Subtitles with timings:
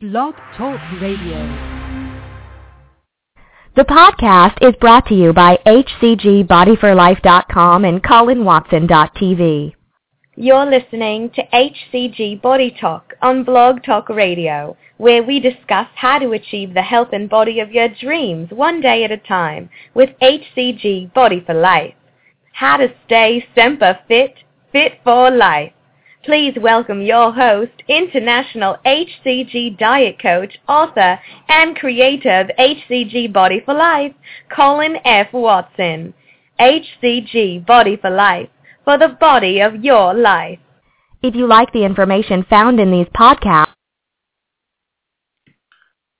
[0.00, 1.38] Blog Talk Radio.
[3.74, 9.74] The podcast is brought to you by HCGBodyForLife.com and ColinWatson.tv.
[10.36, 16.30] You're listening to HCG Body Talk on Blog Talk Radio, where we discuss how to
[16.30, 21.12] achieve the health and body of your dreams one day at a time with HCG
[21.12, 21.94] Body for Life.
[22.52, 24.34] How to stay semper fit,
[24.70, 25.72] fit for life.
[26.24, 33.74] Please welcome your host, international HCG diet coach, author, and creator of HCG Body for
[33.74, 34.12] Life,
[34.54, 35.32] Colin F.
[35.32, 36.12] Watson.
[36.60, 38.48] HCG Body for Life,
[38.84, 40.58] for the body of your life.
[41.22, 43.72] If you like the information found in these podcasts,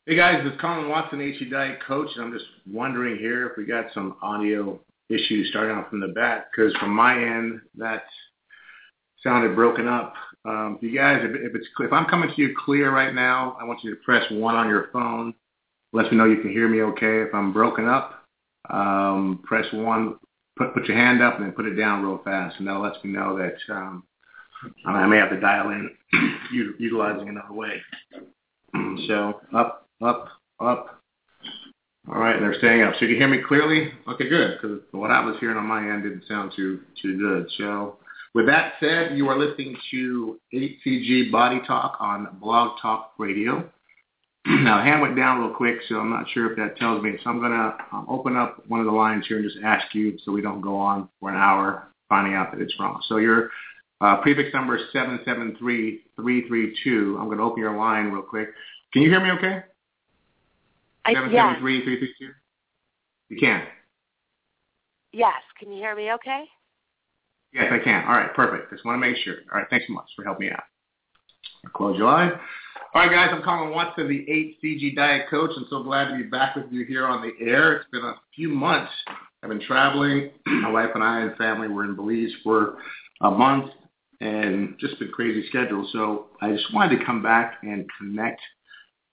[0.07, 3.67] Hey guys, it's Colin Watson, HCG Diet Coach, and I'm just wondering here if we
[3.67, 4.81] got some audio
[5.11, 8.05] issues starting off from the bat, because from my end, that
[9.23, 10.15] sounded broken up.
[10.45, 13.65] Um, you guys, if, if it's if I'm coming to you clear right now, I
[13.65, 15.35] want you to press one on your phone.
[15.93, 17.23] Let me know you can hear me okay.
[17.23, 18.25] If I'm broken up,
[18.71, 20.17] um, press one.
[20.57, 23.03] Put put your hand up and then put it down real fast, and that lets
[23.05, 24.05] me know that um,
[24.87, 25.91] I may have to dial in
[26.79, 27.83] utilizing another way.
[29.07, 30.29] So up, up,
[30.61, 31.01] up.
[32.09, 32.95] All right, they're staying up.
[32.95, 33.93] So you can hear me clearly?
[34.09, 37.49] Okay, good, because what I was hearing on my end didn't sound too too good.
[37.57, 37.97] So
[38.35, 43.69] with that said, you are listening to HCG Body Talk on Blog Talk Radio.
[44.47, 47.17] now, hand went down real quick, so I'm not sure if that tells me.
[47.23, 49.95] So I'm going to um, open up one of the lines here and just ask
[49.95, 53.01] you so we don't go on for an hour finding out that it's wrong.
[53.09, 53.51] So your
[54.01, 57.17] uh, prefix number is 773332.
[57.19, 58.51] I'm going to open your line real quick.
[58.93, 59.65] Can you hear me okay?
[61.05, 61.49] I, Seven yes.
[61.49, 62.31] seven three three three two.
[63.29, 63.65] You can.
[65.13, 65.43] Yes.
[65.59, 66.45] Can you hear me okay?
[67.53, 68.05] Yes, I can.
[68.05, 68.71] All right, perfect.
[68.71, 69.37] Just want to make sure.
[69.53, 70.65] All right, thanks so much for helping me out.
[71.73, 72.33] Close your eyes.
[72.95, 74.27] All right, guys, I'm Colin Watson, the
[74.65, 77.77] HCG Diet Coach, and so glad to be back with you here on the air.
[77.77, 78.93] It's been a few months.
[79.43, 80.31] I've been traveling.
[80.47, 82.79] My wife and I and family were in Belize for
[83.21, 83.71] a month,
[84.21, 85.89] and just been crazy schedule.
[85.93, 88.41] So I just wanted to come back and connect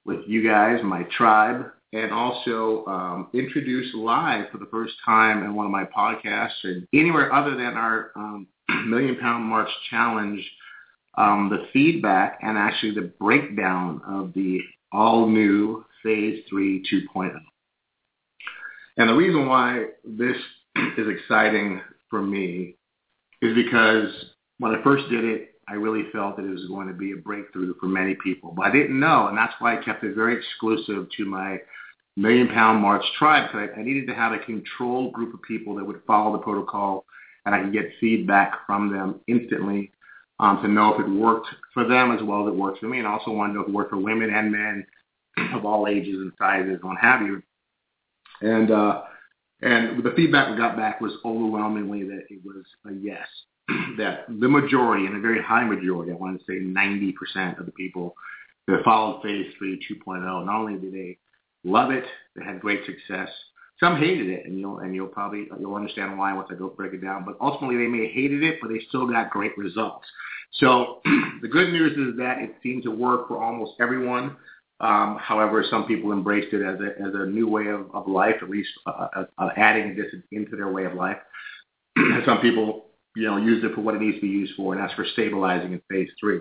[0.05, 5.55] with you guys, my tribe, and also um, introduce live for the first time in
[5.55, 8.47] one of my podcasts and anywhere other than our um,
[8.87, 10.41] Million Pound March Challenge,
[11.17, 14.59] um, the feedback and actually the breakdown of the
[14.91, 17.33] all-new Phase 3 2.0.
[18.97, 20.37] And the reason why this
[20.97, 22.75] is exciting for me
[23.41, 24.09] is because
[24.59, 27.17] when I first did it, I really felt that it was going to be a
[27.17, 28.53] breakthrough for many people.
[28.55, 31.57] But I didn't know, and that's why I kept it very exclusive to my
[32.17, 33.49] Million Pound March tribe.
[33.51, 36.43] So I, I needed to have a controlled group of people that would follow the
[36.43, 37.05] protocol,
[37.45, 39.91] and I could get feedback from them instantly
[40.39, 42.99] um, to know if it worked for them as well as it worked for me,
[42.99, 44.85] and also wanted to know if it worked for women and men
[45.53, 47.41] of all ages and sizes and what have you.
[48.41, 49.03] And uh,
[49.61, 53.27] and the feedback we got back was overwhelmingly that it was a yes.
[53.97, 57.71] That the majority, and a very high majority, I want to say 90% of the
[57.71, 58.15] people
[58.67, 61.17] that followed Phase 3 2.0, not only did they
[61.63, 62.05] love it,
[62.35, 63.29] they had great success,
[63.79, 66.93] some hated it, and you'll and you'll probably you'll understand why once I go break
[66.93, 67.25] it down.
[67.25, 70.05] But ultimately, they may have hated it, but they still got great results.
[70.53, 71.01] So
[71.41, 74.37] the good news is that it seemed to work for almost everyone.
[74.79, 78.35] Um, however, some people embraced it as a as a new way of, of life,
[78.41, 81.17] at least uh, uh, adding this into their way of life.
[82.25, 84.81] some people, you know, used it for what it needs to be used for, and
[84.81, 86.39] that's for stabilizing in phase three.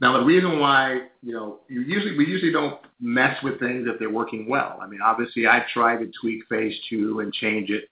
[0.00, 3.98] Now, the reason why, you know, you usually we usually don't mess with things if
[3.98, 4.78] they're working well.
[4.82, 7.84] I mean, obviously, I tried to tweak phase two and change it,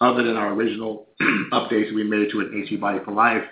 [0.00, 1.08] other than our original
[1.52, 3.44] updates we made to an AC Body for Life.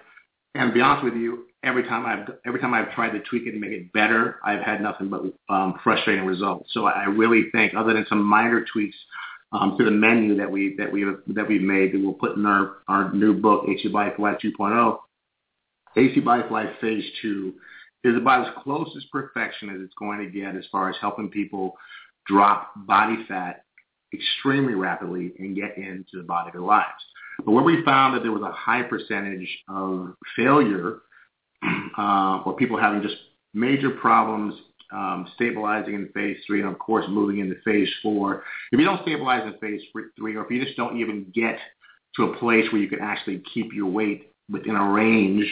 [0.57, 3.47] And to be honest with you, every time I've every time I've tried to tweak
[3.47, 6.71] it and make it better, I've had nothing but um, frustrating results.
[6.73, 8.97] So I really think, other than some minor tweaks
[9.53, 12.47] um, to the menu that we that we that we've made, that we'll put in
[12.47, 14.99] our our new book, Body for Life 2.0,
[15.97, 17.55] HCG Body for Life Phase Two
[18.05, 21.29] is about as close as perfection as it's going to get as far as helping
[21.29, 21.75] people
[22.27, 23.65] drop body fat
[24.15, 26.87] extremely rapidly and get into the body of their lives.
[27.45, 30.99] But where we found that there was a high percentage of failure
[31.99, 33.17] uh, or people having just
[33.55, 34.55] major problems
[34.93, 38.43] Um, stabilizing in phase three and, of course, moving into phase four.
[38.73, 39.83] If you don't stabilize in phase
[40.17, 41.59] three or if you just don't even get
[42.17, 45.47] to a place where you can actually keep your weight within a range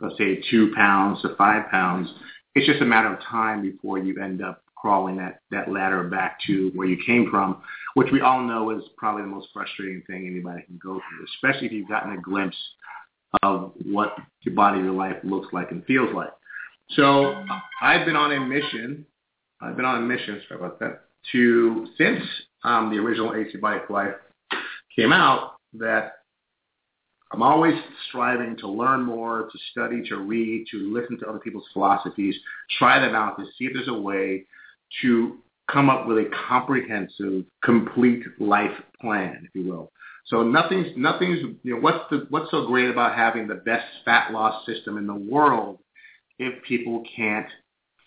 [0.00, 2.08] of, say, two pounds to five pounds,
[2.54, 6.38] it's just a matter of time before you end up crawling that, that ladder back
[6.46, 7.62] to where you came from,
[7.94, 11.66] which we all know is probably the most frustrating thing anybody can go through, especially
[11.66, 12.56] if you've gotten a glimpse
[13.42, 14.14] of what
[14.44, 16.30] the body your life looks like and feels like.
[16.90, 17.44] So
[17.82, 19.06] I've been on a mission
[19.64, 22.22] I've been on a mission, sorry about that, to since
[22.64, 24.14] um, the original HCG Body Life
[24.94, 26.12] came out, that
[27.32, 27.74] I'm always
[28.08, 32.36] striving to learn more, to study, to read, to listen to other people's philosophies,
[32.78, 34.44] try them out to see if there's a way
[35.02, 35.38] to
[35.72, 39.90] come up with a comprehensive, complete life plan, if you will.
[40.26, 44.32] So nothing's nothing's you know what's the what's so great about having the best fat
[44.32, 45.78] loss system in the world
[46.38, 47.46] if people can't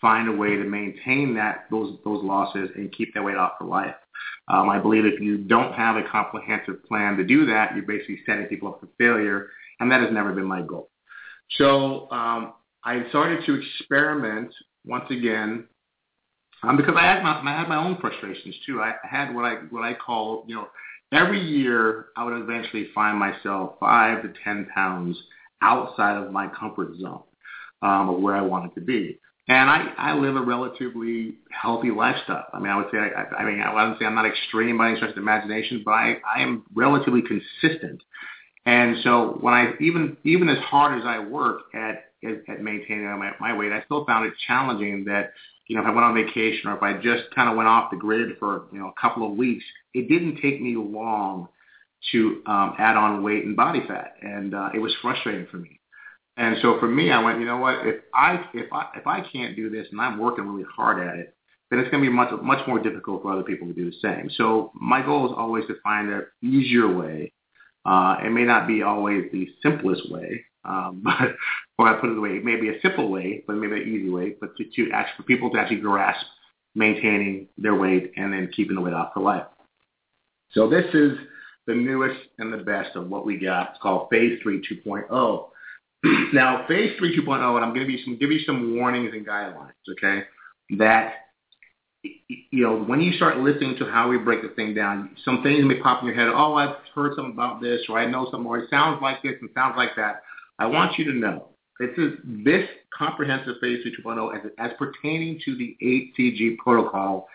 [0.00, 3.66] find a way to maintain that those those losses and keep their weight off for
[3.66, 3.94] life.
[4.48, 8.20] Um, I believe if you don't have a comprehensive plan to do that, you're basically
[8.24, 9.48] setting people up for failure,
[9.80, 10.90] and that has never been my goal.
[11.56, 12.54] So um,
[12.84, 14.52] I started to experiment
[14.86, 15.66] once again
[16.62, 18.80] um, because I had my I had my own frustrations too.
[18.80, 20.68] I had what I what I call you know
[21.12, 25.16] every year I would eventually find myself five to ten pounds
[25.60, 27.22] outside of my comfort zone
[27.82, 29.18] um, of where I wanted to be.
[29.48, 32.44] And I, I live a relatively healthy lifestyle.
[32.52, 34.88] I mean, I would say, I, I mean, I wouldn't say I'm not extreme by
[34.88, 38.02] any stretch of imagination, but I, I am relatively consistent.
[38.66, 43.04] And so when I, even, even as hard as I work at, at, at maintaining
[43.18, 45.32] my, my weight, I still found it challenging that,
[45.66, 47.90] you know, if I went on vacation or if I just kind of went off
[47.90, 49.64] the grid for, you know, a couple of weeks,
[49.94, 51.48] it didn't take me long
[52.12, 54.16] to um, add on weight and body fat.
[54.20, 55.77] And uh, it was frustrating for me.
[56.38, 57.84] And so for me, I went, you know what?
[57.84, 61.18] If I if I if I can't do this and I'm working really hard at
[61.18, 61.34] it,
[61.68, 63.96] then it's going to be much much more difficult for other people to do the
[64.00, 64.30] same.
[64.36, 67.32] So my goal is always to find an easier way.
[67.84, 71.34] Uh, it may not be always the simplest way, um, but
[71.76, 74.08] or I put it away, it may be a simple way, but maybe an easy
[74.08, 74.36] way.
[74.40, 76.24] But to, to actually for people to actually grasp
[76.76, 79.46] maintaining their weight and then keeping the weight off for life.
[80.52, 81.18] So this is
[81.66, 83.70] the newest and the best of what we got.
[83.70, 85.48] It's called Phase 3 2.0.
[86.32, 90.24] now, phase three 2.0, and I'm going to give you some warnings and guidelines, okay?
[90.78, 91.14] That,
[92.02, 95.64] you know, when you start listening to how we break the thing down, some things
[95.64, 96.28] may pop in your head.
[96.28, 99.34] Oh, I've heard something about this, or I know something, or it sounds like this
[99.40, 100.22] and sounds like that.
[100.58, 101.48] I want you to know
[101.80, 107.28] this is this comprehensive phase 2.0 as, as pertaining to the HCG protocol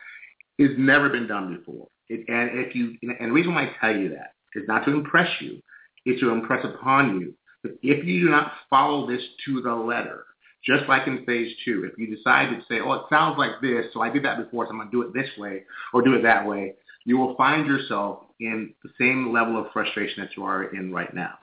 [0.60, 1.88] has never been done before.
[2.10, 4.92] It, and if you, and the reason why I tell you that is not to
[4.92, 5.62] impress you,
[6.06, 7.34] it's to impress upon you
[7.64, 10.26] if you do not follow this to the letter,
[10.66, 13.86] just like in phase two, if you decide to say, oh, it sounds like this,
[13.94, 15.64] so I did that before, so I'm going to do it this way
[15.94, 16.76] or do it that way,
[17.06, 21.14] you will find yourself in the same level of frustration that you are in right
[21.14, 21.34] now.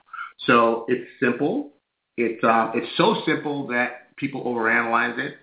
[0.47, 1.69] So it's simple.
[2.17, 5.35] It's, uh, it's so simple that people overanalyze it,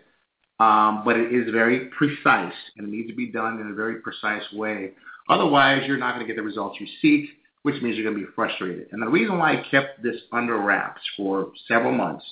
[0.58, 4.00] um, but it is very precise and it needs to be done in a very
[4.00, 4.92] precise way.
[5.28, 7.30] Otherwise, you're not going to get the results you seek
[7.62, 8.88] which means you're going to be frustrated.
[8.92, 12.24] And the reason why I kept this under wraps for several months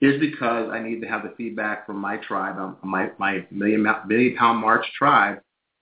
[0.00, 3.86] is because I need to have the feedback from my tribe, um, my, my million,
[4.06, 5.40] million pound march tribe,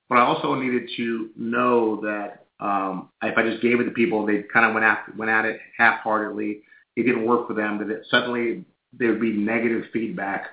[0.09, 4.25] but I also needed to know that um, if I just gave it to people,
[4.25, 6.63] they kind of went at, went at it half-heartedly.
[6.97, 7.79] It didn't work for them.
[7.79, 10.47] That it, suddenly there would be negative feedback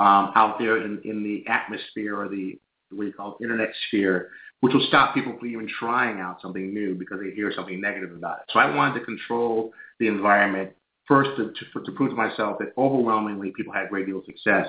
[0.00, 2.58] um, out there in, in the atmosphere or the
[2.90, 4.30] what you call it, internet sphere
[4.66, 8.10] which will stop people from even trying out something new because they hear something negative
[8.10, 8.44] about it.
[8.52, 10.72] So I wanted to control the environment
[11.06, 14.66] first to, to, to prove to myself that overwhelmingly people had great deal of success.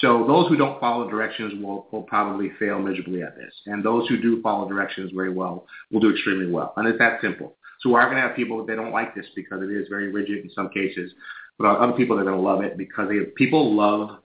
[0.00, 3.54] So those who don't follow directions will, will probably fail miserably at this.
[3.66, 6.72] And those who do follow directions very well will do extremely well.
[6.76, 7.54] And it's that simple.
[7.78, 9.86] So we are going to have people that they don't like this because it is
[9.88, 11.12] very rigid in some cases,
[11.60, 14.18] but other people that are going to love it because they, people love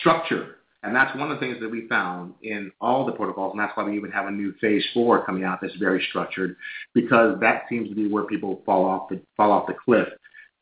[0.00, 0.56] structure.
[0.84, 3.76] And that's one of the things that we found in all the protocols, and that's
[3.76, 6.56] why we even have a new phase four coming out that's very structured,
[6.94, 10.06] because that seems to be where people fall off the fall off the cliff.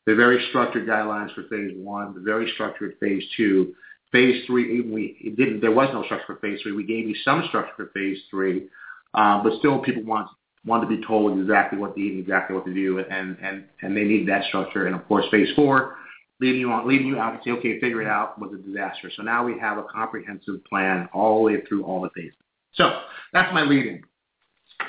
[0.07, 3.75] The very structured guidelines for phase one, the very structured phase two,
[4.11, 4.79] phase three.
[4.79, 5.61] Even we it didn't.
[5.61, 6.71] There was no structure for phase three.
[6.71, 8.69] We gave you some structure for phase three,
[9.13, 10.29] uh, but still people want
[10.65, 13.95] want to be told exactly what to eat exactly what to do, and and and
[13.95, 14.87] they need that structure.
[14.87, 15.97] And of course, phase four
[16.39, 19.11] leaving you on, leaving you out and say, okay, figure it out was a disaster.
[19.15, 22.37] So now we have a comprehensive plan all the way through all the phases.
[22.73, 23.01] So
[23.33, 24.03] that's my leading.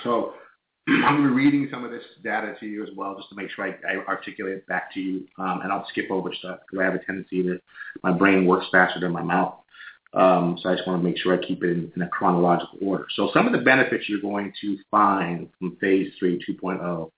[0.04, 0.34] So
[0.88, 3.34] I'm going to be reading some of this data to you as well, just to
[3.34, 6.60] make sure I, I articulate it back to you, um, and I'll skip over stuff
[6.66, 7.60] because I have a tendency that
[8.02, 9.54] my brain works faster than my mouth.
[10.14, 12.78] Um, so I just want to make sure I keep it in, in, a chronological
[12.80, 13.06] order.
[13.14, 17.10] So some of the benefits you're going to find from Phase 3 2.0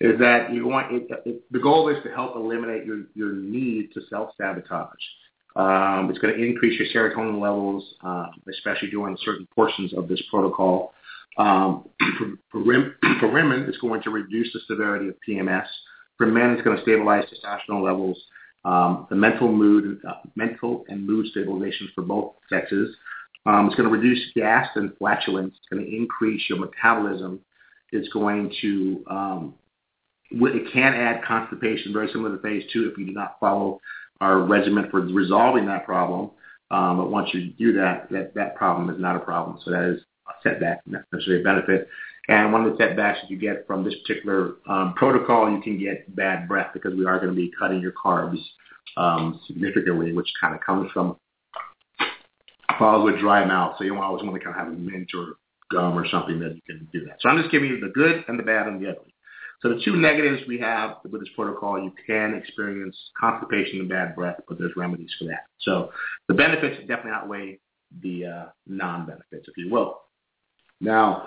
[0.00, 3.92] is that you want it, it, the goal is to help eliminate your, your need
[3.94, 4.88] to self-sabotage.
[5.56, 10.22] Um, it's going to increase your serotonin levels, uh, especially during certain portions of this
[10.30, 10.94] protocol.
[11.36, 11.88] Um,
[12.50, 12.60] for,
[13.20, 15.66] for, women, it's going to reduce the severity of PMS.
[16.16, 18.20] For men, it's going to stabilize testosterone levels,
[18.64, 22.94] um, the mental mood, uh, mental and mood stabilization for both sexes.
[23.46, 25.54] Um, it's going to reduce gas and flatulence.
[25.56, 27.40] It's going to increase your metabolism.
[27.92, 29.54] It's going to um,
[30.30, 33.80] it can add constipation, very similar to phase two, if you do not follow
[34.20, 36.30] our regimen for resolving that problem.
[36.70, 39.58] Um, but once you do that, that, that problem is not a problem.
[39.64, 41.88] So that is a setback, not necessarily a benefit.
[42.28, 45.78] And one of the setbacks that you get from this particular um, protocol, you can
[45.78, 48.38] get bad breath because we are going to be cutting your carbs
[48.98, 51.16] um, significantly, which kind of comes from
[52.78, 53.76] follows with dry mouth.
[53.78, 55.36] So you always want to kind of have a mint or
[55.70, 57.16] gum or something that you can do that.
[57.20, 59.14] So I'm just giving you the good and the bad and the ugly.
[59.60, 64.14] So the two negatives we have with this protocol, you can experience constipation and bad
[64.14, 65.46] breath, but there's remedies for that.
[65.60, 65.90] So
[66.28, 67.58] the benefits definitely outweigh
[68.02, 70.00] the uh, non-benefits, if you will.
[70.80, 71.26] Now,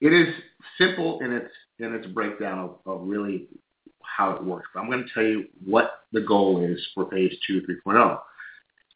[0.00, 0.34] it is
[0.76, 3.46] simple in its in its breakdown of, of really
[4.02, 4.68] how it works.
[4.74, 8.18] But I'm going to tell you what the goal is for phase two, 3.0.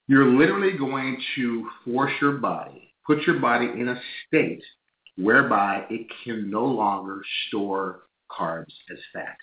[0.08, 4.62] You're literally going to force your body, put your body in a state
[5.16, 8.00] whereby it can no longer store
[8.38, 9.36] carbs as fat.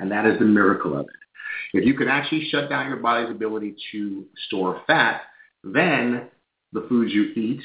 [0.00, 1.78] And that is the miracle of it.
[1.78, 5.22] If you can actually shut down your body's ability to store fat,
[5.64, 6.28] then
[6.72, 7.62] the foods you eat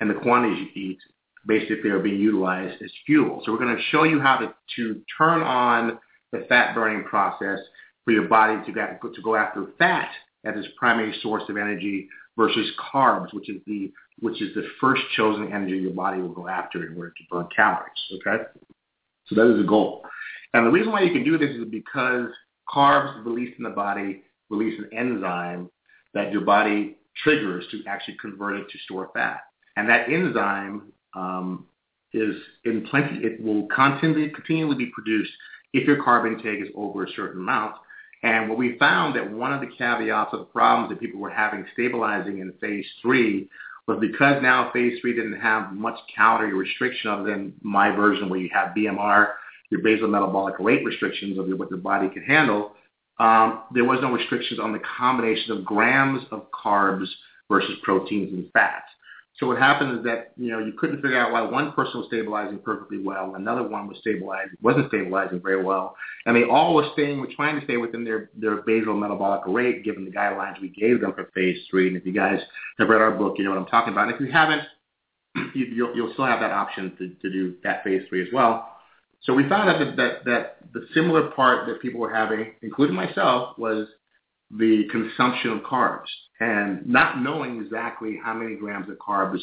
[0.00, 0.98] and the quantities you eat
[1.46, 3.42] basically are being utilized as fuel.
[3.44, 5.98] So we're going to show you how to, to turn on
[6.32, 7.58] the fat burning process
[8.04, 10.10] for your body to, get, to go after fat
[10.44, 15.02] as its primary source of energy versus carbs, which is the which is the first
[15.16, 17.90] chosen energy your body will go after in order to burn calories.
[18.12, 18.44] Okay,
[19.26, 20.02] so that is the goal.
[20.52, 22.28] And the reason why you can do this is because
[22.72, 25.70] carbs released in the body release an enzyme
[26.12, 29.40] that your body triggers to actually convert it to store fat.
[29.76, 31.66] And that enzyme um,
[32.12, 35.32] is in plenty, it will continually, continually be produced
[35.72, 37.74] if your carb intake is over a certain amount.
[38.22, 41.30] And what we found that one of the caveats of the problems that people were
[41.30, 43.48] having stabilizing in phase three
[43.86, 48.40] was because now phase three didn't have much calorie restriction other than my version where
[48.40, 49.34] you have BMR,
[49.70, 52.72] your basal metabolic rate restrictions of what your body can handle,
[53.18, 57.06] um, there was no restrictions on the combination of grams of carbs
[57.48, 58.86] versus proteins and fats.
[59.40, 62.06] So what happened is that you know you couldn't figure out why one person was
[62.06, 66.88] stabilizing perfectly well, another one was stabilizing wasn't stabilizing very well, and they all were
[66.92, 70.68] staying, were trying to stay within their their basal metabolic rate given the guidelines we
[70.68, 71.88] gave them for phase three.
[71.88, 72.40] And if you guys
[72.78, 74.06] have read our book, you know what I'm talking about.
[74.06, 74.62] And if you haven't,
[75.54, 78.70] you, you'll, you'll still have that option to, to do that phase three as well.
[79.22, 82.94] So we found out that, that that the similar part that people were having, including
[82.94, 83.88] myself, was
[84.56, 86.06] the consumption of carbs
[86.40, 89.38] and not knowing exactly how many grams of carbs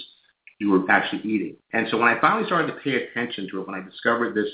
[0.60, 1.56] you were actually eating.
[1.74, 4.50] And so when I finally started to pay attention to it, when I discovered this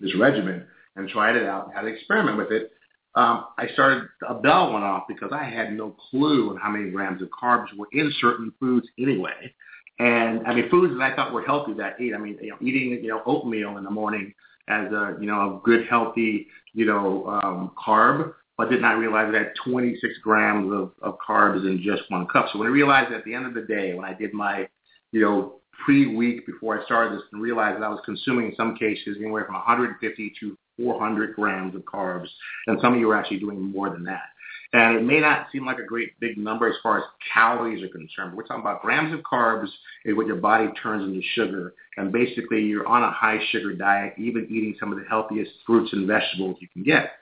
[0.00, 0.64] this regimen
[0.94, 2.70] and tried it out, and had an experiment with it,
[3.14, 6.90] um, I started a bell went off because I had no clue on how many
[6.90, 9.52] grams of carbs were in certain foods anyway.
[9.98, 12.14] And I mean, foods that I thought were healthy that I eat.
[12.14, 14.32] I mean, you know, eating you know oatmeal in the morning
[14.68, 19.32] as a you know a good healthy you know um, carb but did not realize
[19.32, 22.48] I had 26 grams of, of carbs in just one cup.
[22.52, 24.68] So when I realized at the end of the day, when I did my,
[25.12, 28.76] you know, pre-week before I started this and realized that I was consuming in some
[28.76, 32.26] cases anywhere from 150 to 400 grams of carbs,
[32.66, 34.24] and some of you are actually doing more than that.
[34.72, 37.88] And it may not seem like a great big number as far as calories are
[37.88, 39.68] concerned, but we're talking about grams of carbs
[40.04, 41.74] is what your body turns into sugar.
[41.96, 45.92] And basically you're on a high sugar diet, even eating some of the healthiest fruits
[45.92, 47.12] and vegetables you can get.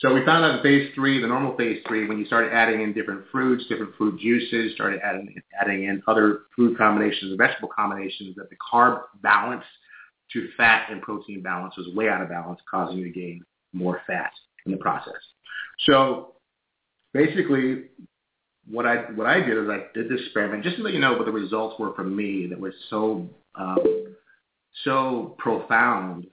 [0.00, 2.82] So we found out in phase three, the normal phase three, when you started adding
[2.82, 7.68] in different fruits, different fruit juices, started adding, adding in other food combinations and vegetable
[7.74, 9.64] combinations, that the carb balance
[10.32, 14.00] to fat and protein balance was way out of balance, causing you to gain more
[14.06, 14.30] fat
[14.66, 15.14] in the process.
[15.80, 16.34] So
[17.12, 17.86] basically,
[18.70, 21.14] what I what I did is I did this experiment just to let you know
[21.14, 24.14] what the results were for me that was so um,
[24.84, 26.26] so profound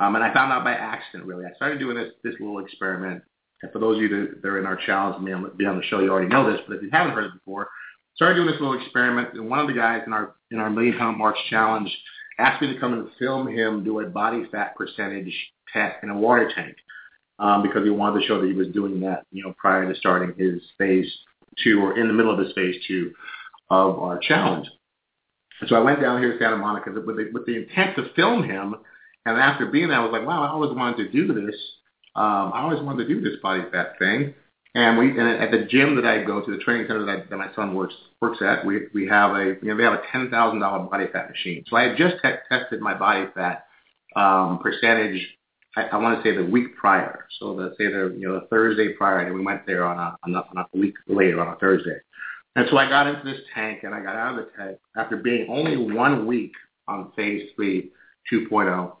[0.00, 1.44] um, and I found out by accident, really.
[1.46, 3.22] I started doing this this little experiment.
[3.62, 6.00] And for those of you that, are in our challenge and be on the show,
[6.00, 6.60] you already know this.
[6.68, 7.68] But if you haven't heard it before,
[8.14, 9.32] started doing this little experiment.
[9.32, 11.90] And one of the guys in our in our Million Pound March Challenge
[12.38, 15.32] asked me to come and film him do a body fat percentage
[15.72, 16.76] test in a water tank
[17.38, 19.98] um, because he wanted to show that he was doing that, you know, prior to
[19.98, 21.10] starting his phase
[21.62, 23.12] two or in the middle of his phase two
[23.70, 24.68] of our challenge.
[25.60, 28.12] And so I went down here to Santa Monica with the, with the intent to
[28.14, 28.76] film him
[29.26, 31.56] and after being there, I was like, wow, I always wanted to do this.
[32.14, 34.34] Um, I always wanted to do this body fat thing.
[34.76, 37.24] And we and at the gym that I go to, the training center that, I,
[37.28, 40.02] that my son works works at, we we have a you know we have a
[40.12, 41.64] ten thousand dollar body fat machine.
[41.68, 43.66] So I had just te- tested my body fat
[44.14, 45.26] um, percentage.
[45.76, 47.26] I, I want to say the week prior.
[47.40, 50.16] So let's say the you know the Thursday prior, and we went there on a,
[50.24, 51.96] on a, on a week later on a Thursday.
[52.54, 55.16] And so I got into this tank and I got out of the tank after
[55.16, 56.52] being only one week
[56.86, 57.90] on phase three
[58.32, 58.92] 2.0.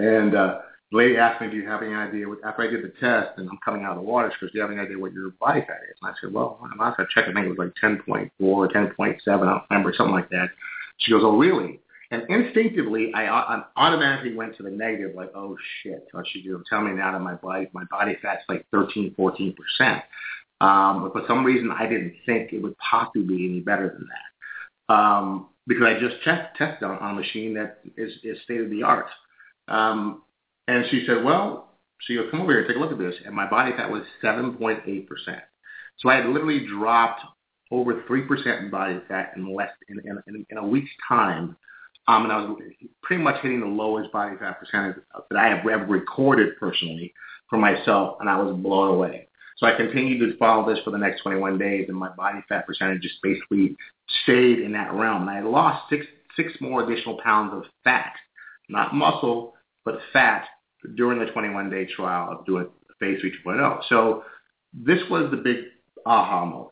[0.00, 2.82] And uh, the lady asked me, do you have any idea, what, after I did
[2.82, 4.80] the test and I'm coming out of the water, she goes, do you have any
[4.80, 5.96] idea what your body fat is?
[6.00, 7.28] And I said, well, I'm not going to check.
[7.28, 9.18] I think it was like 10.4 or 10.7.
[9.26, 10.48] I don't remember, something like that.
[10.98, 11.80] She goes, oh, really?
[12.10, 16.62] And instinctively, I, I automatically went to the negative, like, oh shit, what she do?
[16.68, 20.02] Tell me now that my body, my body fat's like 13, 14 percent.
[20.60, 24.08] Um, but for some reason, I didn't think it would possibly be any better than
[24.08, 24.94] that.
[24.94, 28.70] Um, because I just checked, tested on, on a machine that is, is state of
[28.70, 29.06] the art.
[29.70, 30.22] Um,
[30.68, 33.14] and she said, well, she goes, come over here, and take a look at this.
[33.24, 35.06] And my body fat was 7.8%.
[35.98, 37.22] So I had literally dropped
[37.70, 41.56] over 3% in body fat in less in, in, in a week's time.
[42.08, 42.60] Um, and I was
[43.02, 44.96] pretty much hitting the lowest body fat percentage
[45.30, 47.12] that I have ever recorded personally
[47.48, 49.28] for myself, and I was blown away.
[49.58, 52.66] So I continued to follow this for the next 21 days, and my body fat
[52.66, 53.76] percentage just basically
[54.22, 55.28] stayed in that realm.
[55.28, 58.14] And I lost six six more additional pounds of fat,
[58.68, 59.54] not muscle,
[59.90, 60.46] but fat
[60.96, 62.68] during the 21 day trial of doing
[62.98, 63.32] phase 3
[63.88, 64.24] So
[64.72, 65.56] this was the big
[66.06, 66.70] aha moment.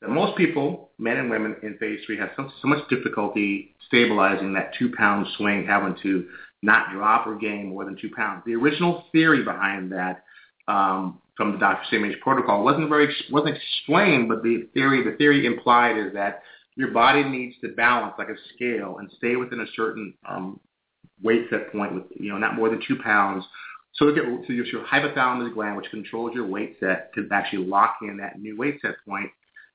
[0.00, 4.52] That most people, men and women in phase three, have so, so much difficulty stabilizing
[4.54, 6.26] that two pound swing, having to
[6.62, 8.42] not drop or gain more than two pounds.
[8.44, 10.24] The original theory behind that
[10.66, 11.84] um, from the Dr.
[11.90, 16.42] Simeons protocol wasn't very wasn't explained, but the theory the theory implied is that
[16.74, 20.58] your body needs to balance like a scale and stay within a certain um,
[21.22, 23.44] weight set point with, you know, not more than two pounds.
[23.94, 28.16] So at so your hypothalamus gland, which controls your weight set, can actually lock in
[28.18, 29.30] that new weight set point.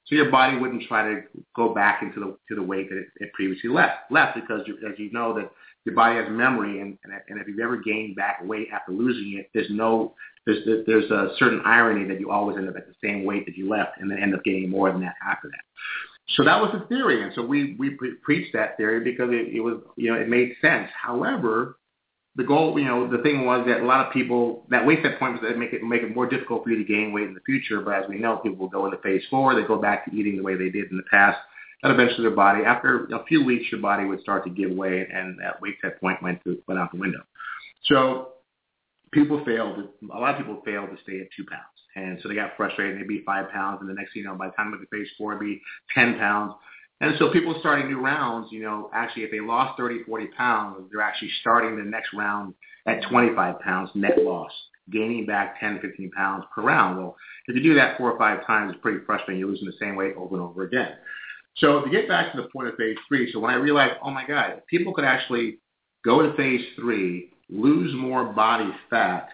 [0.05, 1.21] So your body wouldn't try to
[1.55, 4.77] go back into the to the weight that it, it previously left left because you,
[4.89, 5.51] as you know that
[5.85, 9.37] your body has memory and, and and if you've ever gained back weight after losing
[9.37, 12.95] it, there's no there's there's a certain irony that you always end up at the
[13.03, 15.61] same weight that you left and then end up gaining more than that after that.
[16.29, 19.55] So that was the theory, and so we we pre- preached that theory because it,
[19.55, 20.89] it was you know it made sense.
[21.01, 21.77] However,
[22.35, 25.19] the goal you know the thing was that a lot of people that weight set
[25.19, 27.33] point was that make it make it more difficult for you to gain weight in
[27.33, 27.79] the future.
[27.79, 30.35] But as we know, people will go into phase four, they go back to eating
[30.35, 31.37] the way they did in the past,
[31.83, 35.07] and eventually their body after a few weeks your body would start to give way,
[35.11, 37.21] and that weight set point went to went out the window.
[37.85, 38.33] So
[39.11, 39.87] people failed.
[40.13, 41.76] A lot of people failed to stay at two pounds.
[41.97, 42.99] And so they got frustrated.
[42.99, 44.89] They'd be five pounds, and the next thing you know, by the time they get
[44.89, 45.61] to phase four, it'd be
[45.95, 46.53] 10 pounds.
[47.01, 50.89] And so people starting new rounds, you know, actually if they lost 30, 40 pounds,
[50.91, 52.53] they're actually starting the next round
[52.87, 54.51] at 25 pounds net loss,
[54.91, 56.97] gaining back 10, 15 pounds per round.
[56.97, 57.15] Well,
[57.47, 59.39] if you do that four or five times, it's pretty frustrating.
[59.39, 60.93] You're losing the same weight over and over again.
[61.57, 64.11] So to get back to the point of phase three, so when I realized, oh
[64.11, 65.59] my God, people could actually
[66.05, 69.29] go to phase three, lose more body fat,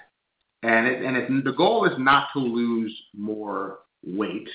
[0.64, 4.48] and it, and the goal is not to lose more weight,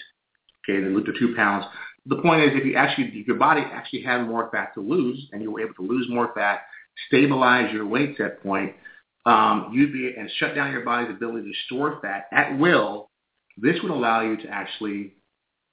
[0.65, 1.67] okay, than the two pounds.
[2.07, 5.29] The point is, if you actually, if your body actually had more fat to lose,
[5.33, 6.63] and you were able to lose more fat,
[7.09, 8.73] stabilize your weight set point,
[9.27, 13.11] um, you'd be and shut down your body's ability to store fat at will.
[13.59, 15.15] This would allow you to actually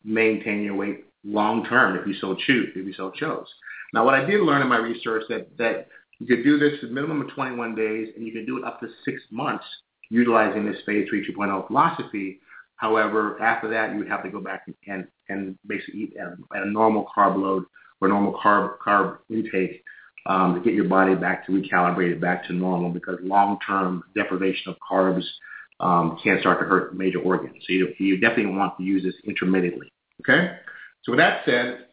[0.03, 3.47] maintain your weight long term if you so choose, if you so chose.
[3.93, 5.87] Now, what I did learn in my research that that
[6.19, 8.81] you could do this a minimum of 21 days, and you can do it up
[8.81, 9.65] to six months
[10.09, 12.39] utilizing this phase 3 2.0 philosophy.
[12.77, 16.69] However, after that, you would have to go back and, and basically eat at, a
[16.69, 17.63] normal carb load
[18.01, 19.81] or normal carb, carb intake
[20.25, 24.71] um, to get your body back to recalibrate it back to normal because long-term deprivation
[24.71, 25.23] of carbs
[25.79, 27.55] um, can start to hurt major organs.
[27.65, 29.91] So you, you definitely want to use this intermittently.
[30.21, 30.57] Okay?
[31.03, 31.85] So with that said,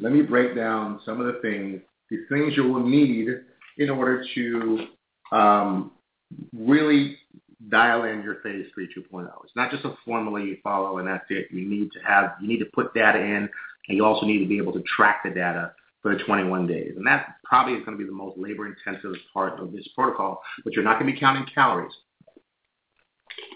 [0.00, 3.28] let me break down some of the things, the things you will need
[3.78, 4.86] in order to
[5.32, 5.92] um,
[6.56, 7.18] really
[7.68, 9.28] dial in your phase three 2.0.
[9.44, 11.48] It's not just a formula you follow and that's it.
[11.50, 13.48] You need to have, you need to put data in
[13.88, 16.94] and you also need to be able to track the data for the 21 days.
[16.96, 20.42] And that probably is going to be the most labor intensive part of this protocol,
[20.64, 21.92] but you're not going to be counting calories.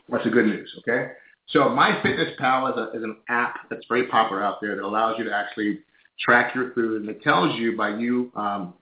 [0.08, 1.12] That's the good news, okay?
[1.48, 5.24] So MyFitnessPal is, a, is an app that's very popular out there that allows you
[5.24, 5.80] to actually
[6.20, 8.74] track your food and it tells you by you um,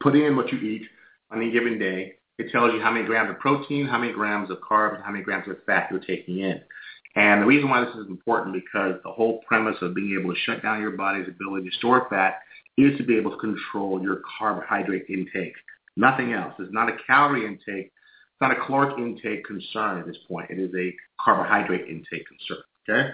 [0.00, 0.82] putting in what you eat
[1.30, 4.50] on any given day it tells you how many grams of protein, how many grams
[4.50, 6.60] of carbs, how many grams of fat you're taking in.
[7.16, 10.40] And the reason why this is important because the whole premise of being able to
[10.40, 12.40] shut down your body's ability to store fat
[12.76, 15.54] is to be able to control your carbohydrate intake.
[15.96, 16.54] Nothing else.
[16.60, 17.86] It's not a calorie intake.
[17.86, 20.48] It's not a caloric intake concern at this point.
[20.50, 22.62] It is a carbohydrate intake concern.
[22.88, 23.10] Okay?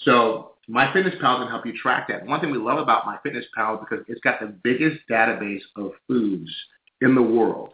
[0.00, 2.26] So MyFitnessPal can help you track that.
[2.26, 5.92] One thing we love about my MyFitnessPal is because it's got the biggest database of
[6.06, 6.50] foods
[7.00, 7.70] in the world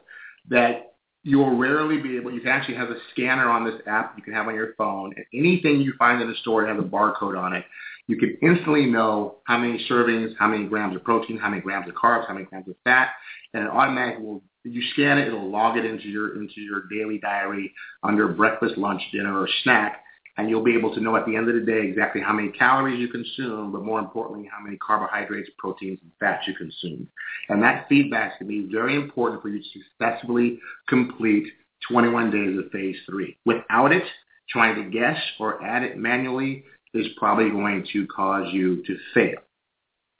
[0.49, 0.92] that
[1.25, 4.23] you will rarely be able, you can actually have a scanner on this app you
[4.23, 5.13] can have on your phone.
[5.17, 7.65] And anything you find in the store has a barcode on it.
[8.09, 11.89] you can instantly know how many servings, how many grams of protein, how many grams
[11.89, 13.11] of carbs, how many grams of fat,
[13.55, 14.43] and it automatically will.
[14.65, 19.03] You scan it, it'll log it into your into your daily diary under breakfast, lunch,
[19.11, 20.05] dinner, or snack,
[20.37, 22.49] and you'll be able to know at the end of the day exactly how many
[22.51, 27.07] calories you consume, but more importantly, how many carbohydrates, proteins, and fats you consume.
[27.49, 31.47] And that feedback can be very important for you to successfully complete
[31.91, 33.37] 21 days of phase three.
[33.45, 34.05] Without it,
[34.49, 36.65] trying to guess or add it manually
[36.95, 39.39] is probably going to cause you to fail.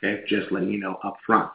[0.03, 1.51] Okay, just letting you know up front.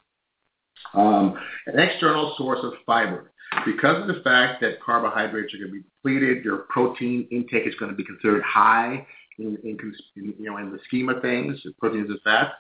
[0.93, 3.32] Um, an external source of fiber.
[3.65, 7.76] Because of the fact that carbohydrates are going to be depleted, your protein intake is
[7.76, 9.06] going to be considered high
[9.39, 9.78] in, in,
[10.15, 12.54] in you know in the scheme of things, proteins and fats.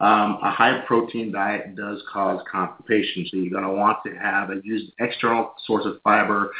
[0.00, 4.50] Um, a high protein diet does cause constipation, so you're going to want to have
[4.50, 6.50] a use external source of fiber.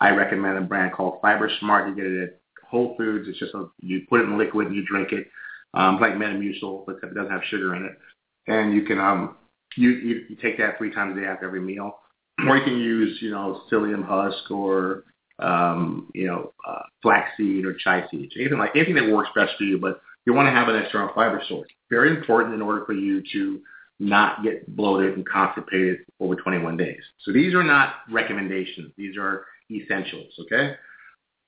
[0.00, 1.88] I recommend a brand called Fiber Smart.
[1.88, 3.28] You get it at Whole Foods.
[3.28, 5.26] It's just a, you put it in liquid and you drink it,
[5.74, 7.98] um, like Metamucil, but it doesn't have sugar in it.
[8.46, 9.36] And you can um,
[9.76, 11.98] you, you, you take that three times a day after every meal,
[12.48, 15.04] or you can use you know psyllium husk or
[15.38, 19.64] um, you know uh, flaxseed or chia seeds, anything like anything that works best for
[19.64, 19.78] you.
[19.78, 21.68] But you want to have an external fiber source.
[21.90, 23.60] Very important in order for you to
[23.98, 27.00] not get bloated and constipated over 21 days.
[27.24, 28.92] So these are not recommendations.
[28.96, 30.32] These are essentials.
[30.40, 30.74] Okay.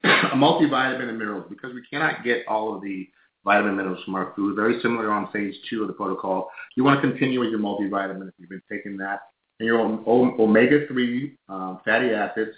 [0.05, 3.09] a multivitamin and minerals because we cannot get all of the
[3.45, 4.57] vitamin minerals from our food.
[4.57, 6.49] Very similar on phase two of the protocol.
[6.77, 9.21] You want to continue with your multivitamin if you've been taking that.
[9.61, 12.57] And your omega-3 um, fatty acids,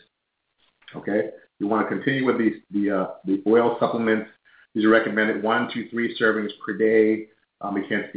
[0.95, 1.31] okay?
[1.59, 4.31] You want to continue with these, the, uh, the oil supplements.
[4.75, 7.27] These are recommended one, two, three servings per day.
[7.61, 8.11] Um, it, can,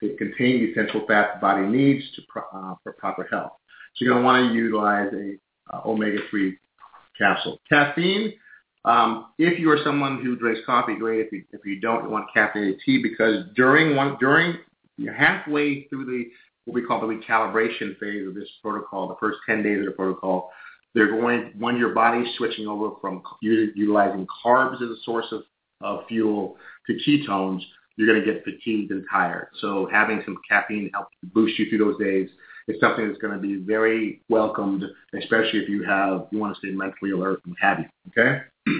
[0.00, 2.22] it, contain essential fats the body needs to
[2.54, 3.52] uh, for proper health.
[3.94, 6.52] So you're going to want to utilize a uh, omega-3
[7.18, 7.60] capsule.
[7.68, 8.32] Caffeine,
[8.84, 11.26] um, if you are someone who drinks coffee, great.
[11.26, 14.58] If you, if you don't, you want caffeinated tea because during one during
[14.96, 16.24] you're halfway through the
[16.64, 19.92] what we call the recalibration phase of this protocol, the first 10 days of the
[19.92, 20.50] protocol,
[20.94, 25.42] they're going when your body's switching over from utilizing carbs as a source of,
[25.80, 27.60] of fuel to ketones,
[27.96, 29.48] you're going to get fatigued and tired.
[29.60, 32.28] So having some caffeine help boost you through those days
[32.68, 34.84] is something that's going to be very welcomed,
[35.18, 37.88] especially if you have you want to stay mentally alert and happy.
[38.08, 38.42] Okay.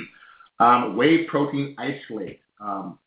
[0.61, 2.41] um, whey protein isolate.
[2.61, 2.99] Um,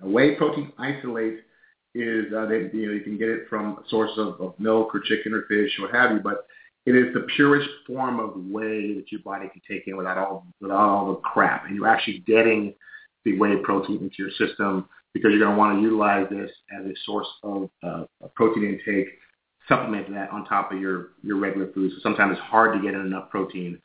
[0.00, 1.40] whey protein isolate
[1.94, 5.00] is uh, they, you know you can get it from sources of, of milk or
[5.00, 6.46] chicken or fish or what have you, but
[6.86, 10.46] it is the purest form of whey that your body can take in without all
[10.60, 12.74] without all the crap, and you're actually getting
[13.24, 16.84] the whey protein into your system because you're going to want to utilize this as
[16.84, 18.04] a source of uh,
[18.34, 19.06] protein intake,
[19.68, 21.92] supplement that on top of your your regular food.
[21.92, 23.80] So sometimes it's hard to get in enough protein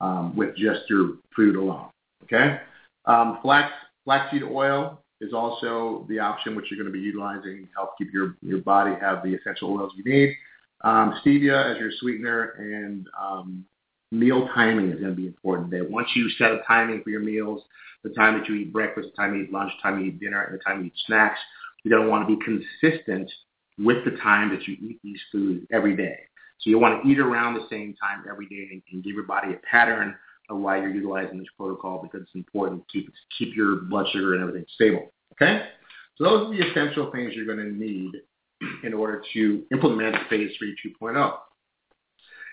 [0.00, 1.88] um, with just your food alone.
[2.24, 2.60] Okay,
[3.06, 3.72] um, flax
[4.04, 8.12] flaxseed oil is also the option which you're going to be utilizing to help keep
[8.12, 10.36] your your body have the essential oils you need.
[10.82, 13.64] Um, stevia as your sweetener and um,
[14.12, 15.70] meal timing is going to be important.
[15.70, 17.62] That once you set a timing for your meals,
[18.02, 20.20] the time that you eat breakfast, the time you eat lunch, the time you eat
[20.20, 21.38] dinner, and the time you eat snacks,
[21.82, 23.30] you're going to want to be consistent
[23.78, 26.18] with the time that you eat these foods every day.
[26.60, 29.24] So you want to eat around the same time every day and, and give your
[29.24, 30.14] body a pattern
[30.50, 34.34] of why you're utilizing this protocol because it's important to keep, keep your blood sugar
[34.34, 35.12] and everything stable.
[35.34, 35.66] Okay?
[36.16, 38.12] So those are the essential things you're going to need
[38.84, 41.34] in order to implement phase 3 2.0.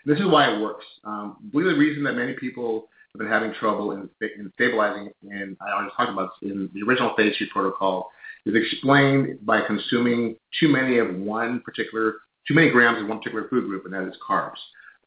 [0.06, 0.86] This is why it works.
[1.04, 5.56] Um, believe the reason that many people have been having trouble in, in stabilizing, and
[5.62, 8.10] I already talked about this in the original phase 3 protocol,
[8.46, 12.16] is explained by consuming too many of one particular,
[12.48, 14.58] too many grams of one particular food group, and that is carbs.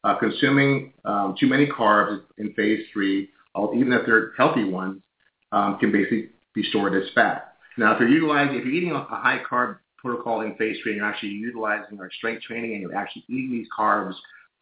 [0.03, 3.29] Uh, consuming um, too many carbs in phase three,
[3.75, 5.01] even if they're healthy ones,
[5.51, 7.54] um, can basically be stored as fat.
[7.77, 10.97] Now, if you're utilizing, if you're eating a, high carb protocol in phase three, and
[10.97, 14.13] you're actually utilizing our strength training, and you're actually eating these carbs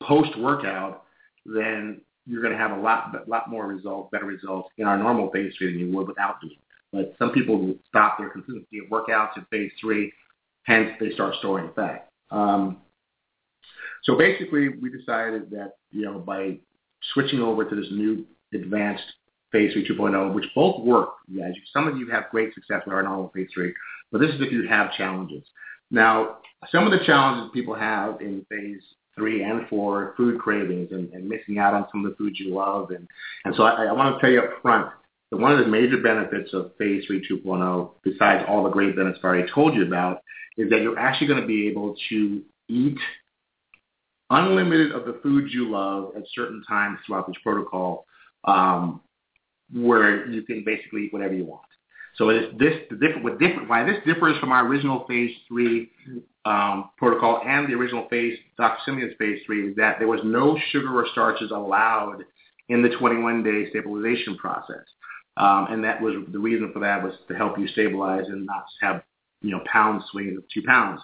[0.02, 1.04] post workout,
[1.46, 5.30] then you're going to have a lot, lot more results, better results in our normal
[5.32, 6.58] phase three than you would without doing.
[6.92, 10.14] But some people stop their consistency of workouts in phase three,
[10.64, 12.10] hence they start storing fat.
[12.32, 12.78] Um,
[14.04, 16.58] so basically, we decided that you know by
[17.14, 19.04] switching over to this new advanced
[19.54, 21.54] phase three 2.0, which both work, guys.
[21.72, 23.74] Some of you have great success with our normal phase three,
[24.12, 25.44] but this is if you have challenges.
[25.92, 26.40] Now,
[26.70, 28.82] some of the challenges people have in phase
[29.16, 32.54] three and four, food cravings and, and missing out on some of the foods you
[32.54, 33.08] love, and
[33.46, 34.90] and so I, I want to tell you up front
[35.32, 39.20] that one of the major benefits of Phase 3 2.0, besides all the great benefits
[39.24, 40.22] I already told you about,
[40.58, 42.98] is that you're actually going to be able to eat
[44.30, 48.06] unlimited of the foods you love at certain times throughout this protocol
[48.46, 49.02] um,
[49.74, 51.64] where you can basically eat whatever you want.
[52.16, 55.90] So it's this the different what different why this differs from our original phase three
[56.46, 58.80] um, protocol and the original phase Dr.
[58.86, 62.24] Simeon's phase three is that there was no sugar or starches allowed
[62.70, 64.86] in the 21 day stabilization process.
[65.38, 68.66] Um, and that was the reason for that was to help you stabilize and not
[68.82, 69.04] have
[69.42, 71.02] you know pound swings of two pounds.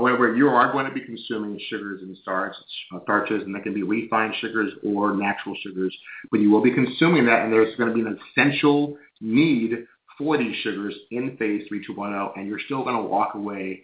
[0.00, 2.54] However, you are going to be consuming sugars and starch,
[3.02, 5.94] starches, and that can be refined sugars or natural sugars.
[6.30, 9.86] But you will be consuming that, and there's going to be an essential need
[10.16, 13.82] for these sugars in phase 3 2.0, and you're still going to walk away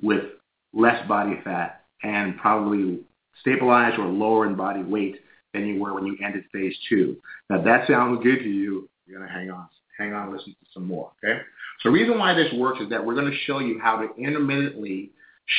[0.00, 0.24] with
[0.72, 3.00] less body fat and probably
[3.42, 5.16] stabilized or lower in body weight
[5.52, 7.16] than you were when you ended phase 2.
[7.50, 9.66] Now, that sounds good to you, you're going to hang on.
[9.98, 11.42] Hang on, listen to some more, okay?
[11.82, 14.08] So the reason why this works is that we're going to show you how to
[14.16, 15.10] intermittently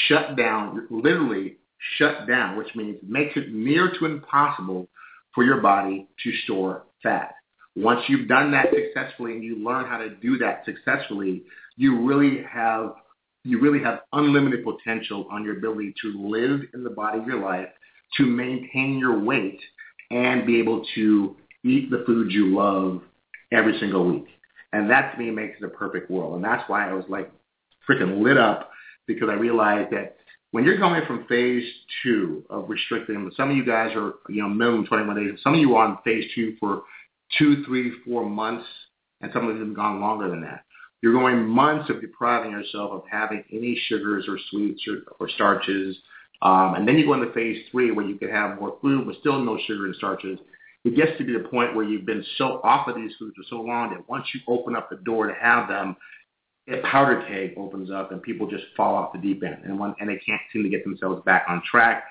[0.07, 1.57] shut down, literally
[1.97, 4.87] shut down, which means makes it near to impossible
[5.33, 7.35] for your body to store fat.
[7.75, 11.43] Once you've done that successfully and you learn how to do that successfully,
[11.77, 12.93] you really have
[13.43, 17.41] you really have unlimited potential on your ability to live in the body of your
[17.41, 17.69] life,
[18.17, 19.59] to maintain your weight,
[20.11, 23.01] and be able to eat the foods you love
[23.51, 24.27] every single week.
[24.73, 26.35] And that to me makes it a perfect world.
[26.35, 27.31] And that's why I was like
[27.89, 28.70] freaking lit up
[29.13, 30.17] because I realized that
[30.51, 31.63] when you're going from phase
[32.03, 35.39] two of restricting, some of you guys are, you know, minimum 21 days.
[35.43, 36.83] Some of you are on phase two for
[37.37, 38.65] two, three, four months,
[39.21, 40.65] and some of them have gone longer than that.
[41.01, 45.97] You're going months of depriving yourself of having any sugars or sweets or, or starches.
[46.41, 49.15] Um, and then you go into phase three where you can have more food but
[49.19, 50.37] still no sugar and starches.
[50.83, 53.43] It gets to be the point where you've been so off of these foods for
[53.49, 55.95] so long that once you open up the door to have them,
[56.69, 59.95] a powder keg opens up and people just fall off the deep end and when,
[59.99, 62.03] and they can't seem to get themselves back on track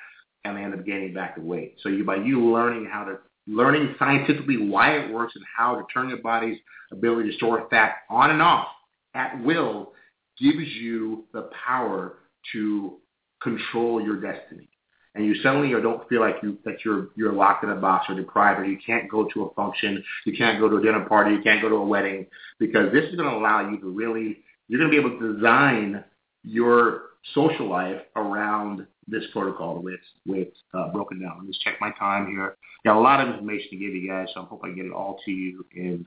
[0.45, 1.77] and they end up gaining back the weight.
[1.83, 5.83] So you by you learning how to learning scientifically why it works and how to
[5.93, 6.59] turn your body's
[6.93, 8.69] ability to store fat on and off
[9.15, 9.93] at will
[10.39, 12.15] gives you the power
[12.53, 12.97] to
[13.43, 14.70] control your destiny.
[15.15, 18.07] And you suddenly or don't feel like you that you're you're locked in a box
[18.09, 21.05] or deprived or you can't go to a function, you can't go to a dinner
[21.05, 22.27] party, you can't go to a wedding
[22.61, 25.35] because this is going to allow you to really you're going to be able to
[25.35, 26.05] design
[26.45, 27.03] your
[27.35, 31.33] social life around this protocol, the way it's, the way it's uh, broken down.
[31.37, 32.57] Let me just check my time here.
[32.85, 34.93] Got a lot of information to give you guys, so I hope I get it
[34.93, 36.07] all to you in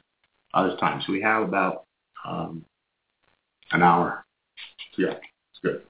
[0.53, 1.01] uh, this time.
[1.05, 1.83] So we have about
[2.25, 2.63] um,
[3.71, 4.25] an hour.
[4.97, 5.81] Yeah, it's good.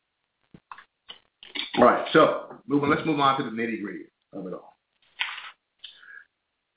[1.77, 4.73] All right, so moving, let's move on to the nitty gritty of it all.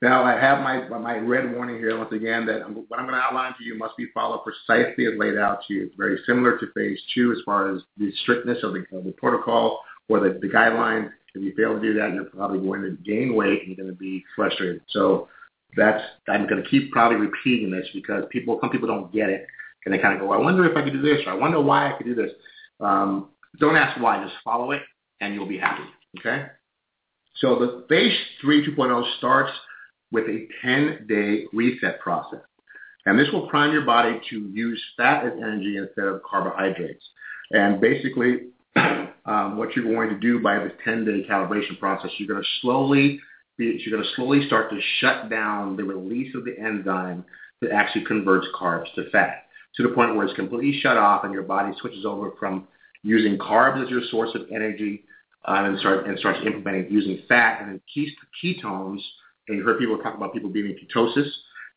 [0.03, 3.19] Now, I have my my red warning here once again that I'm, what I'm going
[3.19, 5.87] to outline to you must be followed precisely as laid out to you.
[5.87, 9.13] It's very similar to phase two as far as the strictness of the, of the
[9.13, 11.11] protocol or the, the guidelines.
[11.35, 13.95] If you fail to do that, you're probably going to gain weight and you're going
[13.95, 14.83] to be frustrated.
[14.91, 15.29] So
[15.77, 19.47] that's I'm going to keep probably repeating this because people some people don't get it
[19.87, 21.61] and they kind of go, I wonder if I could do this or I wonder
[21.61, 22.33] why I could do this.
[22.81, 24.83] Um, don't ask why, just follow it
[25.21, 25.85] and you'll be happy.
[26.19, 26.47] Okay.
[27.37, 29.53] So the phase three 2.0 starts
[30.11, 32.41] with a 10-day reset process.
[33.05, 37.05] And this will prime your body to use fat as energy instead of carbohydrates.
[37.51, 42.43] And basically, um, what you're going to do by this 10-day calibration process, you're going
[42.43, 43.21] to slowly
[43.59, 47.25] be, you're going to slowly start to shut down the release of the enzyme
[47.61, 49.45] that actually converts carbs to fat
[49.77, 52.67] to the point where it's completely shut off and your body switches over from
[53.07, 55.05] using carbs as your source of energy
[55.47, 57.81] uh, and, start, and starts implementing using fat and then
[58.43, 59.01] ketones–
[59.49, 61.29] and you heard people talk about people being in ketosis.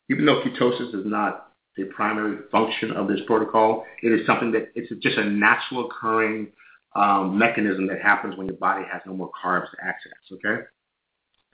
[0.10, 4.70] Even though ketosis is not the primary function of this protocol, it is something that
[4.76, 6.48] it's just a natural occurring
[6.96, 10.14] um, mechanism that happens when your body has no more carbs to access.
[10.32, 10.64] Okay,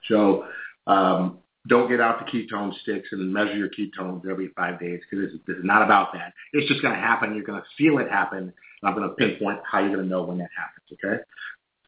[0.08, 0.46] so
[0.86, 5.32] um, don't get out the ketone sticks and measure your ketones every five days because
[5.46, 6.32] this, is not about that.
[6.52, 7.34] It's just going to happen.
[7.34, 8.38] You're going to feel it happen.
[8.38, 8.52] And
[8.82, 11.22] I'm going to pinpoint how you're going to know when that happens.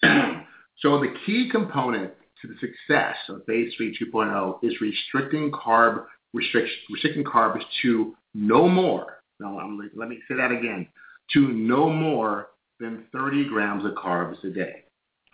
[0.02, 0.44] Okay.
[0.78, 2.12] so the key component
[2.42, 8.68] to the success of phase 3 2.0 is restricting carb restrict, restricting carbs to no
[8.68, 9.22] more.
[9.40, 10.88] Now, I'm, let me say that again.
[11.34, 12.48] To no more
[12.80, 14.84] than 30 grams of carbs a day.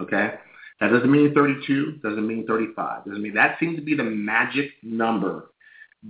[0.00, 0.34] Okay?
[0.80, 3.04] That doesn't mean 32, doesn't mean 35.
[3.04, 5.50] Doesn't mean that seems to be the magic number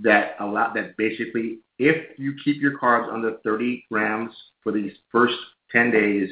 [0.01, 4.31] that allow that basically if you keep your carbs under 30 grams
[4.63, 5.35] for these first
[5.71, 6.29] 10 days,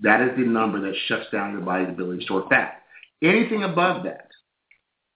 [0.00, 2.82] that is the number that shuts down your body's ability to store fat.
[3.22, 4.28] Anything above that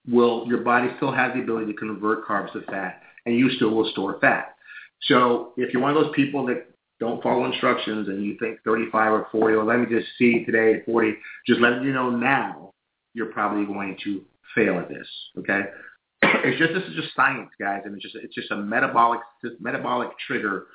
[0.07, 3.69] will your body still has the ability to convert carbs to fat, and you still
[3.69, 4.55] will store fat.
[5.03, 6.67] So if you're one of those people that
[6.99, 10.75] don't follow instructions and you think 35 or 40, or let me just see today
[10.75, 11.13] at 40,
[11.47, 12.71] just letting you know now,
[13.13, 14.21] you're probably going to
[14.55, 15.07] fail at this.
[15.39, 15.61] Okay,
[16.21, 19.19] it's just this is just science, guys, and it's just it's just a metabolic
[19.59, 20.67] metabolic trigger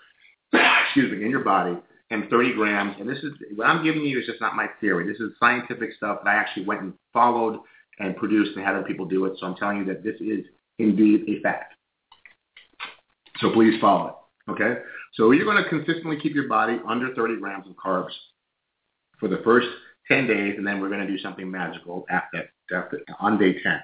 [0.52, 1.76] excuse me, in your body,
[2.10, 2.96] and 30 grams.
[2.98, 5.06] And this is what I'm giving you is just not my theory.
[5.06, 7.60] This is scientific stuff that I actually went and followed
[7.98, 9.34] and produced and had other people do it.
[9.38, 10.44] So I'm telling you that this is
[10.78, 11.74] indeed a fact.
[13.40, 14.52] So please follow it.
[14.52, 14.80] Okay.
[15.14, 18.12] So you're going to consistently keep your body under 30 grams of carbs
[19.18, 19.68] for the first
[20.08, 23.80] 10 days, and then we're going to do something magical after, after on day 10.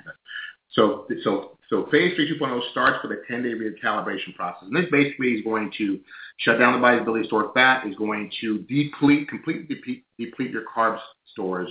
[0.70, 4.64] So, so, so phase 3 2.0 starts with a 10-day recalibration process.
[4.64, 6.00] And this basically is going to
[6.38, 10.50] shut down the body's ability to store fat, is going to deplete, completely deplete, deplete
[10.50, 11.00] your carbs
[11.32, 11.70] stores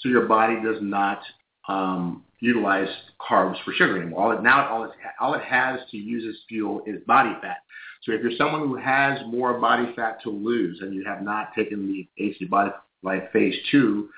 [0.00, 1.20] so your body does not
[1.68, 2.88] um, utilize
[3.20, 4.22] carbs for sugar anymore.
[4.22, 7.58] All it, now all it, all it has to use as fuel is body fat.
[8.02, 11.54] So if you're someone who has more body fat to lose and you have not
[11.54, 12.70] taken the HCG Body
[13.02, 14.08] Life Phase 2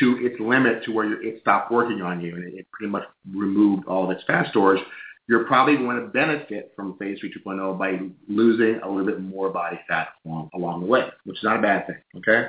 [0.00, 3.86] to its limit to where it stopped working on you and it, pretty much removed
[3.86, 4.80] all of its fat stores,
[5.28, 9.48] you're probably going to benefit from Phase 3 2.0 by losing a little bit more
[9.50, 12.48] body fat along, along the way, which is not a bad thing, okay?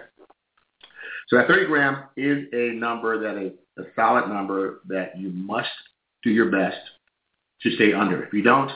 [1.28, 5.70] So that 30 gram is a number that is a solid number that you must
[6.24, 6.80] do your best
[7.64, 8.24] to stay under.
[8.24, 8.72] If you don't,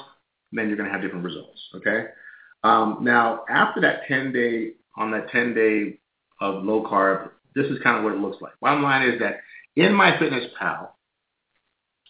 [0.52, 1.60] then you're going to have different results.
[1.76, 2.06] Okay.
[2.64, 6.00] Um, now, after that 10 day, on that 10 day
[6.42, 8.54] of low carb, this is kind of what it looks like.
[8.62, 9.40] Bottom line is that
[9.76, 10.90] in MyFitnessPal,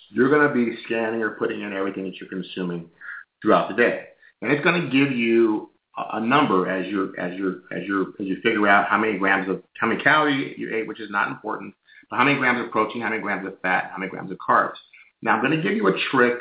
[0.09, 2.89] you're going to be scanning or putting in everything that you're consuming
[3.41, 4.05] throughout the day,
[4.41, 8.25] and it's going to give you a number as you as you as you as
[8.25, 11.29] you figure out how many grams of how many calories you ate, which is not
[11.29, 11.73] important,
[12.09, 14.37] but how many grams of protein, how many grams of fat, how many grams of
[14.37, 14.75] carbs.
[15.21, 16.39] Now I'm going to give you a trick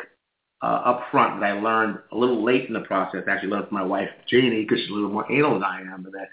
[0.63, 3.23] uh, up front that I learned a little late in the process.
[3.29, 5.83] I actually learned from my wife Janie because she's a little more anal than I
[5.83, 6.29] am, but that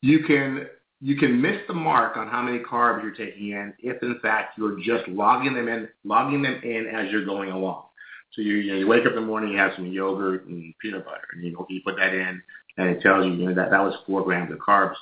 [0.00, 0.66] you can
[1.00, 4.58] you can miss the mark on how many carbs you're taking in if in fact
[4.58, 7.87] you're just logging them in logging them in as you're going along.
[8.32, 10.74] So you, you, know, you wake up in the morning, you have some yogurt and
[10.80, 12.42] peanut butter, and you know you put that in,
[12.76, 14.94] and it tells you, you know that that was four grams of carbs.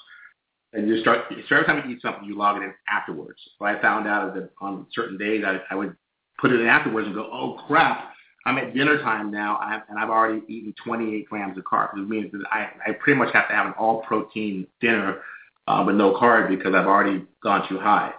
[0.73, 3.39] And you start so every time you eat something, you log it in afterwards.
[3.59, 5.97] What I found out that on certain days, I, I would
[6.39, 8.12] put it in afterwards and go, oh crap,
[8.47, 9.59] I'm at dinner time now,
[9.89, 11.95] and I've already eaten 28 grams of carbs.
[11.95, 15.21] It means that I, I pretty much have to have an all protein dinner,
[15.67, 18.12] uh, but no carb because I've already gone too high.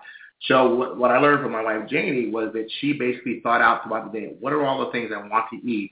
[0.43, 3.83] So what, what I learned from my wife Janie was that she basically thought out
[3.83, 5.91] throughout the day, what are all the things I want to eat?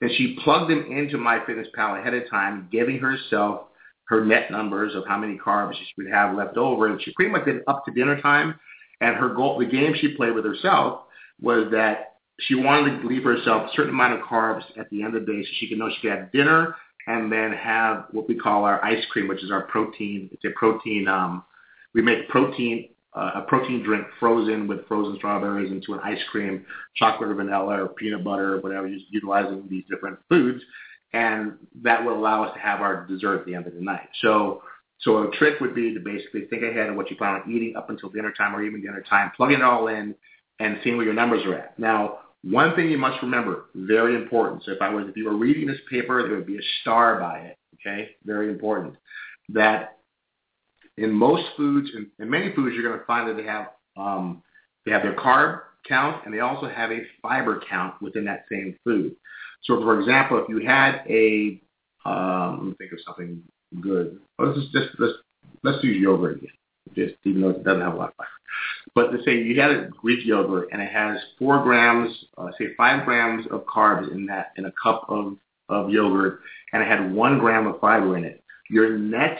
[0.00, 3.62] Then she plugged them into MyFitnessPal ahead of time, giving herself
[4.08, 6.86] her net numbers of how many carbs she would have left over.
[6.86, 8.54] And she pretty much did up to dinner time.
[9.00, 11.02] And her goal, the game she played with herself
[11.40, 15.16] was that she wanted to leave herself a certain amount of carbs at the end
[15.16, 18.28] of the day so she could know she could have dinner and then have what
[18.28, 20.28] we call our ice cream, which is our protein.
[20.32, 21.08] It's a protein.
[21.08, 21.44] Um,
[21.94, 26.64] we make protein uh, a protein drink frozen with frozen strawberries into an ice cream,
[26.96, 30.62] chocolate or vanilla or peanut butter or whatever, just utilizing these different foods.
[31.12, 34.08] And that will allow us to have our dessert at the end of the night.
[34.20, 34.62] So,
[35.00, 37.74] so a trick would be to basically think ahead of what you plan on eating
[37.74, 40.14] up until dinner time or even dinner time, plugging it all in
[40.58, 41.78] and seeing where your numbers are at.
[41.78, 44.64] Now, one thing you must remember, very important.
[44.64, 47.18] So if I was, if you were reading this paper, there would be a star
[47.18, 47.58] by it.
[47.74, 48.94] Okay, very important.
[49.48, 49.95] That
[50.98, 54.42] in most foods, in, in many foods, you're going to find that they have um,
[54.84, 58.76] they have their carb count and they also have a fiber count within that same
[58.84, 59.14] food.
[59.64, 61.60] So, for example, if you had a
[62.04, 63.42] um, let me think of something
[63.80, 64.20] good.
[64.38, 65.14] Let's just let's
[65.62, 66.50] let's use yogurt again,
[66.94, 68.28] just even though it doesn't have a lot of fiber.
[68.94, 72.74] But let's say you had a Greek yogurt and it has four grams, uh, say
[72.76, 75.36] five grams of carbs in that in a cup of
[75.68, 76.40] of yogurt,
[76.72, 78.42] and it had one gram of fiber in it.
[78.70, 79.38] Your net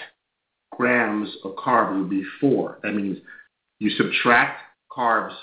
[0.77, 2.79] grams of carb would be four.
[2.83, 3.19] That means
[3.79, 5.35] you subtract carbs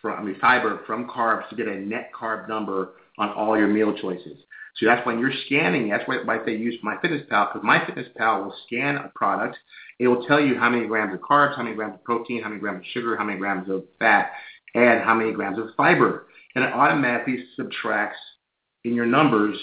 [0.00, 3.68] from, I mean, fiber from carbs to get a net carb number on all your
[3.68, 4.38] meal choices.
[4.76, 5.88] So that's when you're scanning.
[5.88, 9.56] That's why, why they use MyFitnessPal because MyFitnessPal will scan a product.
[10.00, 12.48] It will tell you how many grams of carbs, how many grams of protein, how
[12.48, 14.32] many grams of sugar, how many grams of fat,
[14.74, 16.26] and how many grams of fiber.
[16.56, 18.18] And it automatically subtracts
[18.84, 19.56] in your numbers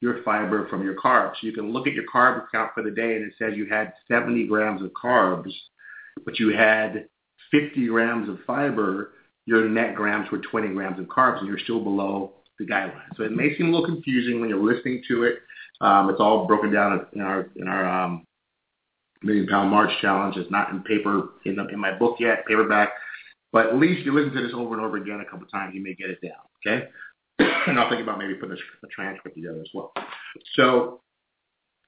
[0.00, 1.34] your fiber from your carbs.
[1.42, 3.92] You can look at your carb count for the day and it says you had
[4.08, 5.52] 70 grams of carbs,
[6.24, 7.06] but you had
[7.50, 9.12] 50 grams of fiber.
[9.44, 13.16] Your net grams were 20 grams of carbs and you're still below the guidelines.
[13.16, 15.38] So it may seem a little confusing when you're listening to it.
[15.82, 18.26] Um, it's all broken down in our in our um,
[19.22, 20.36] million pound march challenge.
[20.36, 22.90] It's not in paper in, the, in my book yet, paperback.
[23.52, 25.82] But at least you listen to this over and over again a couple times, you
[25.82, 26.36] may get it down.
[26.64, 26.86] Okay
[27.66, 29.92] and I'll think about maybe putting a, a transcript together as well.
[30.54, 31.00] So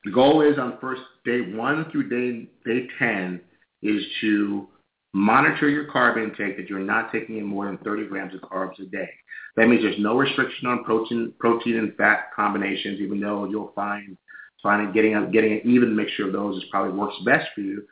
[0.05, 3.41] the goal is on first day one through day day ten
[3.83, 4.69] is to
[5.15, 8.81] monitor your carb intake that you're not taking in more than 30 grams of carbs
[8.81, 9.11] a day.
[9.57, 14.17] That means there's no restriction on protein protein and fat combinations, even though you'll find
[14.63, 17.83] finding getting a, getting an even mixture of those is probably works best for you.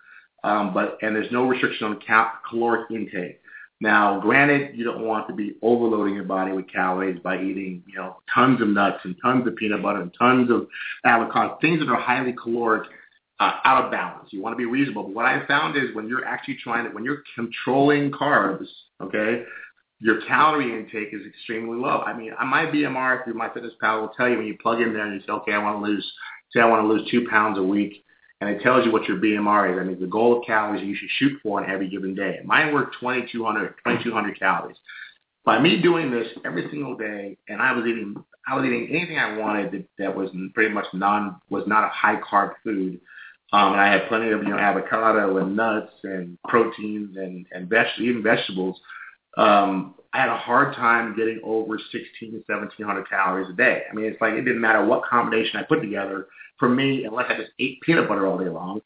[0.43, 3.40] Um, but and there's no restriction on cal- caloric intake.
[3.81, 7.95] Now, granted, you don't want to be overloading your body with calories by eating, you
[7.95, 10.67] know, tons of nuts and tons of peanut butter and tons of
[11.05, 12.89] avocado, things that are highly caloric,
[13.41, 14.29] uh, out of balance.
[14.33, 15.05] You want to be reasonable.
[15.05, 18.67] But what I found is when you're actually trying to, when you're controlling carbs,
[19.01, 19.45] okay,
[19.99, 22.03] your calorie intake is extremely low.
[22.03, 25.15] I mean, my BMR through MyFitnessPal will tell you when you plug in there and
[25.15, 26.13] you say, okay, I want to lose,
[26.53, 28.05] say I want to lose two pounds a week
[28.41, 29.81] and it tells you what your BMR is.
[29.81, 32.41] I mean, the goal of calories you should shoot for on every given day.
[32.45, 34.77] Mine were 2,200, 2,200 calories.
[35.45, 38.15] By me doing this every single day, and I was eating,
[38.47, 41.89] I was eating anything I wanted that, that was pretty much non, was not a
[41.89, 43.01] high carb food.
[43.53, 47.69] Um, and I had plenty of, you know, avocado and nuts and proteins and, and
[47.69, 48.81] veg, even vegetables.
[49.37, 52.03] Um, I had a hard time getting over 16
[52.33, 53.85] to 1700 calories a day.
[53.91, 56.27] I mean, it's like it didn't matter what combination I put together
[56.59, 58.81] for me, unless I just ate peanut butter all day long,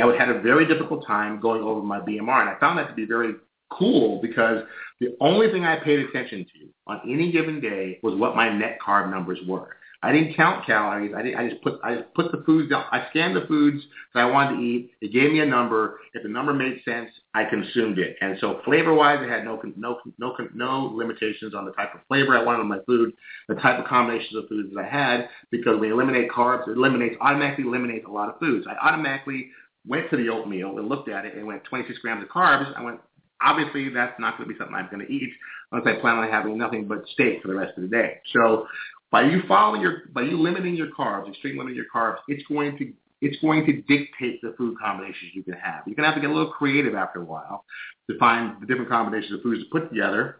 [0.00, 2.40] I would had a very difficult time going over my BMR.
[2.40, 3.34] And I found that to be very
[3.70, 4.62] cool because
[5.00, 8.78] the only thing I paid attention to on any given day was what my net
[8.86, 9.76] carb numbers were.
[10.04, 11.14] I didn't count calories.
[11.16, 12.84] I, didn't, I just put I just put the foods down.
[12.92, 13.82] I scanned the foods
[14.12, 14.90] that I wanted to eat.
[15.00, 15.98] It gave me a number.
[16.12, 18.16] If the number made sense, I consumed it.
[18.20, 22.36] And so flavor-wise, I had no no no no limitations on the type of flavor
[22.36, 23.14] I wanted on my food,
[23.48, 25.28] the type of combinations of foods that I had.
[25.50, 28.66] Because when you eliminate carbs, it eliminates automatically eliminates a lot of foods.
[28.68, 29.48] I automatically
[29.86, 32.70] went to the oatmeal and looked at it and went 26 grams of carbs.
[32.76, 33.00] I went
[33.42, 35.32] obviously that's not going to be something I'm going to eat
[35.72, 38.20] unless I plan on having nothing but steak for the rest of the day.
[38.32, 38.66] So
[39.14, 42.76] by you following your, by you limiting your carbs, extreme limiting your carbs, it's going
[42.76, 45.84] to it's going to dictate the food combinations you can have.
[45.86, 47.64] You're going to have to get a little creative after a while
[48.10, 50.38] to find the different combinations of foods to put together,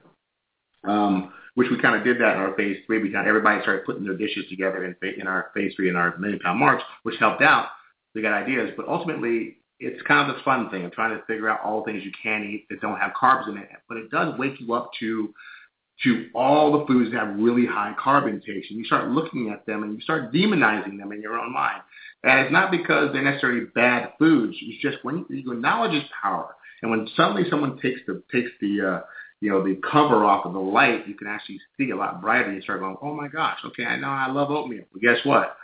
[0.86, 3.00] um, which we kind of did that in our phase three.
[3.00, 6.18] We got everybody started putting their dishes together in, in our phase three in our
[6.18, 7.68] million pound march, which helped out.
[8.12, 11.48] We got ideas, but ultimately it's kind of the fun thing of trying to figure
[11.48, 13.68] out all the things you can eat that don't have carbs in it.
[13.88, 15.32] But it does wake you up to
[16.02, 18.66] to all the foods that have really high carb intakes.
[18.70, 21.82] And you start looking at them and you start demonizing them in your own mind.
[22.24, 24.56] And it's not because they're necessarily bad foods.
[24.60, 26.56] It's just when you, knowledge is power.
[26.82, 29.00] And when suddenly someone takes the takes the uh,
[29.40, 32.52] you know the cover off of the light, you can actually see a lot brighter.
[32.52, 34.84] You start going, oh my gosh, okay, I know I love oatmeal.
[34.92, 35.56] But guess what?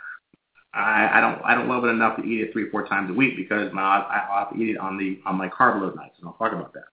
[0.73, 3.09] I, I don't I don't love it enough to eat it three or four times
[3.09, 5.81] a week because my I, I'll have to eat it on the on my carb
[5.81, 6.85] load nights, and I'll talk about that.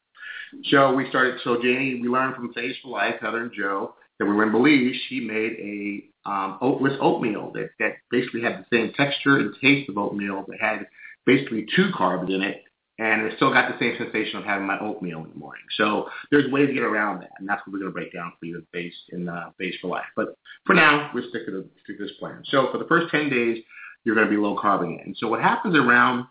[0.70, 1.40] So we started.
[1.44, 4.52] So Janie, we learned from Phase for Life, Heather and Joe, that we were in
[4.52, 4.96] Belize.
[5.08, 9.88] She made a um, oatless oatmeal that that basically had the same texture and taste
[9.88, 10.86] of oatmeal, but had
[11.26, 12.64] basically two carbs in it,
[12.98, 15.62] and it still got the same sensation of having my oatmeal in the morning.
[15.76, 18.32] So there's ways to get around that, and that's what we're going to break down
[18.38, 20.06] for you in Phase in uh, for Life.
[20.16, 20.36] But
[20.66, 22.42] for now, we'll stick to, stick to this plan.
[22.46, 23.62] So for the first 10 days,
[24.04, 25.00] you're going to be low carbing.
[25.04, 26.26] And so what happens around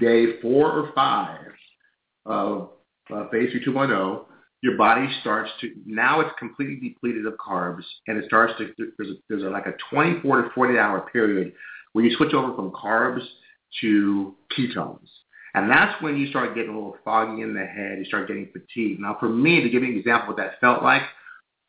[0.00, 1.52] day four or five
[2.24, 2.70] of
[3.14, 4.24] uh, phase 2.0,
[4.62, 9.10] your body starts to, now it's completely depleted of carbs, and it starts to, there's,
[9.10, 11.52] a, there's a, like a 24 to 48 hour period
[11.92, 13.24] where you switch over from carbs
[13.80, 15.08] to ketones.
[15.54, 17.98] And that's when you start getting a little foggy in the head.
[17.98, 19.00] You start getting fatigued.
[19.00, 21.02] Now, for me, to give you an example of what that felt like,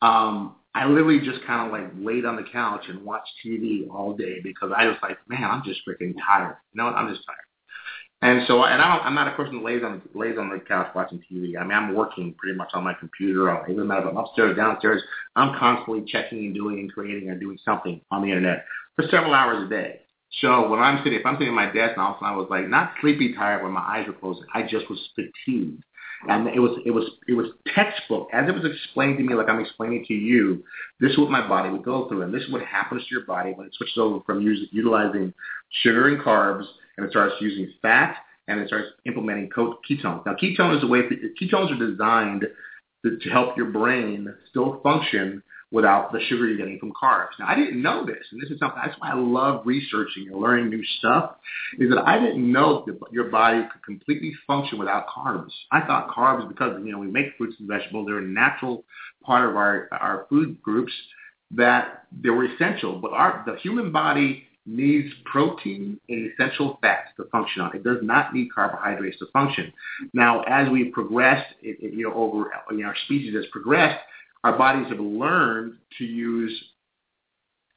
[0.02, 4.14] um, I literally just kind of like laid on the couch and watched TV all
[4.14, 6.56] day because I was like, man, I'm just freaking tired.
[6.72, 6.94] You know what?
[6.94, 7.38] I'm just tired.
[8.20, 10.58] And so, and I don't, I'm not a person that lays on lays on the
[10.58, 11.56] couch watching TV.
[11.56, 13.48] I mean, I'm working pretty much on my computer.
[13.50, 15.02] Or even matter if I'm upstairs, downstairs,
[15.36, 18.64] I'm constantly checking and doing and creating and doing something on the internet
[18.96, 20.00] for several hours a day.
[20.40, 22.34] So when I'm sitting, if I'm sitting at my desk and all of a sudden
[22.34, 25.82] I was like not sleepy tired when my eyes were closed, I just was fatigued.
[26.28, 29.48] And it was it was it was textbook as it was explained to me, like
[29.48, 30.64] I'm explaining to you.
[31.00, 33.24] This is what my body would go through, and this is what happens to your
[33.24, 35.32] body when it switches over from using, utilizing
[35.82, 36.64] sugar and carbs
[36.98, 38.16] and it starts using fat
[38.48, 40.26] and it starts implementing ketones.
[40.26, 41.02] Now, ketone is a way,
[41.40, 42.46] ketones are designed
[43.04, 47.38] to, to help your brain still function without the sugar you're getting from carbs.
[47.38, 50.40] Now, I didn't know this, and this is something, that's why I love researching and
[50.40, 51.36] learning new stuff,
[51.78, 55.50] is that I didn't know that your body could completely function without carbs.
[55.70, 58.84] I thought carbs, because, you know, we make fruits and vegetables, they're a natural
[59.22, 60.92] part of our, our food groups,
[61.50, 62.98] that they were essential.
[62.98, 67.74] But our, the human body needs protein and essential fats to function on.
[67.74, 69.72] It does not need carbohydrates to function.
[70.12, 73.98] Now, as we progressed, it, it, you know, over you know, our species has progressed,
[74.44, 76.52] our bodies have learned to use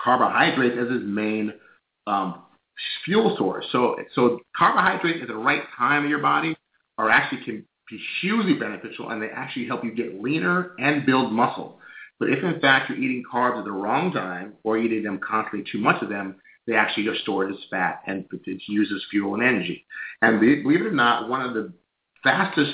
[0.01, 1.53] carbohydrates as its main
[2.07, 2.43] um,
[3.05, 3.66] fuel source.
[3.72, 6.55] So, so carbohydrates at the right time in your body
[6.97, 11.32] are actually can be hugely beneficial, and they actually help you get leaner and build
[11.32, 11.80] muscle.
[12.20, 15.70] But if in fact you're eating carbs at the wrong time or eating them constantly
[15.72, 16.36] too much of them,
[16.68, 19.86] they actually are stored as fat and it's used as fuel and energy.
[20.22, 21.74] And believe it or not, one of the
[22.24, 22.74] fastest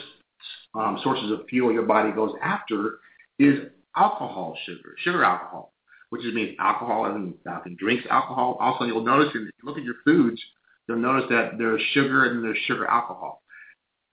[0.75, 2.99] um, sources of fuel your body goes after
[3.39, 5.73] is alcohol sugar, sugar alcohol,
[6.09, 8.57] which means alcohol and often drinks alcohol.
[8.59, 10.41] Also, you'll notice if you look at your foods,
[10.87, 13.41] you'll notice that there's sugar and there's sugar alcohol.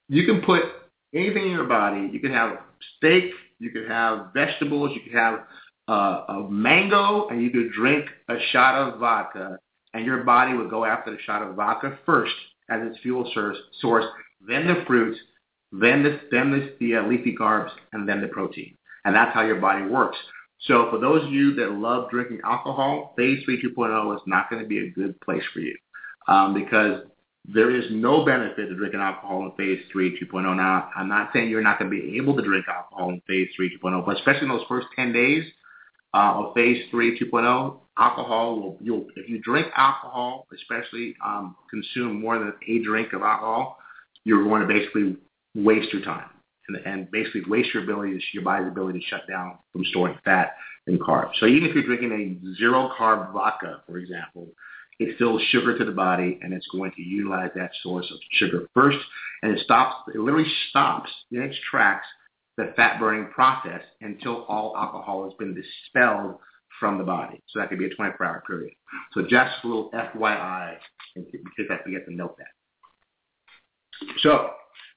[0.08, 0.62] You can put
[1.14, 2.08] anything in your body.
[2.12, 2.58] You can have
[2.96, 5.40] steak, you could have vegetables, you could have
[5.88, 9.58] uh, a mango, and you could drink a shot of vodka,
[9.92, 12.34] and your body would go after the shot of vodka first
[12.70, 14.04] as its fuel source, source
[14.46, 15.18] then the fruits,
[15.72, 18.76] then the, then the, the uh, leafy carbs, and then the protein.
[19.04, 20.16] And that's how your body works.
[20.60, 24.62] So for those of you that love drinking alcohol, Phase 3 2.0 is not going
[24.62, 25.76] to be a good place for you
[26.26, 27.02] um, because
[27.46, 30.56] there is no benefit to drinking alcohol in phase 3 2.0.
[30.56, 33.48] Now, I'm not saying you're not going to be able to drink alcohol in phase
[33.56, 35.44] 3 2.0, but especially in those first 10 days
[36.14, 42.20] uh, of phase 3 2.0, alcohol will, you'll, if you drink alcohol, especially um, consume
[42.20, 43.78] more than a drink of alcohol,
[44.24, 45.16] you're going to basically
[45.54, 46.30] waste your time
[46.68, 50.54] and, and basically waste your ability, your body's ability to shut down from storing fat
[50.86, 51.32] and carbs.
[51.40, 54.48] So even if you're drinking a zero carb vodka, for example,
[54.98, 58.68] it still sugar to the body and it's going to utilize that source of sugar
[58.74, 58.98] first
[59.42, 62.06] and it stops, it literally stops in its tracks
[62.56, 66.36] the fat burning process until all alcohol has been dispelled
[66.78, 67.42] from the body.
[67.48, 68.74] So that could be a 24 hour period.
[69.12, 70.76] So just a little FYI
[71.16, 72.46] in case I forget to note that.
[74.20, 74.50] So,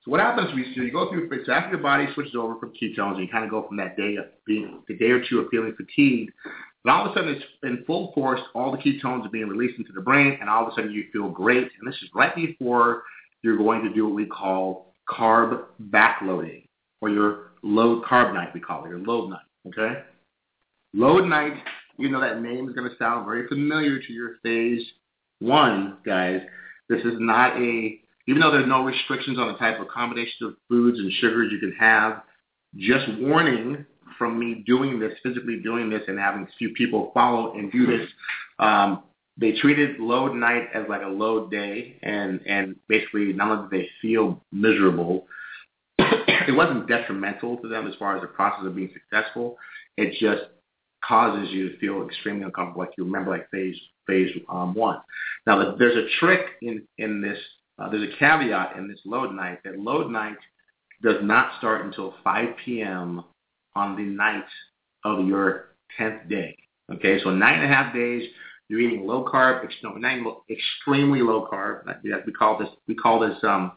[0.07, 3.15] so what happens is you go through, so after your body switches over from ketones
[3.15, 5.47] and you kind of go from that day of being, the day or two of
[5.49, 6.31] feeling fatigued
[6.87, 8.39] and all of a sudden, it's in full force.
[8.55, 11.03] All the ketones are being released into the brain, and all of a sudden, you
[11.11, 11.69] feel great.
[11.79, 13.03] And this is right before
[13.41, 16.65] you're going to do what we call carb backloading,
[17.01, 19.39] or your low carb night, we call it, your load night.
[19.67, 20.01] Okay?
[20.93, 21.55] Load night,
[21.97, 24.81] you know that name is going to sound very familiar to your phase
[25.39, 26.39] one, guys.
[26.87, 30.55] This is not a, even though there's no restrictions on the type of combination of
[30.67, 32.23] foods and sugars you can have,
[32.75, 33.85] just warning
[34.17, 37.85] from me doing this, physically doing this, and having a few people follow and do
[37.85, 38.07] this.
[38.59, 39.03] Um,
[39.39, 43.81] they treated load night as like a load day, and and basically not only did
[43.81, 45.27] they feel miserable,
[45.99, 49.57] it wasn't detrimental to them as far as the process of being successful.
[49.95, 50.49] It just
[51.05, 54.99] causes you to feel extremely uncomfortable, like you remember like phase phase um, one.
[55.45, 57.37] Now there's a trick in in this.
[57.79, 60.37] Uh, there's a caveat in this load night that load night
[61.03, 63.23] does not start until 5 p.m
[63.77, 64.43] on the night
[65.05, 66.57] of your 10th day.
[66.91, 68.27] Okay, so nine and a half days,
[68.67, 71.83] you're eating low carb, no, nine, extremely low carb.
[72.03, 73.73] We call this, we call this um,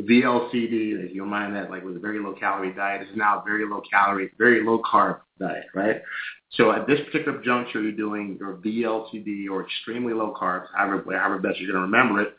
[0.00, 1.06] VLCD.
[1.06, 3.02] If You'll mind that like with a very low calorie diet.
[3.02, 6.02] This is now a very low calorie, very low carb diet, right?
[6.50, 11.38] So at this particular juncture, you're doing your VLCD or extremely low carbs, however, however
[11.38, 12.36] best you're going to remember it.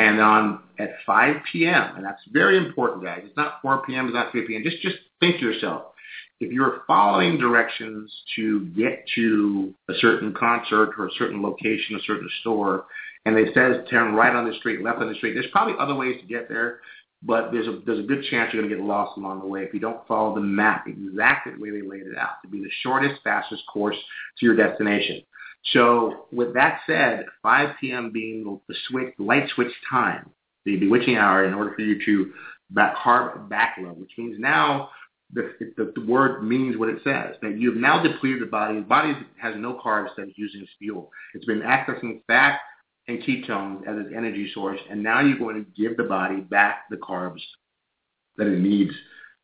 [0.00, 3.20] And on at 5 p.m., and that's very important, guys.
[3.22, 4.62] It's not 4 p.m., it's not 3 p.m.
[4.64, 5.82] Just just think to yourself,
[6.40, 12.02] if you're following directions to get to a certain concert or a certain location, a
[12.06, 12.86] certain store,
[13.26, 15.94] and it says turn right on the street, left on the street, there's probably other
[15.94, 16.80] ways to get there,
[17.22, 19.64] but there's a, there's a good chance you're going to get lost along the way
[19.64, 22.60] if you don't follow the map exactly the way they laid it out to be
[22.60, 23.96] the shortest, fastest course
[24.38, 25.20] to your destination.
[25.72, 28.10] So with that said, 5 p.m.
[28.12, 30.30] being the switch, light switch time,
[30.64, 32.32] the bewitching hour in order for you to
[32.70, 34.90] back, carb backload, which means now
[35.32, 37.36] the, the, the word means what it says.
[37.42, 38.76] That you've now depleted the body.
[38.76, 41.10] The body has no carbs that it's using as fuel.
[41.34, 42.60] It's been accessing fat
[43.06, 46.84] and ketones as its energy source, and now you're going to give the body back
[46.90, 47.40] the carbs
[48.36, 48.92] that it needs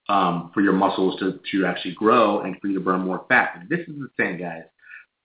[0.08, 3.58] um, for your muscles to, to actually grow and for you to burn more fat.
[3.60, 4.62] And this is the thing, guys.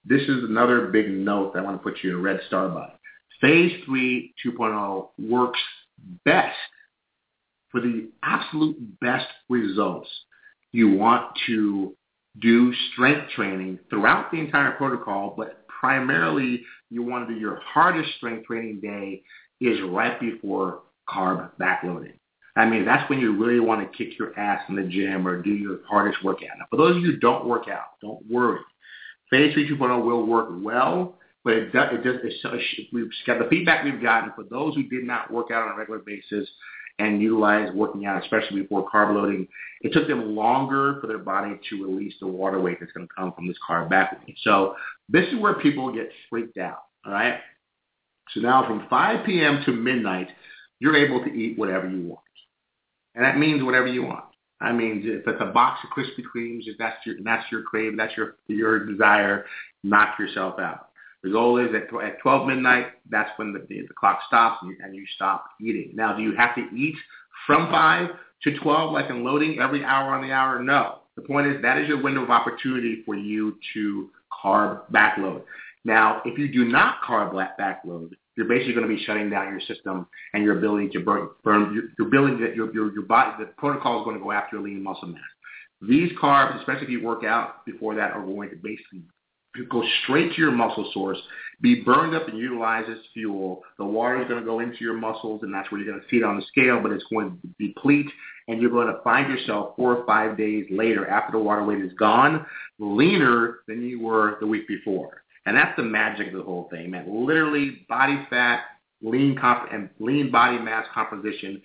[0.06, 2.92] This is another big note that I want to put you in red star by.
[3.40, 5.60] Phase 3 2.0 works
[6.26, 6.58] best
[7.70, 10.10] for the absolute best results
[10.72, 11.96] you want to
[12.40, 18.10] do strength training throughout the entire protocol, but primarily you want to do your hardest
[18.18, 19.22] strength training day
[19.60, 22.14] is right before carb backloading.
[22.56, 25.42] I mean, that's when you really want to kick your ass in the gym or
[25.42, 26.58] do your hardest workout.
[26.58, 28.60] Now, for those of you who don't work out, don't worry.
[29.32, 33.48] Phase 3 2.0 will work well, but it does, it does, it's, we've got the
[33.50, 36.48] feedback we've gotten for those who did not work out on a regular basis
[37.00, 39.48] and utilize working out, especially before carb loading.
[39.82, 43.14] It took them longer for their body to release the water weight that's going to
[43.18, 44.36] come from this carb backloading.
[44.44, 44.76] So
[45.10, 46.84] this is where people get freaked out.
[47.06, 47.40] All right.
[48.34, 49.64] So now from 5 p.m.
[49.66, 50.28] to midnight,
[50.80, 52.22] you're able to eat whatever you want,
[53.16, 54.26] and that means whatever you want.
[54.62, 57.98] I mean, if it's a box of Krispy Kremes, if that's your that's your crave,
[57.98, 59.46] that's your your desire,
[59.84, 60.90] knock yourself out.
[61.24, 64.72] The goal is that at 12 midnight, that's when the, the, the clock stops and
[64.72, 65.92] you, and you stop eating.
[65.94, 66.96] Now, do you have to eat
[67.46, 68.10] from 5
[68.44, 70.62] to 12 like in loading every hour on the hour?
[70.62, 71.00] No.
[71.16, 74.10] The point is that is your window of opportunity for you to
[74.44, 75.44] carb backload.
[75.84, 79.62] Now, if you do not carb backload, you're basically going to be shutting down your
[79.62, 83.32] system and your ability to burn, burn your, your ability that your, your, your body,
[83.40, 85.22] the protocol is going to go after lean muscle mass.
[85.80, 89.04] These carbs, especially if you work out before that, are going to basically
[89.70, 91.20] go straight to your muscle source,
[91.62, 93.62] be burned up and utilized as fuel.
[93.78, 96.08] The water is going to go into your muscles, and that's where you're going to
[96.08, 98.08] feed on the scale, but it's going to deplete,
[98.48, 101.82] and you're going to find yourself four or five days later, after the water weight
[101.82, 102.44] is gone,
[102.80, 105.21] leaner than you were the week before.
[105.46, 107.06] And that's the magic of the whole thing, man.
[107.26, 108.62] Literally, body fat,
[109.02, 111.62] lean comp- and lean body mass composition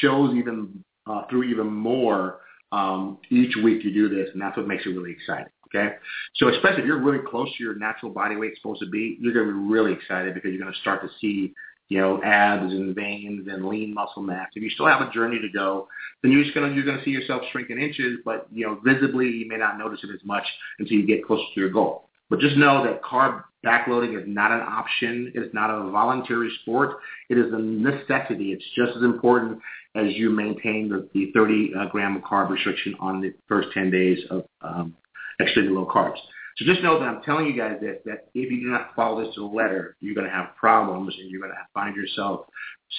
[0.00, 2.40] shows even uh, through even more
[2.72, 5.52] um, each week you do this, and that's what makes it really exciting.
[5.72, 5.94] Okay,
[6.34, 9.32] so especially if you're really close to your natural body weight supposed to be, you're
[9.32, 11.54] going to be really excited because you're going to start to see,
[11.88, 14.48] you know, abs and veins and lean muscle mass.
[14.56, 15.86] If you still have a journey to go,
[16.22, 18.80] then you're just to you're going to see yourself shrink in inches, but you know,
[18.84, 20.44] visibly you may not notice it as much
[20.80, 22.09] until you get closer to your goal.
[22.30, 25.32] But just know that carb backloading is not an option.
[25.34, 26.98] It is not a voluntary sport.
[27.28, 28.52] It is a necessity.
[28.52, 29.58] It's just as important
[29.94, 33.90] as you maintain the, the 30 uh, gram of carb restriction on the first 10
[33.90, 34.96] days of um,
[35.40, 36.18] extremely low carbs.
[36.56, 39.24] So just know that I'm telling you guys that, that if you do not follow
[39.24, 42.46] this to the letter, you're going to have problems and you're going to find yourself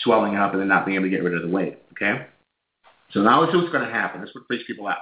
[0.03, 1.79] swelling up and then not being able to get rid of the weight.
[1.93, 2.27] Okay?
[3.11, 4.21] So now let's see what's going to happen.
[4.21, 4.97] This is what freaks people out.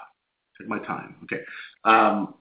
[0.60, 1.16] Take my time.
[1.24, 1.42] Okay.
[1.86, 2.36] Um,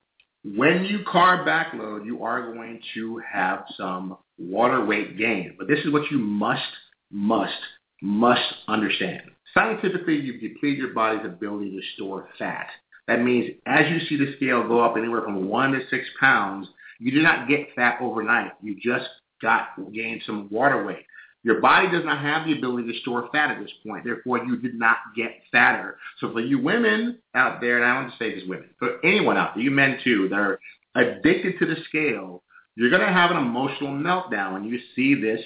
[0.44, 5.54] when you carb backload, you are going to have some water weight gain.
[5.58, 6.62] But this is what you must,
[7.10, 7.58] must,
[8.02, 9.22] must understand.
[9.52, 12.68] Scientifically, you deplete your body's ability to store fat.
[13.08, 16.68] That means as you see the scale go up anywhere from one to six pounds,
[17.00, 18.52] you do not get fat overnight.
[18.62, 19.08] You just
[19.40, 21.06] got gained some water weight.
[21.48, 24.04] Your body does not have the ability to store fat at this point.
[24.04, 25.96] Therefore, you did not get fatter.
[26.20, 29.38] So for you women out there, and I want to say this women, for anyone
[29.38, 30.60] out there, you men too, that are
[30.94, 32.42] addicted to the scale,
[32.74, 35.40] you're going to have an emotional meltdown when you see this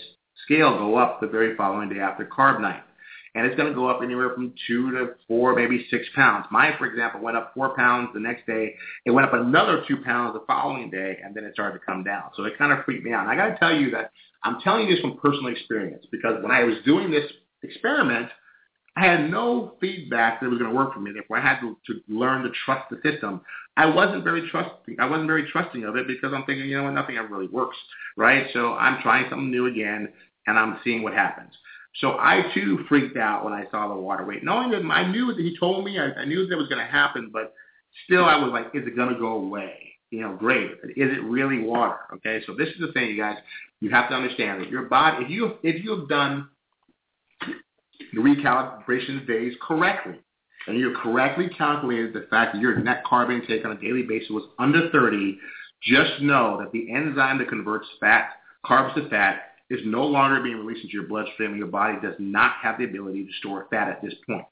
[0.44, 2.82] scale go up the very following day after carb night.
[3.36, 6.46] And it's going to go up anywhere from two to four, maybe six pounds.
[6.50, 8.74] Mine, for example, went up four pounds the next day.
[9.06, 12.02] It went up another two pounds the following day, and then it started to come
[12.02, 12.24] down.
[12.36, 13.22] So it kind of freaked me out.
[13.22, 14.10] And I got to tell you that
[14.44, 17.30] I'm telling you this from personal experience because when I was doing this
[17.62, 18.28] experiment,
[18.96, 21.12] I had no feedback that was going to work for me.
[21.12, 23.40] Therefore, I had to, to learn to trust the system.
[23.76, 24.96] I wasn't very trusting.
[25.00, 27.48] I wasn't very trusting of it because I'm thinking, you know what, nothing ever really
[27.48, 27.76] works,
[28.16, 28.46] right?
[28.52, 30.12] So I'm trying something new again,
[30.46, 31.52] and I'm seeing what happens.
[32.00, 35.32] So I too freaked out when I saw the water weight, knowing that I knew
[35.34, 37.54] that he told me, I, I knew that was going to happen, but
[38.04, 39.91] still I was like, is it going to go away?
[40.12, 40.72] You know, great.
[40.94, 41.96] Is it really water?
[42.12, 43.38] Okay, so this is the thing, you guys.
[43.80, 46.50] You have to understand that your body, if you if you have done
[47.40, 50.20] the recalibration days correctly,
[50.66, 54.28] and you correctly calculated the fact that your net carb intake on a daily basis
[54.28, 55.38] was under 30,
[55.82, 58.32] just know that the enzyme that converts fat,
[58.66, 61.52] carbs to fat, is no longer being released into your bloodstream.
[61.52, 64.44] and Your body does not have the ability to store fat at this point.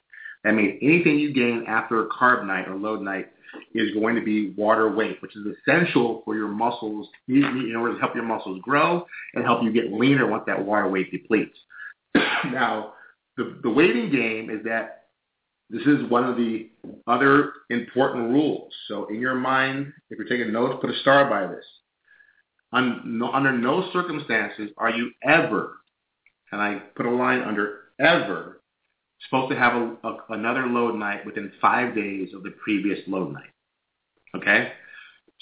[0.43, 3.29] That means anything you gain after a carb night or load night
[3.75, 8.01] is going to be water weight, which is essential for your muscles in order to
[8.01, 11.57] help your muscles grow and help you get leaner once that water weight depletes.
[12.15, 12.95] now,
[13.37, 15.01] the, the weighting game is that
[15.71, 16.69] this is one of the
[17.07, 18.73] other important rules.
[18.89, 21.65] So in your mind, if you're taking notes, put a star by this.
[22.73, 25.77] no, under no circumstances are you ever,
[26.51, 28.60] and I put a line under ever,
[29.29, 33.33] supposed to have a, a, another load night within five days of the previous load
[33.33, 33.51] night.
[34.35, 34.73] Okay?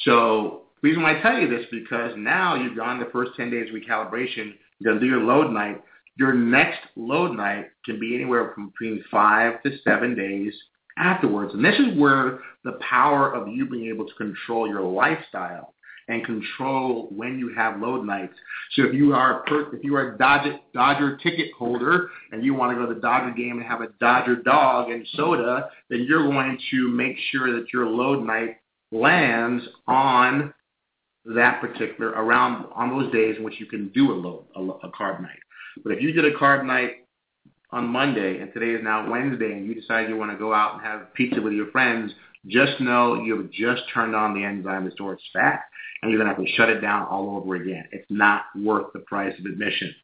[0.00, 3.50] So the reason why I tell you this because now you've gone the first 10
[3.50, 5.82] days of recalibration, you're going to do your load night.
[6.16, 10.52] Your next load night can be anywhere from between five to seven days
[10.98, 11.54] afterwards.
[11.54, 15.74] And this is where the power of you being able to control your lifestyle
[16.08, 18.34] and control when you have load nights.
[18.72, 22.72] So if you are if you are a Dodger, Dodger ticket holder and you want
[22.72, 26.24] to go to the Dodger game and have a Dodger dog and soda, then you're
[26.24, 28.56] going to make sure that your load night
[28.90, 30.52] lands on
[31.34, 34.90] that particular around on those days in which you can do a load a, a
[34.90, 35.38] carb night.
[35.84, 37.04] But if you did a carb night
[37.70, 40.74] on Monday and today is now Wednesday and you decide you want to go out
[40.74, 42.12] and have pizza with your friends,
[42.46, 45.62] just know you've just turned on the enzyme that stores fat
[46.02, 47.84] and you're going to have to shut it down all over again.
[47.90, 49.94] It's not worth the price of admission.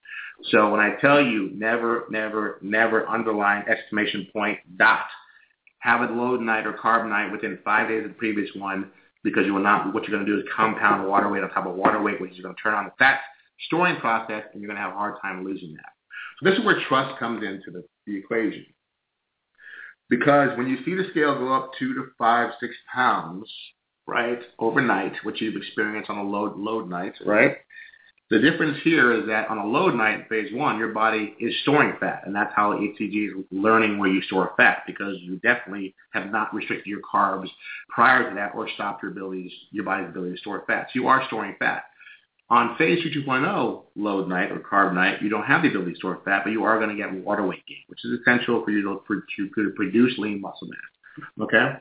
[0.51, 5.07] So when I tell you never, never, never underline exclamation point dot,
[5.78, 8.91] have a load night or carb night within five days of the previous one,
[9.22, 11.66] because you will not, what you're going to do is compound water weight on top
[11.66, 13.20] of water weight, which is going to turn on the fat
[13.66, 15.93] storing process, and you're going to have a hard time losing that.
[16.41, 18.66] So this is where trust comes into the, the equation.
[20.18, 23.50] Because when you see the scale go up two to five, six pounds,
[24.06, 27.56] right, overnight, which you've experienced on a load load night, right?
[28.30, 31.94] The difference here is that on a load night phase one, your body is storing
[31.98, 36.30] fat, and that's how HCG is learning where you store fat because you definitely have
[36.30, 37.48] not restricted your carbs
[37.88, 40.86] prior to that or stopped your ability, your body's ability to store fat.
[40.92, 41.84] So you are storing fat.
[42.51, 45.97] On phase 2 2.0 load night or carb night, you don't have the ability to
[45.97, 48.70] store fat, but you are going to get water weight gain, which is essential for
[48.70, 51.26] you to, for, to produce lean muscle mass.
[51.40, 51.72] Okay?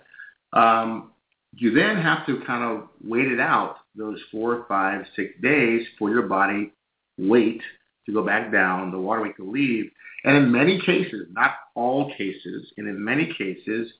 [0.53, 1.11] Um,
[1.55, 6.09] you then have to kind of wait it out those four, five, six days for
[6.09, 6.72] your body
[7.18, 7.61] weight
[8.05, 9.91] to go back down, the water weight to leave.
[10.24, 13.91] And in many cases, not all cases, and in many cases,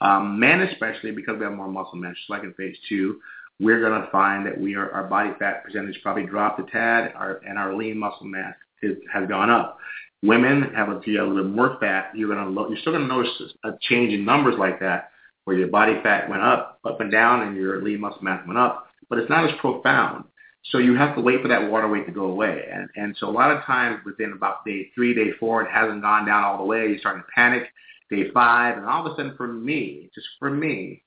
[0.00, 3.20] um, men especially, because we have more muscle mass, just like in phase two,
[3.60, 7.12] we're going to find that we are our body fat percentage probably dropped a tad,
[7.14, 9.78] our, and our lean muscle mass is, has gone up.
[10.22, 12.10] Women have a, a little bit more fat.
[12.14, 13.30] You're going to you're still going to notice
[13.64, 15.10] a change in numbers like that,
[15.44, 18.58] where your body fat went up, up and down, and your lean muscle mass went
[18.58, 20.24] up, but it's not as profound.
[20.70, 22.64] So you have to wait for that water weight to go away.
[22.72, 26.00] And, and so a lot of times within about day three, day four, it hasn't
[26.00, 26.86] gone down all the way.
[26.88, 27.64] You're starting to panic.
[28.10, 31.02] Day five, and all of a sudden for me, just for me,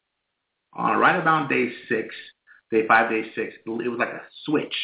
[0.74, 2.14] on right about day six,
[2.72, 4.76] day five, day six, it was like a switch.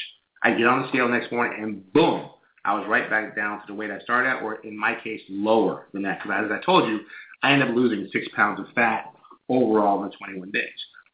[0.43, 2.29] I get on the scale next morning and boom,
[2.65, 5.21] I was right back down to the weight I started at, or in my case,
[5.29, 6.19] lower than that.
[6.23, 6.99] Because as I told you,
[7.41, 9.13] I ended up losing six pounds of fat
[9.49, 10.69] overall in the 21 days.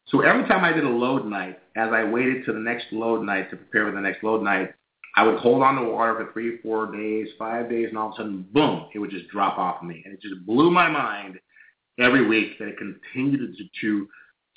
[0.06, 3.24] So every time I did a load night, as I waited to the next load
[3.24, 4.70] night to prepare for the next load night,
[5.16, 8.14] I would hold on to water for three, four days, five days, and all of
[8.14, 10.02] a sudden, boom, it would just drop off of me.
[10.04, 11.38] And it just blew my mind
[11.98, 14.08] every week that it continued to, to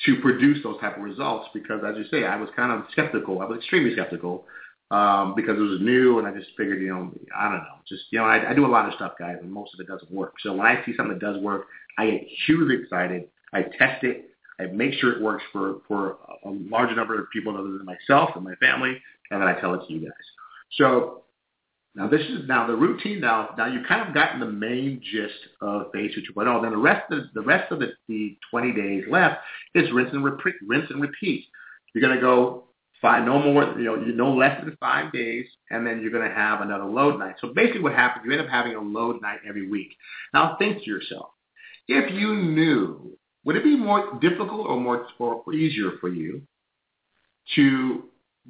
[0.05, 3.41] to produce those type of results because, as you say, I was kind of skeptical.
[3.41, 4.45] I was extremely skeptical
[4.91, 8.03] um, because it was new, and I just figured, you know, I don't know, just
[8.11, 10.11] you know, I, I do a lot of stuff, guys, and most of it doesn't
[10.11, 10.35] work.
[10.41, 13.27] So when I see something that does work, I get hugely excited.
[13.53, 14.29] I test it.
[14.59, 18.31] I make sure it works for for a larger number of people other than myself
[18.35, 19.01] and my family,
[19.31, 20.11] and then I tell it to you guys.
[20.77, 21.22] So
[21.95, 23.19] now this is now the routine.
[23.21, 26.61] Now now you've kind of gotten the main gist of phase two 2.0.
[26.61, 29.41] Then the rest of the rest of the, the 20 days left
[29.75, 30.55] is rinse and repeat.
[30.65, 31.45] Rinse and repeat.
[31.93, 32.65] You're going to go
[33.03, 36.33] five, no more, you know, no less than five days, and then you're going to
[36.33, 37.35] have another load night.
[37.41, 38.25] So basically, what happens?
[38.25, 39.89] You end up having a load night every week.
[40.33, 41.29] Now think to yourself,
[41.87, 46.41] if you knew, would it be more difficult or more or easier for you
[47.55, 48.03] to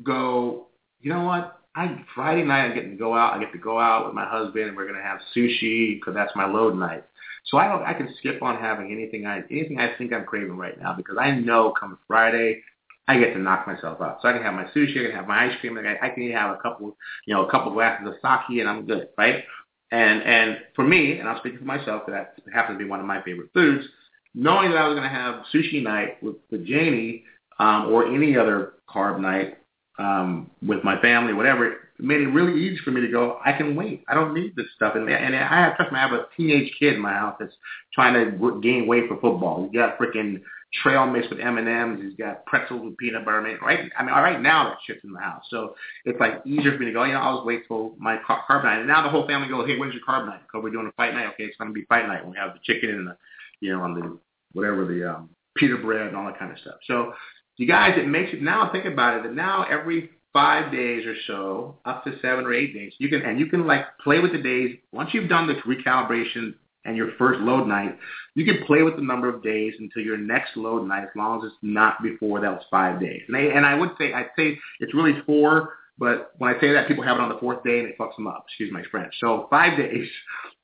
[0.04, 0.68] go?
[1.02, 1.62] You know what?
[1.76, 3.34] I Friday night I get to go out.
[3.34, 6.36] I get to go out with my husband, and we're gonna have sushi because that's
[6.36, 7.03] my load night.
[7.45, 7.84] So I don't.
[7.84, 11.17] I can skip on having anything I anything I think I'm craving right now because
[11.19, 12.61] I know come Friday
[13.07, 14.19] I get to knock myself out.
[14.21, 16.32] So I can have my sushi, I can have my ice cream, I, I can
[16.32, 16.95] have a couple,
[17.26, 19.43] you know, a couple glasses of sake, and I'm good, right?
[19.91, 23.05] And and for me, and I'm speaking for myself, that happens to be one of
[23.05, 23.86] my favorite foods.
[24.34, 27.24] Knowing that I was going to have sushi night with, with Janie
[27.59, 29.57] um, or any other carb night
[30.00, 33.54] um, with my family, whatever, it made it really easy for me to go, I
[33.54, 34.04] can wait.
[34.08, 34.96] I don't need this stuff.
[34.96, 37.54] And, and I have, trust me, I have a teenage kid in my house that's
[37.94, 39.64] trying to gain weight for football.
[39.64, 40.41] He's got freaking
[40.82, 42.00] trail mix with M&Ms.
[42.02, 43.41] He's got pretzels with peanut butter.
[43.62, 43.91] Right?
[43.98, 45.44] I mean, right now that shit's in the house.
[45.50, 45.76] So
[46.06, 48.64] it's like easier for me to go, you know, I'll just wait till my carb
[48.64, 48.80] night.
[48.80, 50.41] And now the whole family goes, hey, when's your carb night?
[50.41, 51.28] Because we're doing a fight night.
[51.34, 53.18] Okay, it's going to be fight night we have the chicken and the,
[53.60, 54.18] you know, on the,
[54.54, 56.76] whatever, the um, pita bread and all that kind of stuff.
[56.88, 57.14] So
[57.58, 61.16] you guys, it makes it, now think about it, that now every five days or
[61.28, 62.93] so, up to seven or eight days.
[62.97, 64.78] You can and you can like play with the days.
[64.91, 67.97] Once you've done the recalibration and your first load night,
[68.36, 71.39] you can play with the number of days until your next load night, as long
[71.39, 73.22] as it's not before was five days.
[73.28, 76.74] And, they, and I would say I'd say it's really four, but when I say
[76.74, 78.45] that, people have it on the fourth day and it fucks them up.
[78.47, 79.14] Excuse my French.
[79.22, 80.08] So five days,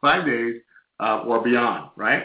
[0.02, 0.62] five days
[1.00, 2.24] uh, or beyond, right?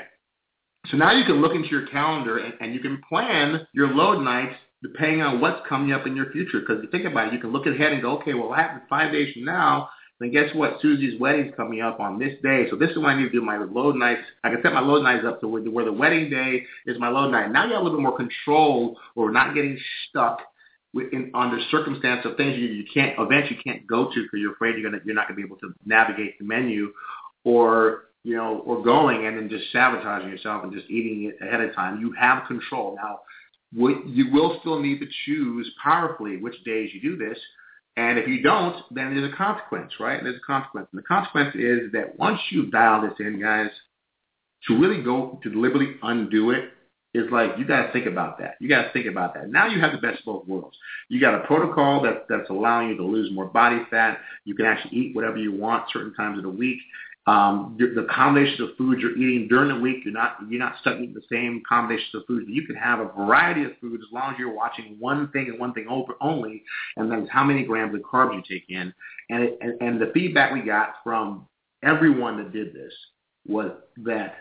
[0.90, 4.22] So now you can look into your calendar and, and you can plan your load
[4.22, 6.60] nights depending on what's coming up in your future.
[6.60, 8.58] Because if you think about it, you can look ahead and go, okay, well, what
[8.58, 9.88] happens five days from now?
[10.20, 10.80] Then guess what?
[10.80, 12.66] Susie's wedding's coming up on this day.
[12.70, 14.20] So this is when I need to do my load nights.
[14.44, 17.08] I can set my load nights up to where, where the wedding day is my
[17.08, 17.50] load night.
[17.50, 19.78] Now you have a little bit more control or not getting
[20.08, 20.40] stuck
[20.94, 24.52] in, under circumstance of things you, you can't, events you can't go to because you're
[24.52, 26.92] afraid you're, gonna, you're not going to be able to navigate the menu
[27.42, 31.60] or you know, or going and then just sabotaging yourself and just eating it ahead
[31.60, 32.00] of time.
[32.00, 32.96] You have control.
[32.96, 33.20] Now,
[33.72, 37.38] you will still need to choose powerfully which days you do this.
[37.96, 40.20] And if you don't, then there's a consequence, right?
[40.22, 40.88] There's a consequence.
[40.92, 43.70] And the consequence is that once you dial this in, guys,
[44.66, 46.70] to really go to deliberately undo it
[47.12, 48.56] is like you got to think about that.
[48.58, 49.48] You got to think about that.
[49.48, 50.76] Now you have the best of both worlds.
[51.08, 54.18] You got a protocol that that's allowing you to lose more body fat.
[54.44, 56.78] You can actually eat whatever you want certain times of the week.
[57.26, 60.98] Um, the combinations of foods you're eating during the week, you're not you're not stuck
[60.98, 62.44] eating the same combinations of foods.
[62.48, 65.58] You can have a variety of foods as long as you're watching one thing and
[65.58, 65.86] one thing
[66.20, 66.62] only,
[66.98, 68.92] and that's how many grams of carbs you take in.
[69.30, 71.48] And it, and, and the feedback we got from
[71.82, 72.92] everyone that did this
[73.46, 73.70] was
[74.04, 74.34] that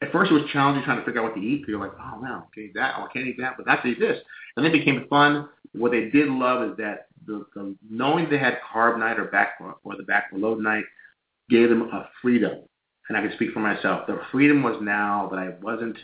[0.00, 1.62] at first it was challenging trying to figure out what to eat.
[1.62, 3.84] Because you're like, oh no, can't eat that, oh, I can't eat that, but that's
[3.84, 4.18] eat this.
[4.56, 5.48] And then it became fun.
[5.72, 9.60] What they did love is that the, the knowing they had carb night or back
[9.60, 10.84] or the back load night
[11.50, 12.60] gave them a freedom.
[13.08, 14.06] And I can speak for myself.
[14.06, 15.96] The freedom was now that I wasn't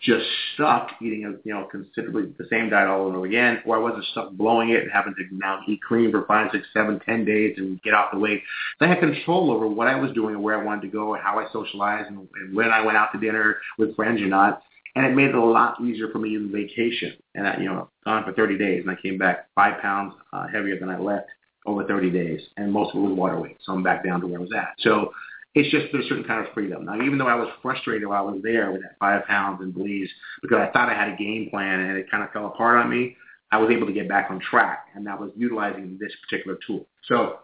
[0.00, 3.80] just stuck eating, a, you know, considerably the same diet all over again, or I
[3.80, 7.24] wasn't stuck blowing it and having to now eat clean for five, six, seven, ten
[7.24, 8.42] days and get off the weight.
[8.80, 11.22] I had control over what I was doing and where I wanted to go and
[11.22, 14.62] how I socialized and, and when I went out to dinner with friends or not.
[14.94, 17.14] And it made it a lot easier for me in vacation.
[17.34, 20.46] And I, you know, gone for 30 days and I came back five pounds uh,
[20.48, 21.28] heavier than I left
[21.68, 23.58] over 30 days, and most of it was water weight.
[23.64, 24.74] So I'm back down to where I was at.
[24.78, 25.12] So
[25.54, 26.84] it's just there's a certain kind of freedom.
[26.84, 29.74] Now, even though I was frustrated while I was there with that five pounds and
[29.74, 30.10] bleeds
[30.42, 32.90] because I thought I had a game plan and it kind of fell apart on
[32.90, 33.16] me,
[33.50, 36.86] I was able to get back on track, and that was utilizing this particular tool.
[37.04, 37.38] So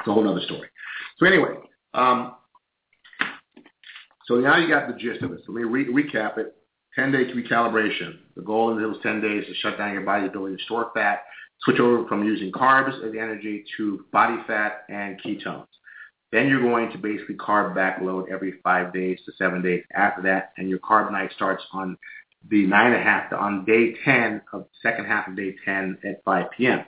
[0.00, 0.68] it's a whole other story.
[1.18, 1.54] So anyway,
[1.94, 2.36] um,
[4.26, 5.40] so now you got the gist of it.
[5.46, 6.54] So let me re- recap it.
[6.94, 8.16] 10 days recalibration.
[8.34, 10.90] The goal in those 10 days is to shut down your body's ability to store
[10.94, 11.24] fat
[11.60, 15.66] switch over from using carbs as energy to body fat and ketones.
[16.32, 20.52] Then you're going to basically carb backload every five days to seven days after that,
[20.56, 21.96] and your carb night starts on
[22.50, 26.22] the nine and a half on day 10 of second half of day 10 at
[26.24, 26.84] 5 p.m.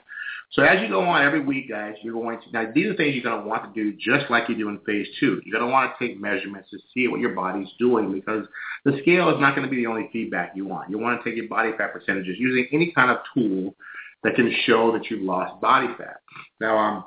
[0.51, 3.13] So as you go on every week, guys, you're going to, now these are things
[3.13, 5.39] you're going to want to do just like you do in phase two.
[5.45, 8.47] You're going to want to take measurements to see what your body's doing because
[8.83, 10.89] the scale is not going to be the only feedback you want.
[10.89, 13.75] You want to take your body fat percentages using any kind of tool
[14.23, 16.17] that can show that you've lost body fat.
[16.59, 17.05] Now, um,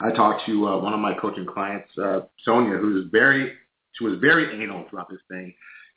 [0.00, 3.54] I talked to uh, one of my coaching clients, uh, Sonia, who's very,
[3.92, 5.52] she was very anal throughout this thing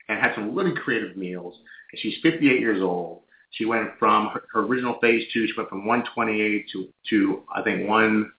[0.10, 1.56] and had some really creative meals.
[1.92, 3.22] And she's 58 years old.
[3.52, 7.62] She went from her, her original phase two, she went from 128 to, to I
[7.62, 8.32] think one,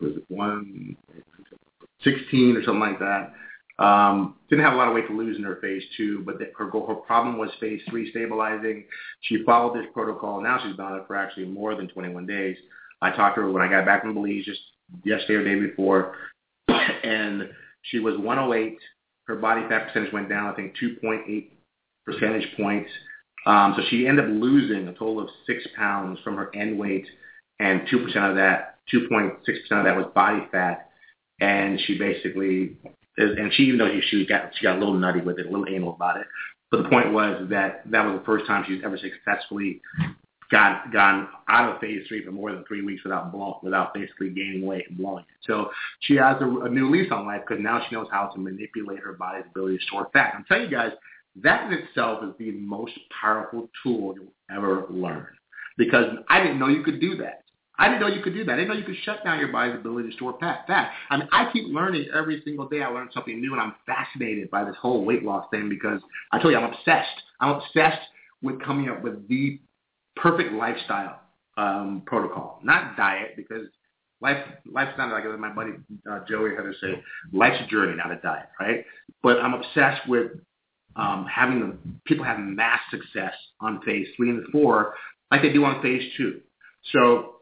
[0.00, 3.34] was it, 116 or something like that.
[3.80, 6.50] Um, didn't have a lot of weight to lose in her phase two, but the,
[6.58, 8.84] her, her problem was phase three stabilizing.
[9.22, 10.42] She followed this protocol.
[10.42, 12.56] Now she's been on it for actually more than 21 days.
[13.00, 14.60] I talked to her when I got back from Belize just
[15.02, 16.14] yesterday or day before,
[16.68, 17.48] and
[17.82, 18.76] she was 108.
[19.24, 21.48] Her body fat percentage went down, I think, 2.8
[22.04, 22.90] percentage points.
[23.46, 27.06] Um, so she ended up losing a total of six pounds from her end weight,
[27.60, 29.38] and 2% of that, 2.6%
[29.70, 30.90] of that was body fat.
[31.40, 32.76] And she basically
[33.16, 35.66] and she even though she got she got a little nutty with it, a little
[35.68, 36.26] anal about it.
[36.70, 39.80] But the point was that that was the first time she's ever successfully
[40.50, 44.30] got gone out of phase three for more than three weeks without blow, without basically
[44.30, 45.46] gaining weight and blowing it.
[45.46, 48.38] So she has a, a new lease on life because now she knows how to
[48.38, 50.34] manipulate her body's ability to store fat.
[50.36, 50.92] I'm telling you guys,
[51.42, 55.28] that in itself is the most powerful tool you'll ever learn
[55.78, 57.44] because I didn't know you could do that.
[57.80, 58.52] I didn't know you could do that.
[58.52, 60.66] I didn't know you could shut down your body's ability to store fat.
[60.66, 60.92] Fat.
[61.08, 62.82] I mean, I keep learning every single day.
[62.82, 65.98] I learn something new, and I'm fascinated by this whole weight loss thing because
[66.30, 67.22] I tell you, I'm obsessed.
[67.40, 68.02] I'm obsessed
[68.42, 69.58] with coming up with the
[70.14, 71.20] perfect lifestyle
[71.56, 73.66] um, protocol, not diet, because
[74.20, 75.72] life life's not like my buddy
[76.10, 77.02] uh, Joey had to say,
[77.32, 78.84] life's a journey, not a diet, right?
[79.22, 80.32] But I'm obsessed with
[80.96, 84.94] um, having the, people have mass success on phase three and four,
[85.30, 86.40] like they do on phase two.
[86.92, 87.36] So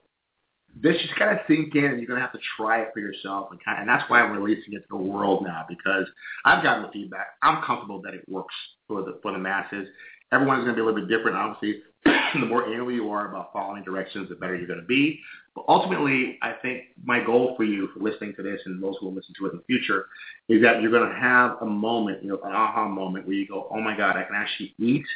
[0.80, 3.00] this just got to sink in, and you're going to have to try it for
[3.00, 3.48] yourself.
[3.50, 6.06] And, kind of, and that's why I'm releasing it to the world now because
[6.44, 7.28] I've gotten the feedback.
[7.42, 8.54] I'm comfortable that it works
[8.86, 9.88] for the for the masses.
[10.32, 11.36] Everyone's going to be a little bit different.
[11.36, 15.20] Obviously, the more anal you are about following directions, the better you're going to be.
[15.54, 19.06] But ultimately, I think my goal for you for listening to this, and those who
[19.06, 20.06] will listen to it in the future,
[20.48, 23.48] is that you're going to have a moment, you know, an aha moment where you
[23.48, 25.06] go, "Oh my God, I can actually eat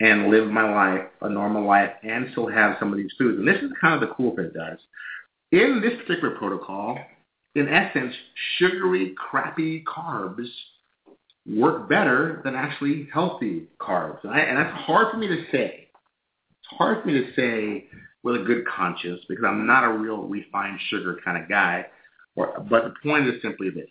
[0.00, 3.38] and live my life, a normal life, and still have some of these foods.
[3.38, 4.78] And this is kind of the cool thing, guys.
[5.52, 6.98] In this particular protocol,
[7.54, 8.12] in essence,
[8.58, 10.48] sugary, crappy carbs
[11.48, 14.22] work better than actually healthy carbs.
[14.24, 15.88] And, I, and that's hard for me to say.
[16.50, 17.86] It's hard for me to say
[18.22, 21.86] with a good conscience because I'm not a real refined sugar kind of guy.
[22.34, 23.88] Or, but the point is simply this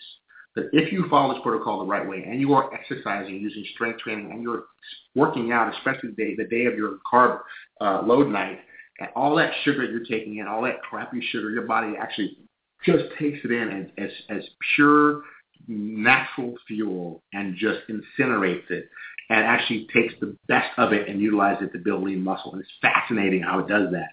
[0.56, 4.00] that if you follow this protocol the right way and you are exercising using strength
[4.00, 4.66] training and you're
[5.14, 7.40] working out, especially the day, the day of your carb
[7.82, 8.60] uh, load night,
[9.00, 12.38] and all that sugar you're taking in, all that crappy sugar, your body actually
[12.86, 14.44] just takes it in as, as, as
[14.76, 15.24] pure
[15.68, 18.90] natural fuel and just incinerates it.
[19.30, 22.54] and actually takes the best of it and utilizes it to build lean muscle.
[22.54, 24.10] And it's fascinating how it does that.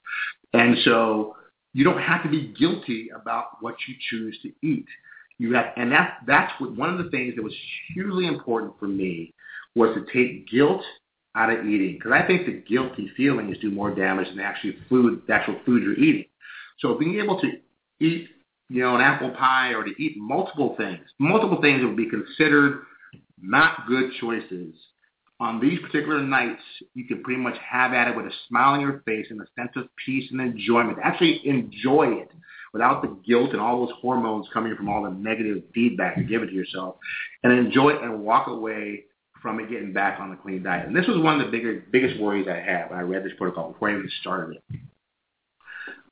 [0.59, 1.37] And so
[1.75, 4.87] you don't have to be guilty about what you choose to eat.
[5.43, 7.53] You have, and that's that's what one of the things that was
[7.93, 9.35] hugely important for me
[9.75, 10.83] was to take guilt
[11.35, 15.23] out of eating because I think the guilty feelings do more damage than actually food,
[15.27, 16.27] the actual food you're eating.
[16.79, 17.49] So being able to
[17.99, 18.29] eat,
[18.69, 22.09] you know, an apple pie or to eat multiple things, multiple things that would be
[22.09, 22.85] considered
[23.41, 24.73] not good choices
[25.41, 26.63] on these particular nights,
[26.95, 29.47] you can pretty much have at it with a smile on your face and a
[29.59, 30.99] sense of peace and enjoyment.
[31.03, 32.31] Actually enjoy it
[32.73, 36.43] without the guilt and all those hormones coming from all the negative feedback you give
[36.43, 36.97] it to yourself
[37.43, 39.05] and enjoy it and walk away
[39.43, 40.87] from it getting back on the clean diet.
[40.87, 43.33] And this was one of the bigger, biggest worries I had when I read this
[43.37, 44.81] protocol before I even started it.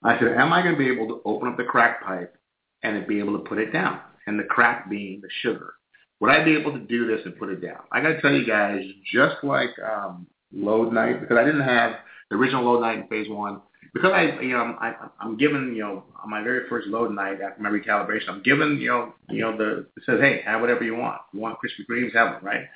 [0.03, 2.35] I said, am I going to be able to open up the crack pipe
[2.83, 4.01] and be able to put it down?
[4.27, 5.75] And the crack being the sugar.
[6.21, 7.81] Would I be able to do this and put it down?
[7.93, 8.83] I got to tell you guys,
[9.13, 11.93] just like um, load night, because I didn't have
[12.31, 13.61] the original load night in phase one,
[13.93, 17.41] because I, you know, I, I'm given, you know, on my very first load night
[17.41, 20.85] after my recalibration, I'm given, you know, you know, the it says, hey, have whatever
[20.85, 21.21] you want.
[21.33, 22.67] You want Krispy Kremes, have them, right?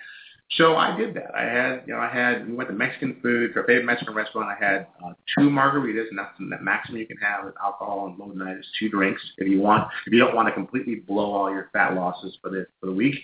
[0.56, 1.34] So I did that.
[1.34, 4.14] I had, you know, I had, we went to Mexican food, to our favorite Mexican
[4.14, 4.48] restaurant.
[4.48, 8.18] I had uh, two margaritas, and that's the maximum you can have with alcohol on
[8.18, 9.88] load night is two drinks if you want.
[10.06, 12.92] If you don't want to completely blow all your fat losses for the for the
[12.92, 13.14] week.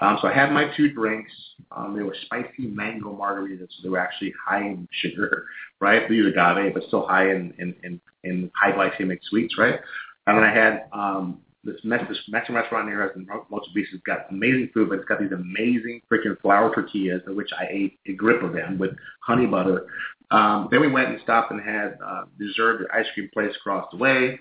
[0.00, 1.30] Um, so I had my two drinks.
[1.70, 3.68] Um, they were spicy mango margaritas.
[3.70, 5.46] So they were actually high in sugar,
[5.80, 6.08] right?
[6.08, 9.78] They use agave, but still high in, in, in, in high glycemic sweets, right?
[10.26, 14.30] And then I had um, this, this Mexican restaurant us in Mocha Beach has got
[14.30, 18.12] amazing food, but it's got these amazing freaking flour tortillas, of which I ate a
[18.12, 18.90] grip of them with
[19.20, 19.86] honey butter.
[20.30, 23.86] Um, then we went and stopped and had uh, dessert at ice cream place across
[23.90, 24.40] the way.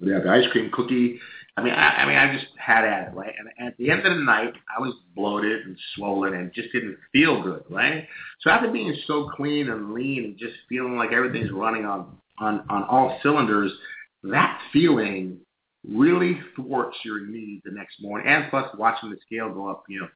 [0.00, 1.18] We had the ice cream cookie.
[1.56, 3.32] I mean, I, I mean, I just had at it, right?
[3.38, 6.98] And, at the end of the night, I was bloated and swollen and just didn't
[7.12, 8.06] feel good, right?
[8.40, 12.66] So after being so clean and lean and just feeling like everything's running on on
[12.68, 13.72] on all cylinders,
[14.24, 15.38] that feeling
[15.88, 18.28] really thwarts your need the next morning.
[18.28, 20.08] And plus, watching the scale go up, you know,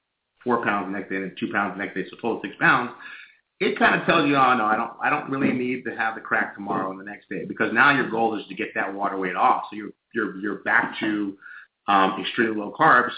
[0.45, 2.91] four pounds the next day and two pounds the next day, so total six pounds
[3.61, 6.15] it kind of tells you, oh no, I don't, I don't really need to have
[6.15, 8.93] the crack tomorrow and the next day because now your goal is to get that
[8.93, 9.65] water weight off.
[9.71, 11.37] So you're, you're, you're back to
[11.87, 13.13] um, extremely low carbs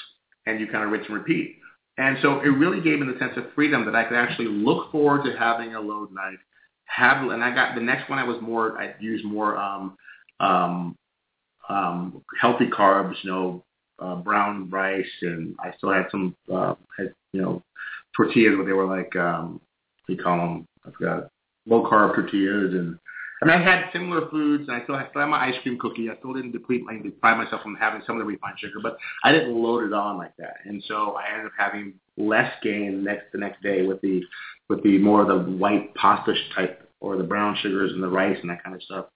[0.46, 1.56] and you kind of rinse and repeat.
[1.98, 4.90] And so it really gave me the sense of freedom that I could actually look
[4.90, 6.38] forward to having a load night.
[6.86, 8.18] Have and I got the next one.
[8.18, 8.78] I was more.
[8.78, 9.96] I used more um,
[10.40, 10.96] um,
[11.68, 13.14] um, healthy carbs.
[13.22, 13.64] You know,
[13.98, 16.34] uh, brown rice, and I still had some.
[16.52, 17.62] Uh, had, you know,
[18.16, 19.60] tortillas, but they were like um,
[20.08, 20.68] we call them.
[20.86, 21.28] I forgot
[21.66, 22.98] low carb tortillas, and
[23.40, 25.78] I mean I had similar foods, and I still had, still had my ice cream
[25.78, 26.10] cookie.
[26.10, 28.96] I still didn't deplete my deprive myself from having some of the refined sugar, but
[29.24, 33.04] I didn't load it on like that, and so I ended up having less gain
[33.04, 34.22] next the next day with the
[34.68, 38.38] with the more of the white pasta type or the brown sugars and the rice
[38.40, 39.06] and that kind of stuff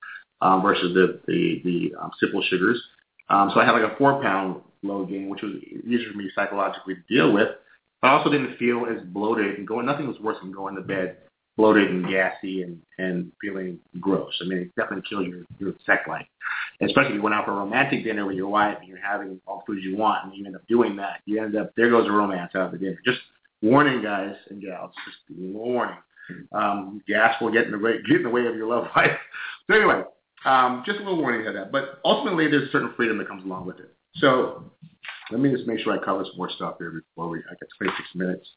[0.40, 2.80] um, versus the the the um, simple sugars.
[3.28, 6.30] Um, so I had like a four pound load gain, which was easier for me
[6.34, 7.48] psychologically to deal with.
[8.02, 9.86] I also didn't feel as bloated and going.
[9.86, 11.18] Nothing was worse than going to bed
[11.56, 14.32] bloated and gassy and and feeling gross.
[14.40, 16.26] I mean, it definitely kills your your sex life,
[16.82, 19.40] especially if you went out for a romantic dinner with your wife and you're having
[19.46, 21.20] all the foods you want, and you end up doing that.
[21.24, 23.00] You end up there goes the romance out of the dinner.
[23.04, 23.20] Just
[23.62, 24.92] warning, guys and gals.
[25.06, 25.96] Just warning.
[26.52, 29.10] Um, gas will get in the way get in the way of your love life.
[29.68, 30.02] So anyway,
[30.44, 31.72] um, just a little warning of that.
[31.72, 33.94] But ultimately, there's a certain freedom that comes along with it.
[34.16, 34.70] So
[35.30, 37.68] let me just make sure I cover some more stuff here before we, I get
[37.78, 38.48] 26 minutes.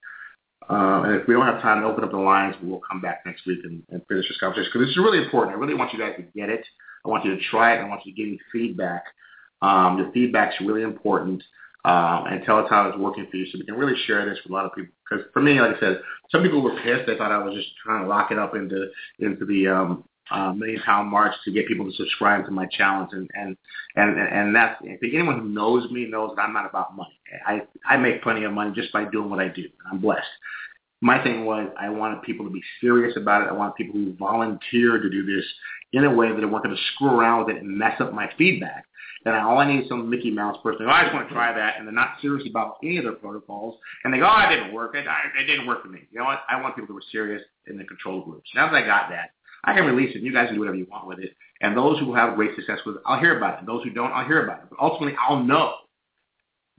[0.70, 3.24] Uh, and if we don't have time to open up the lines, we'll come back
[3.26, 5.56] next week and, and finish this conversation because this is really important.
[5.56, 6.66] I really want you guys to get it.
[7.06, 7.80] I want you to try it.
[7.80, 9.04] I want you to give me feedback.
[9.62, 11.42] Um, your feedback's really important.
[11.86, 14.38] Um, and tell us how it's working for you so we can really share this
[14.44, 14.92] with a lot of people.
[15.10, 17.08] Because for me, like I said, some people were pissed.
[17.08, 18.88] They thought I was just trying to lock it up into
[19.20, 23.10] into the um, uh, million pound march to get people to subscribe to my challenge
[23.14, 23.58] and and
[23.96, 27.20] and and that's if anyone who knows me knows that I'm not about money.
[27.46, 29.66] I I make plenty of money just by doing what I do.
[29.92, 30.28] I'm blessed.
[31.02, 33.50] My thing was I wanted people to be serious about it.
[33.50, 35.46] I wanted people who volunteer to do this
[35.94, 38.14] in a way that I want them to screw around with it and mess up
[38.14, 38.86] my feedback.
[39.26, 40.86] And all I need is some Mickey Mouse person.
[40.88, 43.14] Oh, I just want to try that, and they're not serious about any of their
[43.14, 43.76] protocols.
[44.04, 44.96] And they go, oh, it didn't work.
[44.96, 46.08] It, it didn't work for me.
[46.12, 46.44] You know what?
[46.48, 48.50] I want people who are serious in the control groups.
[48.56, 49.32] Now that I got that,
[49.64, 50.22] I can release it.
[50.22, 51.36] You guys can do whatever you want with it.
[51.62, 53.60] And those who have great success with it, I'll hear about it.
[53.60, 54.66] And those who don't, I'll hear about it.
[54.70, 55.74] But ultimately, I'll know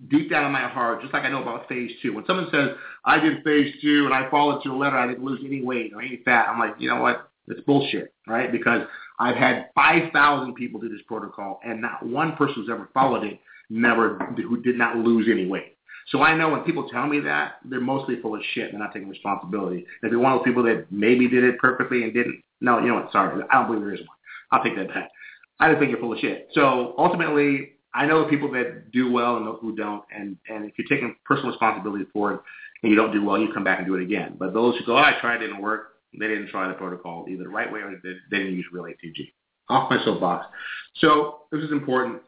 [0.09, 2.15] deep down in my heart, just like I know about phase two.
[2.15, 2.71] When someone says,
[3.05, 5.93] I did phase two and I followed to the letter, I didn't lose any weight
[5.95, 7.31] or any fat, I'm like, you know what?
[7.49, 8.51] It's bullshit, right?
[8.51, 8.83] Because
[9.19, 13.41] I've had 5,000 people do this protocol and not one person who's ever followed it
[13.69, 15.77] never, who did not lose any weight.
[16.09, 18.71] So I know when people tell me that, they're mostly full of shit.
[18.71, 19.87] They're not taking responsibility.
[20.03, 22.89] If you're one of those people that maybe did it perfectly and didn't, no, you
[22.89, 23.13] know what?
[23.13, 24.17] Sorry, I don't believe there is one.
[24.53, 25.11] I'll take that back.
[25.59, 26.49] I just think you're full of shit.
[26.53, 30.03] So ultimately, I know people that do well and who don't.
[30.15, 32.41] And and if you're taking personal responsibility for it
[32.83, 34.37] and you don't do well, you come back and do it again.
[34.39, 35.95] But those who go, oh, I tried, it didn't work.
[36.19, 38.85] They didn't try the protocol either the right way or they, they didn't use real
[38.85, 39.33] HCG.
[39.69, 40.47] Off my soapbox.
[40.97, 42.23] So this is important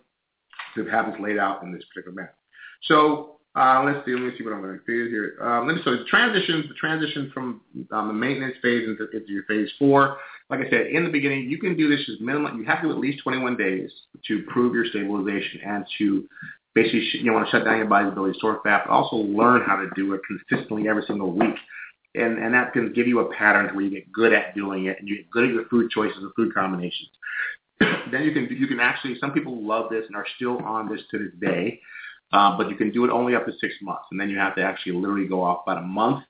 [0.76, 2.34] to have this laid out in this particular manner.
[2.82, 4.12] So uh, let's see.
[4.12, 5.36] Let me see what I'm going to do here.
[5.42, 6.66] Um, let me so the transitions.
[6.68, 7.60] The transition from
[7.92, 10.16] um, the maintenance phase into, into your phase four.
[10.48, 12.58] Like I said in the beginning, you can do this as minimum.
[12.58, 13.90] You have to do at least 21 days
[14.26, 16.26] to prove your stabilization and to
[16.74, 19.62] basically you want to shut down your body's ability to store fat, but also learn
[19.66, 21.56] how to do it consistently every single week.
[22.14, 24.98] And, and that can give you a pattern where you get good at doing it
[24.98, 27.10] and you get good at your food choices and food combinations.
[28.10, 31.00] then you can you can actually some people love this and are still on this
[31.10, 31.80] to this day
[32.32, 34.54] uh, but you can do it only up to six months, and then you have
[34.56, 36.24] to actually literally go off about a month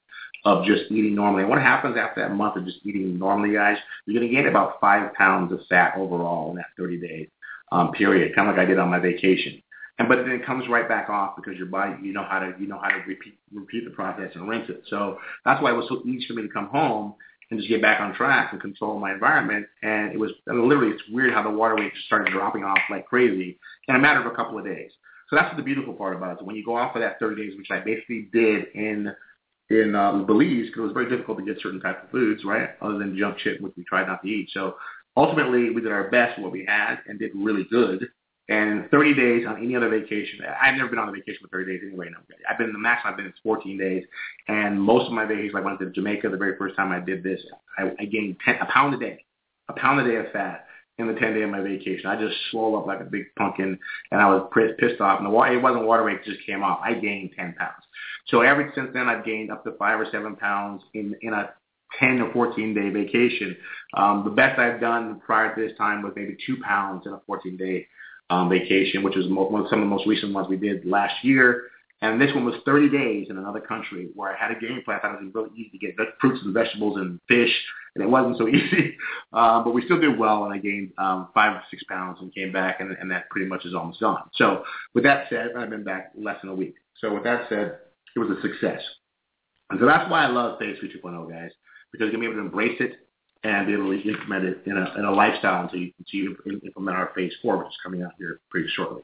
[0.45, 1.43] of just eating normally.
[1.43, 3.77] And what happens after that month of just eating normally, guys?
[4.07, 7.29] You're going to gain about five pounds of fat overall in that 30 day
[7.71, 9.63] um, period, kind of like I did on my vacation.
[9.99, 12.55] And but then it comes right back off because your body, you know how to
[12.59, 14.83] you know how to repeat repeat the process and rinse it.
[14.89, 17.15] So that's why it was so easy for me to come home
[17.51, 19.67] and just get back on track and control my environment.
[19.83, 22.65] And it was I mean, literally, it's weird how the water weight just started dropping
[22.65, 24.91] off like crazy in a matter of a couple of days.
[25.33, 26.39] So that's the beautiful part about it.
[26.41, 29.15] So when you go off of that 30 days, which I basically did in
[29.71, 32.71] in um, Belize, because it was very difficult to get certain types of foods, right,
[32.83, 34.51] other than junk shit, which we tried not to eat.
[34.53, 34.75] So
[35.17, 38.07] ultimately, we did our best with what we had and did really good.
[38.51, 41.73] And 30 days on any other vacation, I've never been on a vacation for 30
[41.73, 42.11] days anyway.
[42.51, 44.05] I've been the max I've been is 14 days,
[44.49, 47.23] and most of my vacations, I went to Jamaica, the very first time I did
[47.23, 47.41] this,
[47.79, 49.25] I, I gained 10, a pound a day,
[49.71, 50.67] a pound a day of fat
[50.99, 52.07] in the 10 day of my vacation.
[52.07, 53.79] I just swelled up like a big pumpkin
[54.11, 55.19] and I was pissed off.
[55.19, 56.81] And the water, it wasn't water weight, it just came off.
[56.83, 57.83] I gained 10 pounds.
[58.29, 61.51] So ever since then, I've gained up to five or seven pounds in, in a
[61.99, 63.57] 10 or 14 day vacation.
[63.95, 67.21] Um, the best I've done prior to this time was maybe two pounds in a
[67.27, 67.87] 14 day
[68.31, 71.65] um, vacation, which was mo- some of the most recent ones we did last year.
[72.03, 74.99] And this one was 30 days in another country where I had a game plan.
[74.99, 77.53] I thought it was really easy to get fruits and vegetables and fish,
[77.95, 78.97] and it wasn't so easy.
[79.33, 82.35] Uh, but we still did well, and I gained um, five or six pounds and
[82.35, 84.29] came back, and, and that pretty much is almost gone.
[84.35, 86.75] So with that said, I've been back less than a week.
[87.01, 87.79] So with that said,
[88.17, 88.83] it was a success.
[89.71, 91.51] And so that's why I love Phase 3 2.0, guys,
[91.93, 92.97] because you're going to be able to embrace it
[93.45, 96.61] and be able to implement it in a, in a lifestyle until you, until you
[96.65, 99.03] implement our phase four, which is coming out here pretty shortly.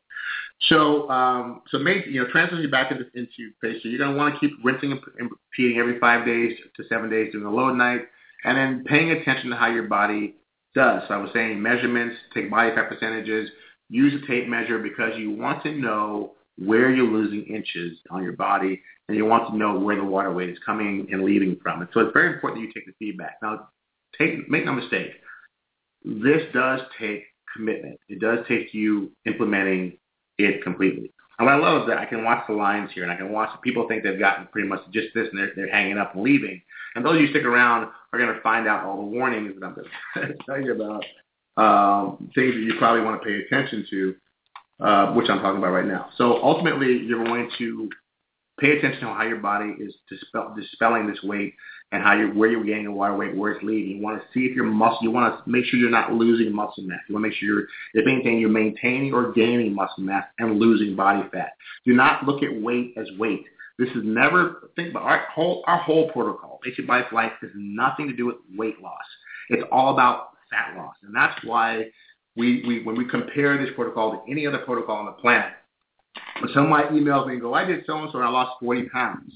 [0.63, 3.53] So, um, so make, you know, transitioning back into, into
[3.85, 7.31] you're going to want to keep rinsing and repeating every five days to seven days
[7.31, 8.03] during the load night,
[8.45, 10.35] and then paying attention to how your body
[10.75, 11.03] does.
[11.07, 13.51] So I was saying measurements, take body fat percentages,
[13.89, 18.33] use a tape measure because you want to know where you're losing inches on your
[18.33, 21.81] body, and you want to know where the water weight is coming and leaving from.
[21.81, 23.39] And so it's very important that you take the feedback.
[23.43, 23.69] Now,
[24.19, 25.13] take, make no mistake,
[26.05, 28.01] this does take commitment.
[28.09, 29.99] It does take you implementing
[30.39, 31.13] it completely.
[31.39, 33.33] And what I love is that I can watch the lines here, and I can
[33.33, 36.23] watch people think they've gotten pretty much just this, and they're, they're hanging up and
[36.23, 36.61] leaving.
[36.95, 39.75] And those you stick around are going to find out all the warnings that I'm
[39.75, 39.89] going
[40.33, 41.05] to tell you about,
[41.57, 44.15] um, things that you probably want to pay attention to,
[44.81, 46.11] uh, which I'm talking about right now.
[46.17, 47.89] So ultimately, you're going to
[48.59, 51.55] pay attention to how your body is dispel, dispelling this weight
[51.93, 53.97] and how you where you're gaining water weight, where it's leaving.
[53.97, 54.99] You want to see if your muscle.
[55.03, 57.01] You want to make sure you're not losing muscle mass.
[57.09, 60.59] You want to make sure you're, if anything, you're maintaining or gaining muscle mass and
[60.59, 61.53] losing body fat.
[61.87, 63.45] Do not look at weight as weight.
[63.79, 66.59] This is never think about our whole our whole protocol.
[66.63, 68.97] Basic Body Life has nothing to do with weight loss.
[69.51, 71.85] It's all about fat loss, and that's why
[72.37, 75.53] we, we when we compare this protocol to any other protocol on the planet.
[76.55, 78.89] Some might email me and go, I did so and so and I lost 40
[78.89, 79.33] pounds.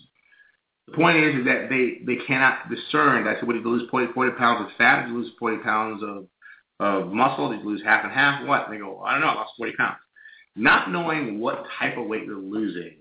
[0.86, 3.26] The point is, is that they, they cannot discern.
[3.26, 5.02] I said, well, did you lose 40, 40 pounds of fat?
[5.02, 6.26] Did you lose 40 pounds of,
[6.80, 7.50] of muscle?
[7.50, 8.46] Did you lose half and half?
[8.46, 8.66] What?
[8.66, 9.28] And they go, I don't know.
[9.28, 9.98] I lost 40 pounds.
[10.54, 12.96] Not knowing what type of weight you're losing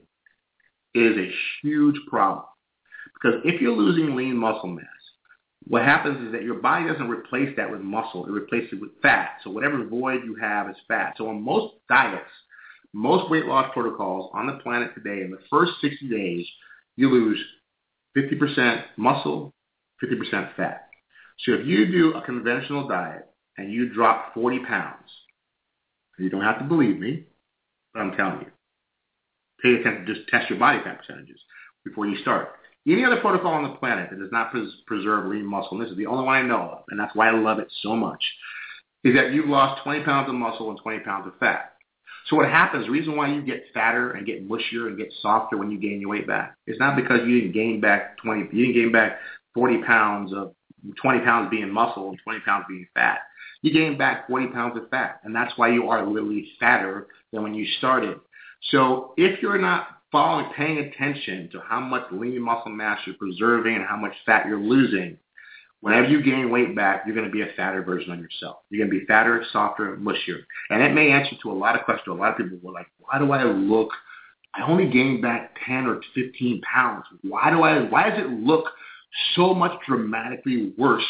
[0.96, 1.32] is a
[1.62, 2.46] huge problem.
[3.16, 4.86] Because if you're losing lean muscle mass,
[5.68, 8.26] what happens is that your body doesn't replace that with muscle.
[8.26, 9.38] It replaces it with fat.
[9.44, 11.16] So whatever void you have is fat.
[11.18, 12.24] So on most diets,
[12.94, 16.46] most weight loss protocols on the planet today, in the first 60 days,
[16.96, 17.40] you lose
[18.18, 19.54] 50% muscle,
[20.04, 20.90] 50% fat.
[21.46, 23.28] So if you do a conventional diet
[23.58, 25.10] and you drop 40 pounds,
[26.20, 27.26] you don't have to believe me,
[27.94, 28.52] but I'm telling you,
[29.62, 31.40] pay attention, just test your body fat percentages
[31.84, 32.50] before you start.
[32.88, 35.92] Any other protocol on the planet that does not pres- preserve lean muscle, and this
[35.92, 38.24] is the only one I know of, and that's why I love it so much,
[39.04, 41.71] is that you've lost 20 pounds of muscle and 20 pounds of fat.
[42.28, 45.58] So what happens, the reason why you get fatter and get mushier and get softer
[45.58, 48.66] when you gain your weight back, it's not because you didn't gain back 20, you
[48.66, 49.20] didn't gain back
[49.54, 50.54] 40 pounds of,
[51.02, 53.20] 20 pounds being muscle and 20 pounds being fat.
[53.62, 57.44] You gain back 40 pounds of fat, and that's why you are literally fatter than
[57.44, 58.20] when you started.
[58.72, 63.76] So if you're not following, paying attention to how much lean muscle mass you're preserving
[63.76, 65.18] and how much fat you're losing,
[65.82, 68.58] whenever you gain weight back, you're going to be a fatter version of yourself.
[68.70, 70.40] You're going to be fatter, softer, mushier.
[70.70, 72.16] And it may answer to a lot of questions.
[72.16, 73.90] A lot of people were like, why do I look,
[74.54, 77.06] I only gained back 10 or 15 pounds.
[77.22, 78.66] Why do I, why does it look
[79.36, 81.06] so much dramatically worse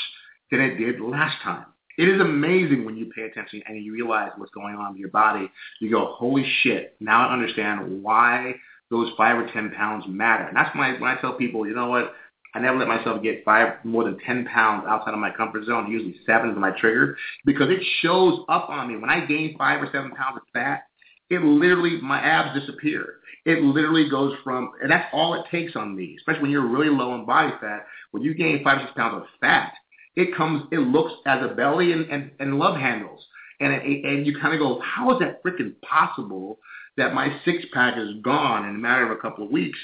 [0.50, 1.66] than it did last time?
[1.98, 5.10] It is amazing when you pay attention and you realize what's going on in your
[5.10, 5.52] body.
[5.82, 8.56] You go, holy shit, now I understand why
[8.90, 10.46] those five or 10 pounds matter.
[10.46, 12.14] And that's my, when I tell people, you know what,
[12.54, 15.90] I never let myself get five more than ten pounds outside of my comfort zone.
[15.92, 18.98] Usually seven is my trigger because it shows up on me.
[18.98, 20.84] When I gain five or seven pounds of fat,
[21.30, 23.16] it literally my abs disappear.
[23.46, 26.90] It literally goes from and that's all it takes on me, especially when you're really
[26.90, 27.86] low in body fat.
[28.12, 29.74] When you gain five or six pounds of fat,
[30.16, 33.26] it comes it looks as a belly and, and, and love handles.
[33.62, 36.58] And it, and you kind of go, how is that freaking possible
[36.98, 39.78] that my six pack is gone in a matter of a couple of weeks?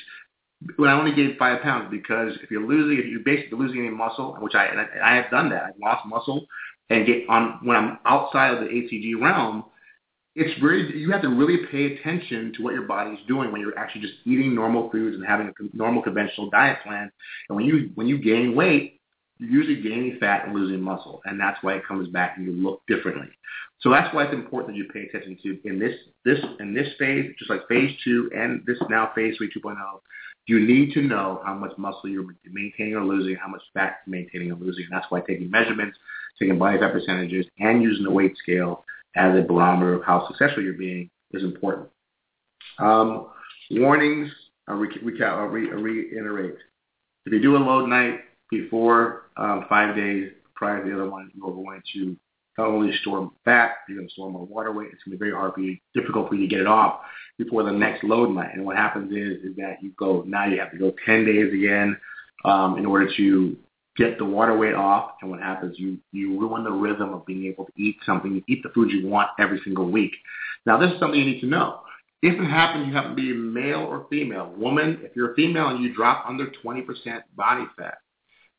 [0.77, 3.89] When I only gained five pounds because if you're losing, if you're basically losing any
[3.89, 6.47] muscle, which I I have done that, I've lost muscle,
[6.89, 9.65] and get on when I'm outside of the HCG realm,
[10.35, 13.77] it's very you have to really pay attention to what your body's doing when you're
[13.77, 17.11] actually just eating normal foods and having a normal conventional diet plan.
[17.49, 18.99] And when you when you gain weight,
[19.37, 22.53] you're usually gaining fat and losing muscle, and that's why it comes back and you
[22.53, 23.27] look differently.
[23.81, 26.87] So that's why it's important that you pay attention to in this this in this
[26.97, 29.75] phase, just like phase two and this now phase three 2.0
[30.47, 34.17] you need to know how much muscle you're maintaining or losing, how much fat you're
[34.17, 34.85] maintaining or losing.
[34.85, 35.97] And that's why taking measurements,
[36.39, 40.63] taking body fat percentages, and using the weight scale as a barometer of how successful
[40.63, 41.89] you're being is important.
[42.79, 43.27] Um,
[43.71, 44.31] warnings,
[44.67, 46.55] I'll, re- I'll, re- reiterate.
[47.25, 51.29] If you do a load night before um, five days prior to the other one,
[51.35, 52.15] you're going to
[52.57, 54.89] not only store fat, you're going to store more water weight.
[54.91, 57.01] It's going to be very hard for you, difficult for you to get it off
[57.37, 58.53] before the next load night.
[58.53, 61.53] And what happens is, is that you go, now you have to go 10 days
[61.53, 61.97] again
[62.45, 63.55] um, in order to
[63.95, 65.11] get the water weight off.
[65.21, 68.43] And what happens, you, you ruin the rhythm of being able to eat something, you
[68.47, 70.11] eat the food you want every single week.
[70.65, 71.81] Now, this is something you need to know.
[72.23, 75.67] If it happens you happen to be male or female, woman, if you're a female
[75.67, 76.85] and you drop under 20%
[77.35, 77.99] body fat,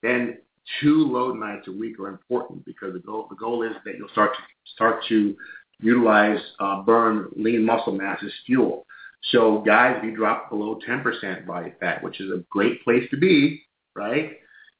[0.02, 0.38] then
[0.80, 4.08] two load nights a week are important because the goal the goal is that you'll
[4.10, 4.42] start to
[4.74, 5.36] start to
[5.80, 8.86] utilize uh, burn lean muscle mass as fuel.
[9.30, 13.16] So guys, if you drop below 10% body fat, which is a great place to
[13.16, 13.62] be,
[13.94, 14.38] right?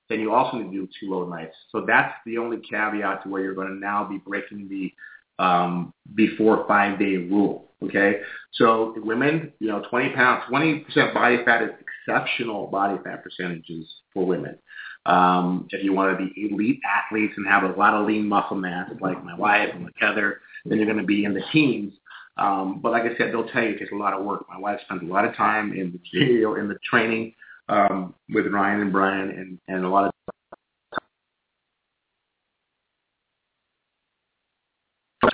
[0.09, 1.55] Then you also need to do two load nights.
[1.71, 4.93] So that's the only caveat to where you're going to now be breaking the
[5.43, 7.67] um, before five day rule.
[7.81, 8.23] Okay,
[8.55, 14.27] so women, you know, 20 pounds, 20% body fat is exceptional body fat percentages for
[14.27, 14.59] women.
[15.09, 18.57] Um, if you want to be elite athletes and have a lot of lean muscle
[18.57, 21.95] mass, like my wife and like Heather, then you're going to be in the teens.
[22.37, 24.45] Um, but like I said, they'll tell you it takes a lot of work.
[24.51, 27.35] My wife spends a lot of time in the video, in the training
[27.71, 30.11] um, with Ryan and Brian, and, and a lot of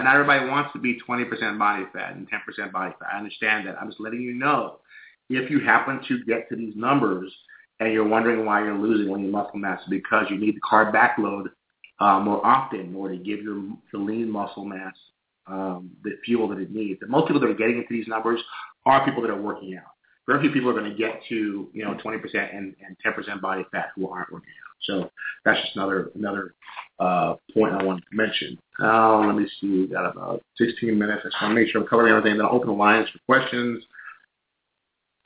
[0.04, 3.08] not everybody wants to be 20% body fat and 10% body fat.
[3.12, 3.76] I understand that.
[3.80, 4.80] I'm just letting you know
[5.30, 7.32] if you happen to get to these numbers
[7.84, 11.44] and you're wondering why you're losing lean muscle mass because you need the carb backload
[12.00, 13.62] uh, more often order to give your
[13.92, 14.94] the lean muscle mass
[15.46, 17.02] um, the fuel that it needs.
[17.02, 18.40] And most people that are getting into these numbers
[18.86, 19.90] are people that are working out.
[20.26, 23.64] Very few people are going to get to you know 20% and, and 10% body
[23.70, 24.76] fat who aren't working out.
[24.84, 25.10] So
[25.44, 26.54] that's just another another
[26.98, 28.58] uh, point I wanted to mention.
[28.82, 31.20] Uh, let me see, we got about 16 minutes.
[31.24, 32.38] I just want to make sure I'm covering everything.
[32.38, 33.84] Then I'll open the lines for questions.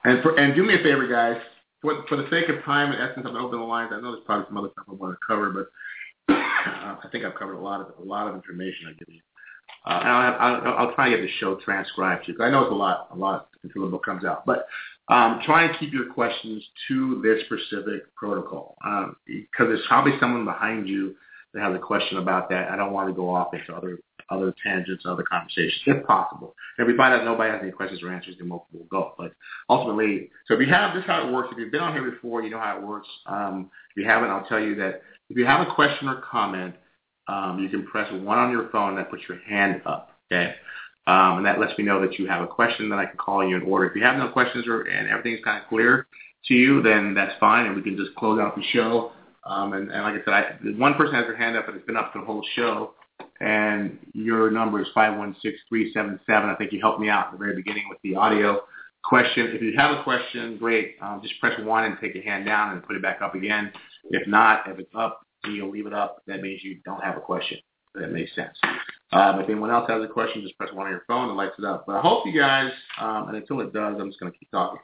[0.04, 1.40] And for and do me a favor, guys
[1.82, 3.90] for, for the sake of time and essence, I'm to open the lines.
[3.92, 7.24] I know there's probably some other stuff I want to cover, but uh, I think
[7.24, 9.20] I've covered a lot of a lot of information I give you.
[9.86, 12.62] Uh, and I'll, I'll, I'll try to get the show transcribed too, because I know
[12.62, 14.44] it's a lot, a lot until the book comes out.
[14.44, 14.66] But
[15.08, 20.44] um, try and keep your questions to this specific protocol, um, because there's probably someone
[20.44, 21.14] behind you
[21.54, 22.70] that has a question about that.
[22.70, 23.98] I don't want to go off into other
[24.30, 26.54] other tangents, other conversations, if possible.
[26.78, 29.14] If we find out nobody has any questions or answers, then we'll, we'll go.
[29.18, 29.32] But
[29.68, 31.48] ultimately, so if you have this, how it works.
[31.52, 33.08] If you've been on here before, you know how it works.
[33.26, 36.74] Um, if you haven't, I'll tell you that if you have a question or comment,
[37.26, 40.18] um, you can press one on your phone that puts your hand up.
[40.30, 40.54] Okay.
[41.06, 43.46] Um, and that lets me know that you have a question that I can call
[43.46, 43.86] you in order.
[43.86, 46.06] If you have no questions or and everything's kind of clear
[46.46, 49.12] to you, then that's fine, and we can just close out the show.
[49.44, 51.86] Um, and, and like I said, I, one person has their hand up, and it's
[51.86, 52.92] been up the whole show.
[53.40, 56.18] And your number is 516-377.
[56.28, 58.62] I think you helped me out at the very beginning with the audio
[59.04, 59.46] question.
[59.48, 60.96] If you have a question, great.
[61.00, 63.72] Um, just press 1 and take your hand down and put it back up again.
[64.10, 66.22] If not, if it's up, you'll leave it up.
[66.26, 67.58] That means you don't have a question.
[67.94, 68.56] That makes sense.
[69.12, 71.54] Um, if anyone else has a question, just press 1 on your phone and lights
[71.58, 71.84] it up.
[71.86, 72.70] But I hope you guys,
[73.00, 74.80] um, and until it does, I'm just going to keep talking.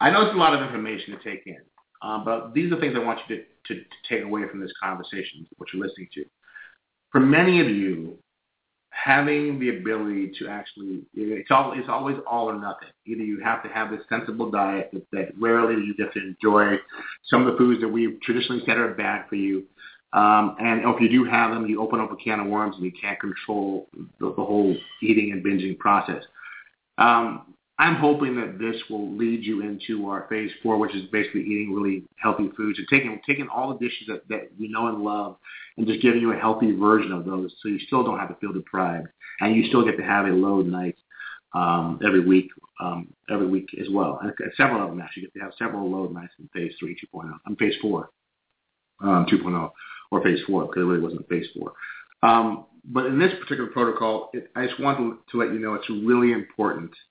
[0.00, 1.60] I know it's a lot of information to take in,
[2.02, 4.72] um, but these are things I want you to, to, to take away from this
[4.82, 6.24] conversation, what you're listening to.
[7.14, 8.18] For many of you,
[8.90, 12.88] having the ability to actually, it's, all, it's always all or nothing.
[13.06, 16.74] Either you have to have this sensible diet that, that rarely you get to enjoy
[17.30, 19.62] some of the foods that we've traditionally said are bad for you,
[20.12, 22.84] um, and if you do have them, you open up a can of worms and
[22.84, 23.86] you can't control
[24.18, 26.24] the, the whole eating and binging process.
[26.98, 31.42] Um, I'm hoping that this will lead you into our phase four, which is basically
[31.42, 35.02] eating really healthy foods and taking taking all the dishes that, that we know and
[35.02, 35.36] love
[35.76, 38.36] and just giving you a healthy version of those so you still don't have to
[38.36, 39.08] feel deprived
[39.40, 40.96] and you still get to have a load night
[41.52, 42.48] um, every week
[42.80, 44.20] um, every week as well.
[44.22, 47.32] And several of them actually get to have several load nights in phase three, 2.0.
[47.44, 48.10] I'm phase four,
[49.00, 49.70] um, 2.0,
[50.12, 51.72] or phase four because it really wasn't phase four.
[52.22, 55.74] Um, but in this particular protocol, it, I just want to, to let you know
[55.74, 56.92] it's really important–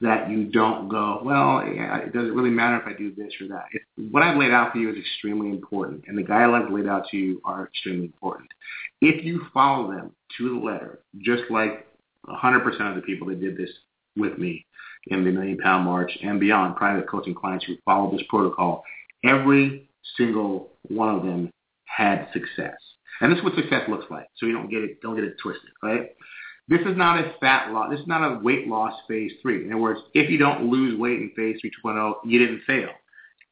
[0.00, 3.48] that you don't go, well, yeah, it doesn't really matter if I do this or
[3.48, 3.66] that.
[3.72, 7.06] If, what I've laid out for you is extremely important, and the guidelines laid out
[7.10, 8.48] to you are extremely important.
[9.02, 11.86] If you follow them to the letter, just like
[12.28, 13.70] 100% of the people that did this
[14.16, 14.64] with me
[15.08, 18.82] in the Million Pound March and beyond, private coaching clients who followed this protocol,
[19.24, 21.50] every single one of them
[21.84, 22.76] had success.
[23.20, 25.36] And this is what success looks like, so you don't get it, don't get it
[25.42, 26.12] twisted, right?
[26.68, 27.90] This is not a fat loss.
[27.90, 29.64] This is not a weight loss phase three.
[29.64, 32.90] In other words, if you don't lose weight in phase 3.0, you didn't fail.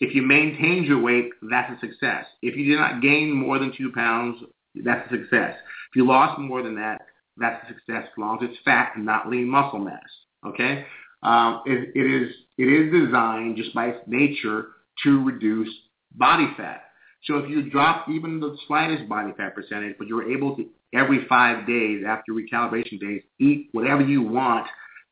[0.01, 2.27] If you maintained your weight, that's a success.
[2.43, 4.39] If you did not gain more than two pounds,
[4.85, 5.57] that's a success.
[5.91, 7.01] If you lost more than that,
[7.37, 10.09] that's a success as long as it's fat and not lean muscle mass.
[10.47, 10.85] Okay?
[11.23, 14.69] Um, it, it is it is designed just by its nature
[15.05, 15.69] to reduce
[16.15, 16.85] body fat.
[17.25, 21.27] So if you drop even the slightest body fat percentage, but you're able to every
[21.28, 24.66] five days after recalibration days, eat whatever you want,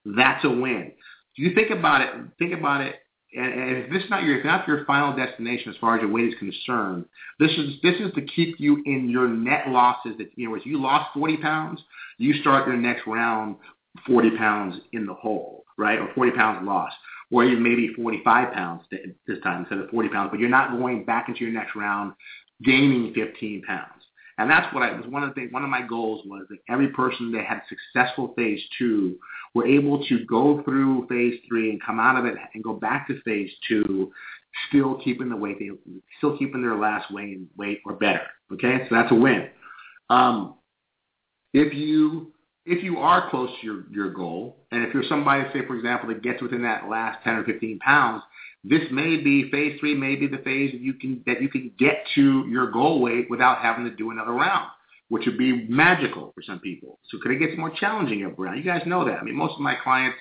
[0.05, 0.93] that's a win.
[1.37, 2.09] You think about it,
[2.39, 2.97] think about it,
[3.35, 6.03] and, and if this is not your, if not your final destination as far as
[6.03, 7.05] your weight is concerned,
[7.39, 10.13] this is this is to keep you in your net losses.
[10.19, 11.81] That you know, if you lost 40 pounds,
[12.19, 13.57] you start your next round
[14.07, 16.95] 40 pounds in the hole, right, or 40 pounds lost
[17.31, 21.05] or even maybe 45 pounds this time instead of 40 pounds, but you're not going
[21.05, 22.13] back into your next round
[22.65, 23.96] gaining 15 pounds.
[24.39, 26.59] And that's what I was one of the things, one of my goals was that
[26.69, 29.19] every person that had successful phase two
[29.55, 33.09] were able to go through phase three and come out of it and go back
[33.09, 34.13] to phase two,
[34.69, 35.71] still keeping the weight, they
[36.19, 38.23] still keeping their last weight weight or better.
[38.53, 39.49] Okay, so that's a win.
[40.11, 40.57] Um,
[41.55, 42.33] if you
[42.67, 46.09] if you are close to your, your goal, and if you're somebody, say, for example,
[46.09, 48.23] that gets within that last 10 or 15 pounds,
[48.65, 51.71] this may be phase three, may be the phase that you can that you can
[51.79, 54.69] get to your goal weight without having to do another round,
[55.09, 56.99] which would be magical for some people.
[57.11, 58.59] So could it get more challenging every round?
[58.59, 59.19] You guys know that.
[59.21, 60.19] I mean, most of my clients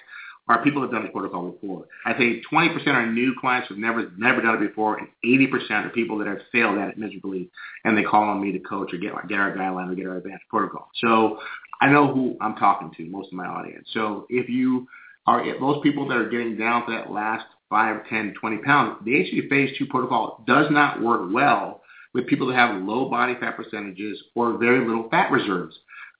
[0.47, 1.87] are people that have done this protocol before.
[2.05, 5.89] I think 20% are new clients who've never never done it before, and 80% are
[5.89, 7.49] people that have failed at it miserably,
[7.83, 10.17] and they call on me to coach or get get our guideline or get our
[10.17, 10.89] advanced protocol.
[11.01, 11.39] So
[11.81, 13.87] I know who I'm talking to, most of my audience.
[13.93, 14.87] So if you
[15.27, 19.11] are those people that are getting down to that last 5, 10, 20 pounds, the
[19.11, 21.81] HCG phase 2 protocol does not work well
[22.13, 25.75] with people that have low body fat percentages or very little fat reserves.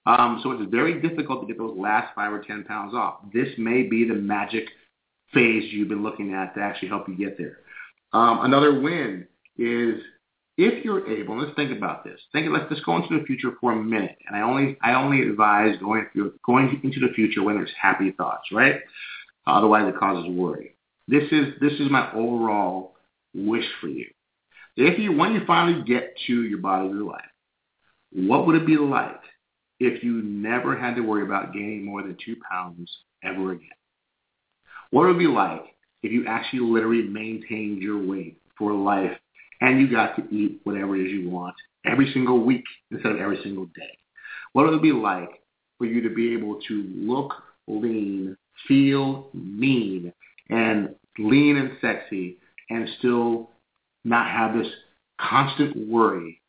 [0.06, 3.20] Um, so it's very difficult to get those last 5 or 10 pounds off.
[3.34, 4.66] This may be the magic
[5.34, 7.60] phase you've been looking at to actually help you get there.
[8.14, 9.28] Um, another win
[9.58, 10.02] is
[10.58, 12.20] if you're able, let's think about this.
[12.32, 14.18] Think, let's just go into the future for a minute.
[14.28, 18.12] And I only, I only advise going, through, going into the future when there's happy
[18.12, 18.76] thoughts, right?
[19.46, 20.76] Otherwise, it causes worry.
[21.08, 22.96] This is, this is my overall
[23.34, 24.08] wish for you.
[24.78, 27.22] If you, when you finally get to your body, of your life,
[28.14, 29.22] what would it be like
[29.80, 32.90] if you never had to worry about gaining more than two pounds
[33.24, 33.70] ever again?
[34.92, 35.64] What would it be like
[36.02, 39.18] if you actually literally maintained your weight for life
[39.62, 41.56] and you got to eat whatever it is you want
[41.86, 43.98] every single week instead of every single day.
[44.54, 45.42] What would it be like
[45.78, 47.34] for you to be able to look
[47.68, 48.38] lean,
[48.68, 50.14] feel mean,
[50.50, 52.38] and lean and sexy,
[52.70, 53.50] and still
[54.04, 54.72] not have this
[55.20, 56.42] constant worry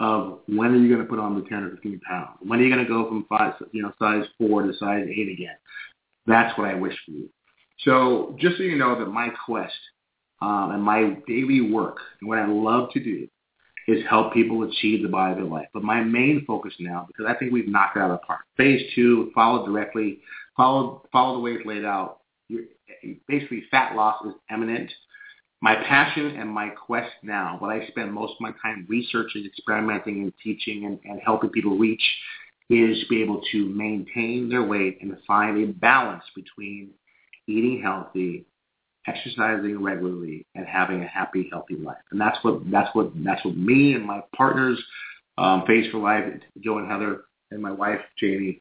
[0.00, 2.38] of when are you going to put on the 10 or 15 pounds?
[2.40, 5.28] When are you going to go from five, you know, size four to size eight
[5.28, 5.56] again?
[6.26, 7.28] That's what I wish for you.
[7.80, 9.74] So just so you know that my quest
[10.40, 13.28] um, and my daily work and what I love to do
[13.86, 15.68] is help people achieve the body of their life.
[15.74, 18.40] But my main focus now, because I think we've knocked out of the park.
[18.56, 20.20] Phase two, follow directly,
[20.56, 22.20] follow follow the way it's laid out.
[22.48, 22.64] You're,
[23.28, 24.90] basically, fat loss is imminent.
[25.60, 30.22] My passion and my quest now, what I spend most of my time researching, experimenting,
[30.22, 32.02] and teaching and, and helping people reach
[32.70, 36.90] is be able to maintain their weight and find a balance between
[37.46, 38.46] eating healthy,
[39.06, 41.96] exercising regularly, and having a happy, healthy life.
[42.10, 44.82] And that's what that's what that's what me and my partners,
[45.38, 46.24] um, Phase for Life,
[46.60, 48.60] Joe and Heather, and my wife Janie,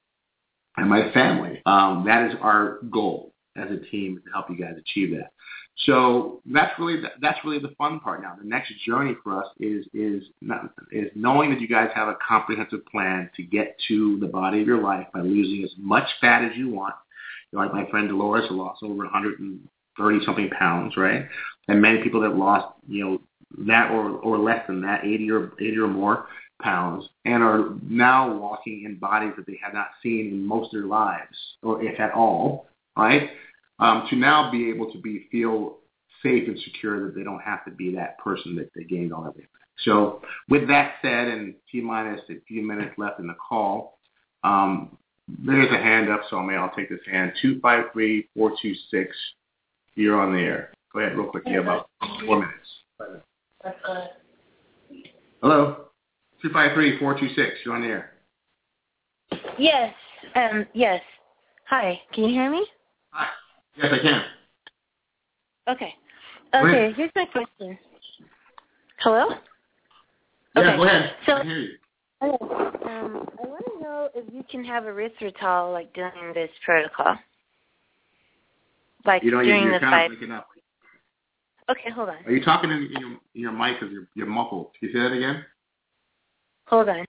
[0.77, 1.61] and my family.
[1.65, 5.31] Um, that is our goal as a team to help you guys achieve that.
[5.85, 8.35] So that's really the, that's really the fun part now.
[8.39, 12.17] The next journey for us is is not, is knowing that you guys have a
[12.25, 16.43] comprehensive plan to get to the body of your life by losing as much fat
[16.43, 16.93] as you want.
[17.51, 19.07] Like my friend Dolores who lost over
[19.97, 21.27] 130 something pounds, right?
[21.67, 23.21] And many people that lost, you know,
[23.65, 26.27] that or or less than that, 80 or 80 or more
[26.61, 30.81] pounds, and are now walking in bodies that they have not seen in most of
[30.81, 32.67] their lives, or if at all,
[32.97, 33.29] right?
[33.79, 35.77] um, to now be able to be feel
[36.21, 39.23] safe and secure that they don't have to be that person that they gained all
[39.23, 39.47] that weight.
[39.83, 43.97] So with that said, and T minus a few minutes left in the call,
[44.43, 44.97] um,
[45.27, 47.33] there's a hand up, so I may I'll take this hand.
[47.41, 49.15] Two five three four two six.
[49.95, 50.71] You're on the air.
[50.91, 51.43] Go ahead, real quick.
[51.45, 51.89] You have about
[52.25, 52.69] four minutes.
[55.41, 55.85] Hello.
[56.41, 57.51] Two five three four two six.
[57.65, 58.11] You're on the air.
[59.57, 59.93] Yes.
[60.35, 60.65] Um.
[60.73, 61.01] Yes.
[61.69, 62.01] Hi.
[62.13, 62.65] Can you hear me?
[63.11, 63.27] Hi.
[63.77, 64.23] Yes, I can.
[65.69, 65.93] Okay.
[66.53, 66.93] Okay.
[66.95, 67.77] Here's my question.
[68.99, 69.29] Hello.
[70.55, 70.77] Yeah, Okay.
[70.77, 71.15] go ahead.
[71.25, 71.77] So- I hear you.
[72.21, 72.35] Okay.
[72.35, 73.27] Um.
[73.41, 77.15] I want to know if you can have erythritol like during this protocol.
[79.05, 80.47] Like You know, during you're the kind of breaking up.
[81.69, 81.89] Okay.
[81.91, 82.17] Hold on.
[82.25, 84.71] Are you talking in, in, your, in your mic because you're, you're muffled?
[84.79, 85.45] Can you say that again?
[86.67, 87.05] Hold on.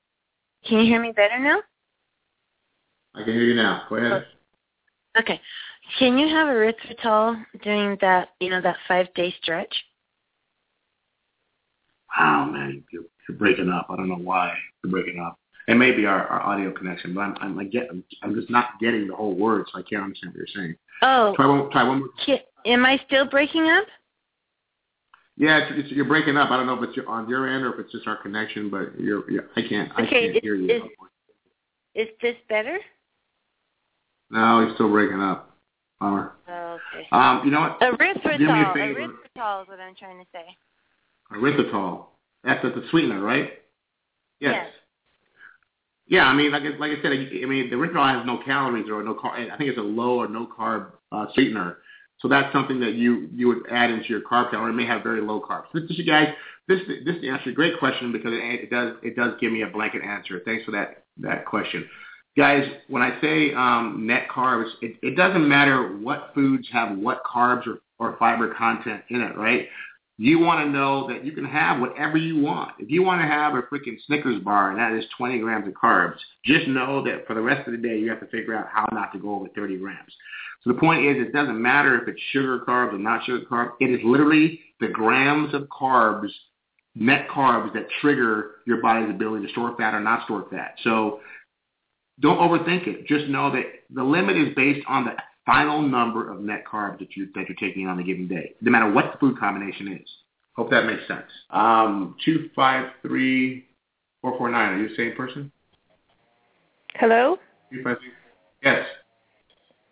[0.66, 1.60] Can you hear me better now?
[3.14, 3.82] I can hear you now.
[3.88, 4.12] Go ahead.
[5.16, 5.40] Oh, okay.
[5.98, 9.74] Can you have erythritol during that you know that five day stretch?
[12.18, 13.86] Wow, man, you're, you're breaking up.
[13.90, 15.38] I don't know why you're breaking up.
[15.66, 18.50] It may be our, our audio connection, but I'm I'm, like get, I'm I'm just
[18.50, 20.76] not getting the whole word, so I can't understand what you're saying.
[21.02, 21.34] Oh.
[21.36, 21.70] Try one.
[21.70, 22.38] Try one more.
[22.66, 23.84] Am I still breaking up?
[25.36, 26.50] Yeah, it's, it's, you're breaking up.
[26.50, 28.70] I don't know if it's your, on your end or if it's just our connection,
[28.70, 30.70] but you're, you're I can't I can't is- hear you.
[30.70, 30.82] is-
[31.94, 32.78] Is this better?
[34.30, 35.50] no, you're still breaking up.
[36.00, 36.32] Bummer.
[36.48, 37.06] Oh, okay.
[37.12, 37.80] Um, you know what?
[37.80, 38.38] Erythritol.
[38.38, 39.00] Do me a favor.
[39.00, 40.44] Erythritol is what I'm trying to say.
[41.32, 42.06] Erythritol.
[42.42, 43.52] That's the the sweetener, right?
[44.40, 44.54] Yes.
[44.54, 44.66] Yes.
[46.06, 49.02] Yeah, I mean, like like I said, I mean, the erythritol has no calories or
[49.02, 49.50] no carb.
[49.50, 51.78] I think it's a low or no carb uh, sweetener.
[52.20, 54.86] So that's something that you you would add into your carb count, or it may
[54.86, 55.64] have very low carbs.
[55.72, 56.28] This, this guys,
[56.68, 59.62] this this is actually a great question because it, it does it does give me
[59.62, 60.40] a blanket answer.
[60.44, 61.88] Thanks for that that question,
[62.36, 62.68] guys.
[62.88, 67.66] When I say um, net carbs, it, it doesn't matter what foods have what carbs
[67.66, 69.68] or, or fiber content in it, right?
[70.16, 72.72] You want to know that you can have whatever you want.
[72.78, 75.74] If you want to have a freaking Snickers bar and that is 20 grams of
[75.74, 78.68] carbs, just know that for the rest of the day you have to figure out
[78.72, 80.14] how not to go over 30 grams.
[80.62, 83.72] So the point is, it doesn't matter if it's sugar carbs or not sugar carbs.
[83.80, 86.30] It is literally the grams of carbs,
[86.94, 90.76] net carbs, that trigger your body's ability to store fat or not store fat.
[90.84, 91.20] So
[92.20, 93.06] don't overthink it.
[93.08, 95.12] Just know that the limit is based on the
[95.46, 98.70] final number of net carbs that you that you're taking on a given day, no
[98.70, 100.08] matter what the food combination is.
[100.56, 101.26] Hope that makes sense.
[101.50, 103.66] Um, two five three
[104.20, 104.74] four four nine.
[104.74, 105.50] Are you the same person?
[106.94, 107.38] Hello?
[107.72, 108.12] Two five three.
[108.62, 108.86] Yes.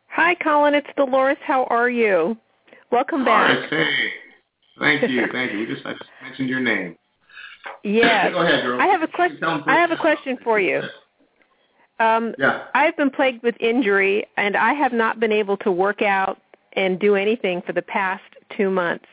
[0.09, 0.75] Hi, Colin.
[0.75, 1.39] It's Dolores.
[1.45, 2.37] How are you?
[2.91, 3.49] Welcome back.
[3.49, 4.09] Doris, hey.
[4.79, 5.59] Thank you, thank you.
[5.61, 6.97] We just I just mentioned your name.
[7.85, 8.33] Yes.
[8.33, 8.81] Go ahead, girl.
[8.81, 9.43] I have a question.
[9.45, 10.81] I have a question for you.
[11.99, 12.63] Um, Yeah.
[12.75, 16.39] I've been plagued with injury, and I have not been able to work out
[16.75, 19.07] and do anything for the past two months.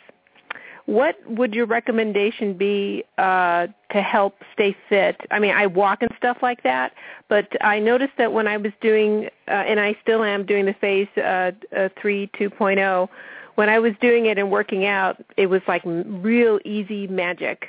[0.86, 5.22] What would your recommendation be uh, to help stay fit?
[5.30, 6.94] I mean, I walk and stuff like that,
[7.28, 10.74] but I noticed that when I was doing, uh, and I still am doing the
[10.74, 13.08] phase uh, uh, 3 2.0,
[13.54, 17.68] when I was doing it and working out, it was like m- real easy magic.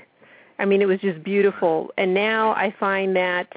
[0.59, 1.91] I mean, it was just beautiful.
[1.99, 3.53] And now I find that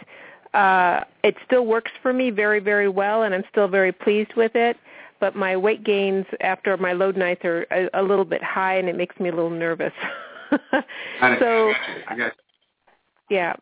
[0.53, 4.55] uh, it still works for me very, very well, and I'm still very pleased with
[4.55, 4.77] it.
[5.19, 8.89] But my weight gains after my load nights are a, a little bit high, and
[8.89, 9.93] it makes me a little nervous.
[10.51, 10.59] So,
[11.19, 12.03] I got you.
[12.07, 12.31] I got you.
[13.31, 13.55] yeah.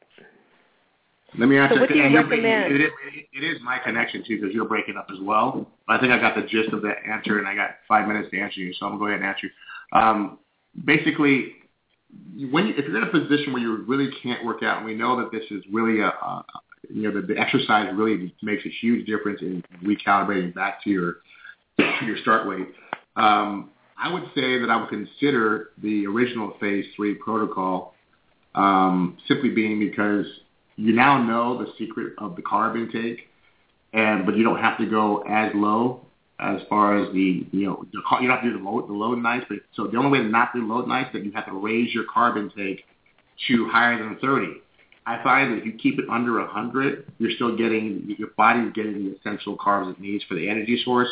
[1.38, 1.76] Let me answer.
[1.76, 2.74] So what do you and recommend?
[2.74, 2.92] It, it,
[3.32, 5.72] it is my connection too, because you're breaking up as well.
[5.88, 8.40] I think I got the gist of that answer, and I got five minutes to
[8.40, 9.98] answer you, so I'm going to go ahead and answer you.
[9.98, 10.40] Um,
[10.84, 11.54] basically,
[12.52, 14.94] when you, if you're in a position where you really can't work out, and we
[14.94, 16.44] know that this is really a, a
[16.94, 21.18] you know, the, the exercise really makes a huge difference in recalibrating back to your
[21.78, 22.68] your start weight.
[23.16, 27.94] Um, I would say that I would consider the original phase three protocol
[28.56, 30.26] um, simply being because
[30.76, 33.28] you now know the secret of the carb intake,
[33.94, 36.02] and but you don't have to go as low
[36.40, 38.94] as far as the you know the, you don't have to do the load the
[38.94, 39.46] load nights.
[39.48, 41.94] But so the only way to not do load nights that you have to raise
[41.94, 42.86] your carb intake
[43.48, 44.62] to higher than 30.
[45.06, 49.06] I find that if you keep it under 100, you're still getting your body's getting
[49.06, 51.10] the essential carbs it needs for the energy source,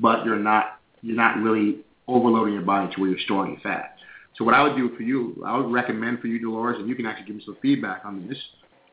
[0.00, 1.78] but you're not you're not really
[2.08, 3.96] overloading your body to where you're storing fat.
[4.36, 6.94] So what I would do for you, I would recommend for you, Dolores, and you
[6.94, 8.38] can actually give me some feedback on this,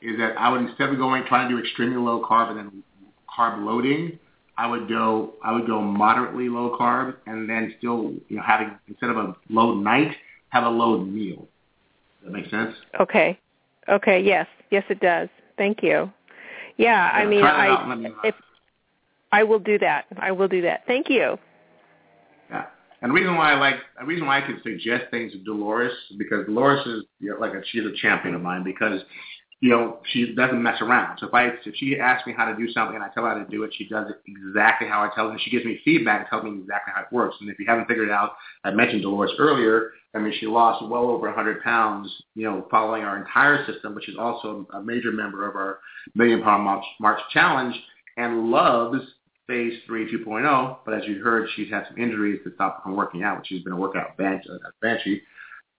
[0.02, 2.84] is that I would instead of going trying to do extremely low carb and then
[3.38, 4.20] carb loading,
[4.58, 8.72] I would go I would go moderately low carb and then still you know having
[8.88, 10.16] instead of a low night
[10.50, 11.48] have a low meal.
[12.22, 12.76] Does that make sense?
[13.00, 13.38] Okay.
[13.90, 14.22] Okay.
[14.22, 14.48] Yes.
[14.72, 15.30] Yes, it does.
[15.58, 16.12] Thank you.
[16.78, 17.10] Yeah.
[17.14, 18.36] I mean, I if
[19.32, 20.06] I will do that.
[20.18, 20.84] I will do that.
[20.88, 21.38] Thank you.
[22.50, 22.66] Yeah.
[23.02, 25.94] And the reason why I like, the reason why I can suggest things to Dolores
[26.10, 29.02] is because Dolores is you know, like a, she's a champion of mine because
[29.62, 31.18] you know she doesn't mess around.
[31.20, 33.30] So if I if she asks me how to do something and I tell her
[33.30, 35.38] how to do it, she does it exactly how I tell her.
[35.40, 37.36] She gives me feedback and tells me exactly how it works.
[37.42, 38.34] And if you haven't figured it out,
[38.64, 39.92] I mentioned Dolores earlier.
[40.16, 44.04] I mean, she lost well over 100 pounds, you know, following our entire system, but
[44.04, 45.80] she's also a major member of our
[46.16, 46.64] Million Pound
[47.00, 47.76] March, Challenge
[48.18, 48.98] and loves
[49.46, 50.78] phase three 2.0.
[50.86, 53.46] But as you heard, she's had some injuries that stopped her from working out.
[53.46, 54.38] She's been a workout uh,
[54.82, 55.22] banshee.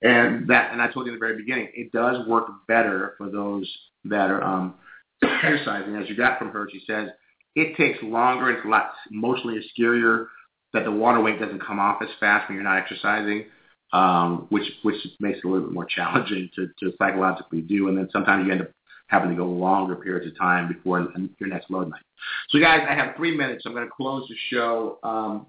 [0.02, 3.30] And that, and I told you in the very beginning, it does work better for
[3.30, 3.70] those
[4.04, 4.74] that are um,
[5.22, 5.96] exercising.
[5.96, 7.08] As you got from her, she says
[7.54, 8.50] it takes longer.
[8.50, 10.26] It's a lot emotionally scarier
[10.72, 13.44] that the water weight doesn't come off as fast when you're not exercising
[13.92, 17.88] um, which which makes it a little bit more challenging to, to psychologically do.
[17.88, 18.70] And then sometimes you end up
[19.08, 21.08] having to go longer periods of time before
[21.38, 22.02] your next load night.
[22.50, 23.64] So guys, I have three minutes.
[23.66, 24.98] I'm going to close the show.
[25.02, 25.46] Um,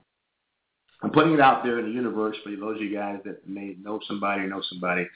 [1.02, 3.76] I'm putting it out there in the universe for those of you guys that may
[3.82, 5.07] know somebody or know somebody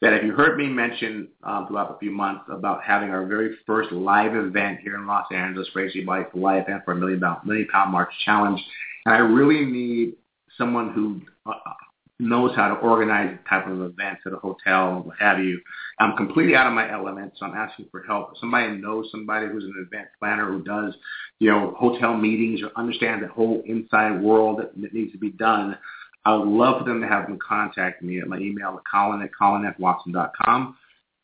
[0.00, 3.56] that if you heard me mention um, throughout a few months about having our very
[3.66, 7.20] first live event here in Los Angeles, Crazy Bike, the Life and for a million
[7.20, 8.60] pound, million pound march challenge,
[9.06, 10.14] and I really need
[10.56, 11.20] someone who
[11.50, 11.72] uh,
[12.20, 15.60] knows how to organize the type of events at a hotel, what have you.
[16.00, 18.36] I'm completely out of my element, so I'm asking for help.
[18.38, 20.94] Somebody knows somebody who's an event planner who does,
[21.38, 25.30] you know, hotel meetings or understands the whole inside world that, that needs to be
[25.30, 25.76] done,
[26.24, 29.22] I would love for them to have them contact me at my email at colin
[29.22, 30.76] at colinfwatson.com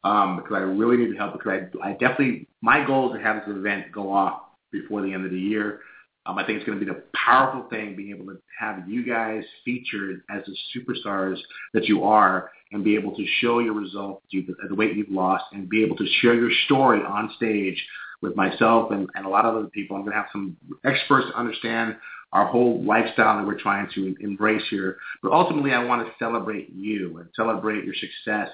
[0.05, 3.45] um, because I really need help because I, I definitely, my goal is to have
[3.45, 5.81] this event go off before the end of the year.
[6.27, 9.05] Um, I think it's going to be the powerful thing being able to have you
[9.05, 11.37] guys featured as the superstars
[11.75, 15.69] that you are and be able to show your results, the, weight you've lost, and
[15.69, 17.83] be able to share your story on stage
[18.23, 19.97] with myself and, and a lot of other people.
[19.97, 21.97] I'm going to have some experts understand
[22.33, 24.97] our whole lifestyle that we're trying to embrace here.
[25.23, 28.49] But ultimately, I want to celebrate you and celebrate your success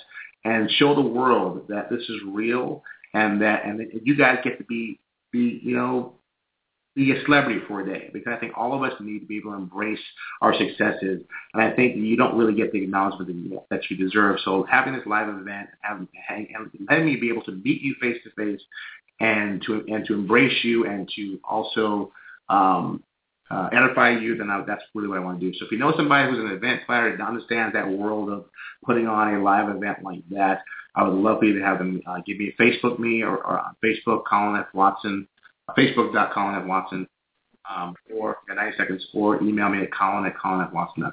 [0.45, 2.83] and show the world that this is real
[3.15, 4.99] and that and that you guys get to be
[5.33, 6.15] be you know
[6.97, 9.37] be a celebrity for a day because I think all of us need to be
[9.37, 10.01] able to embrace
[10.41, 11.23] our successes.
[11.55, 14.39] And I think you don't really get the acknowledgement that you deserve.
[14.45, 18.17] So having this live event, having, and letting me be able to meet you face
[18.25, 18.61] to face
[19.21, 22.13] and to, and to embrace you and to also,
[22.49, 23.05] um,
[23.51, 25.59] uh, edify you, then I, that's really what I want to do.
[25.59, 28.45] So if you know somebody who's an event planner that understands that world of
[28.85, 30.63] putting on a live event like that,
[30.95, 33.37] I would love for you to have them uh, give me a Facebook me or,
[33.37, 34.67] or on Facebook, Colin F.
[34.73, 35.27] Watson,
[35.77, 37.07] facebook.com at Watson,
[37.69, 41.13] um, or at 90 seconds, or email me at colin at colin at watson.com.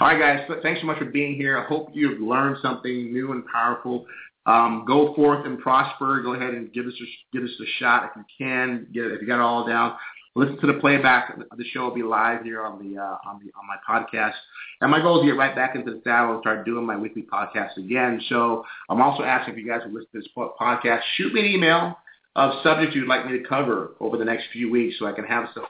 [0.00, 1.58] All right, guys, thanks so much for being here.
[1.58, 4.06] I hope you've learned something new and powerful.
[4.46, 6.22] Um, go forth and prosper.
[6.22, 8.86] Go ahead and give us a, give us a shot if you can.
[8.92, 9.96] Get if you got it all down.
[10.36, 11.36] Listen to the playback.
[11.38, 14.34] The show will be live here on the uh, on the on my podcast.
[14.80, 16.96] And my goal is to get right back into the saddle and start doing my
[16.96, 18.20] weekly podcast again.
[18.28, 21.46] So I'm also asking if you guys who listen to this podcast, shoot me an
[21.46, 21.96] email
[22.36, 25.24] of subjects you'd like me to cover over the next few weeks so I can
[25.24, 25.66] have some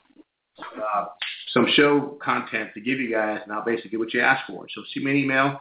[0.77, 1.07] uh,
[1.53, 4.67] some show content to give you guys, and I'll basically get what you ask for.
[4.75, 5.61] So shoot me an email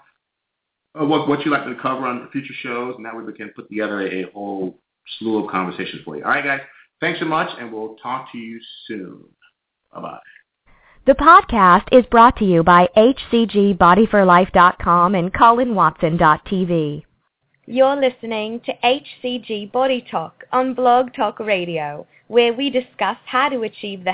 [0.95, 3.33] of what, what you'd like me to cover on future shows, and that way we
[3.33, 4.77] can put together a, a whole
[5.17, 6.23] slew of conversations for you.
[6.23, 6.61] All right, guys.
[6.99, 9.23] Thanks so much, and we'll talk to you soon.
[9.93, 10.19] Bye-bye.
[11.05, 17.05] The podcast is brought to you by HCGBodyForLife.com and ColinWatson.tv.
[17.71, 23.61] You're listening to HCG Body Talk on Blog Talk Radio, where we discuss how to
[23.61, 24.11] achieve the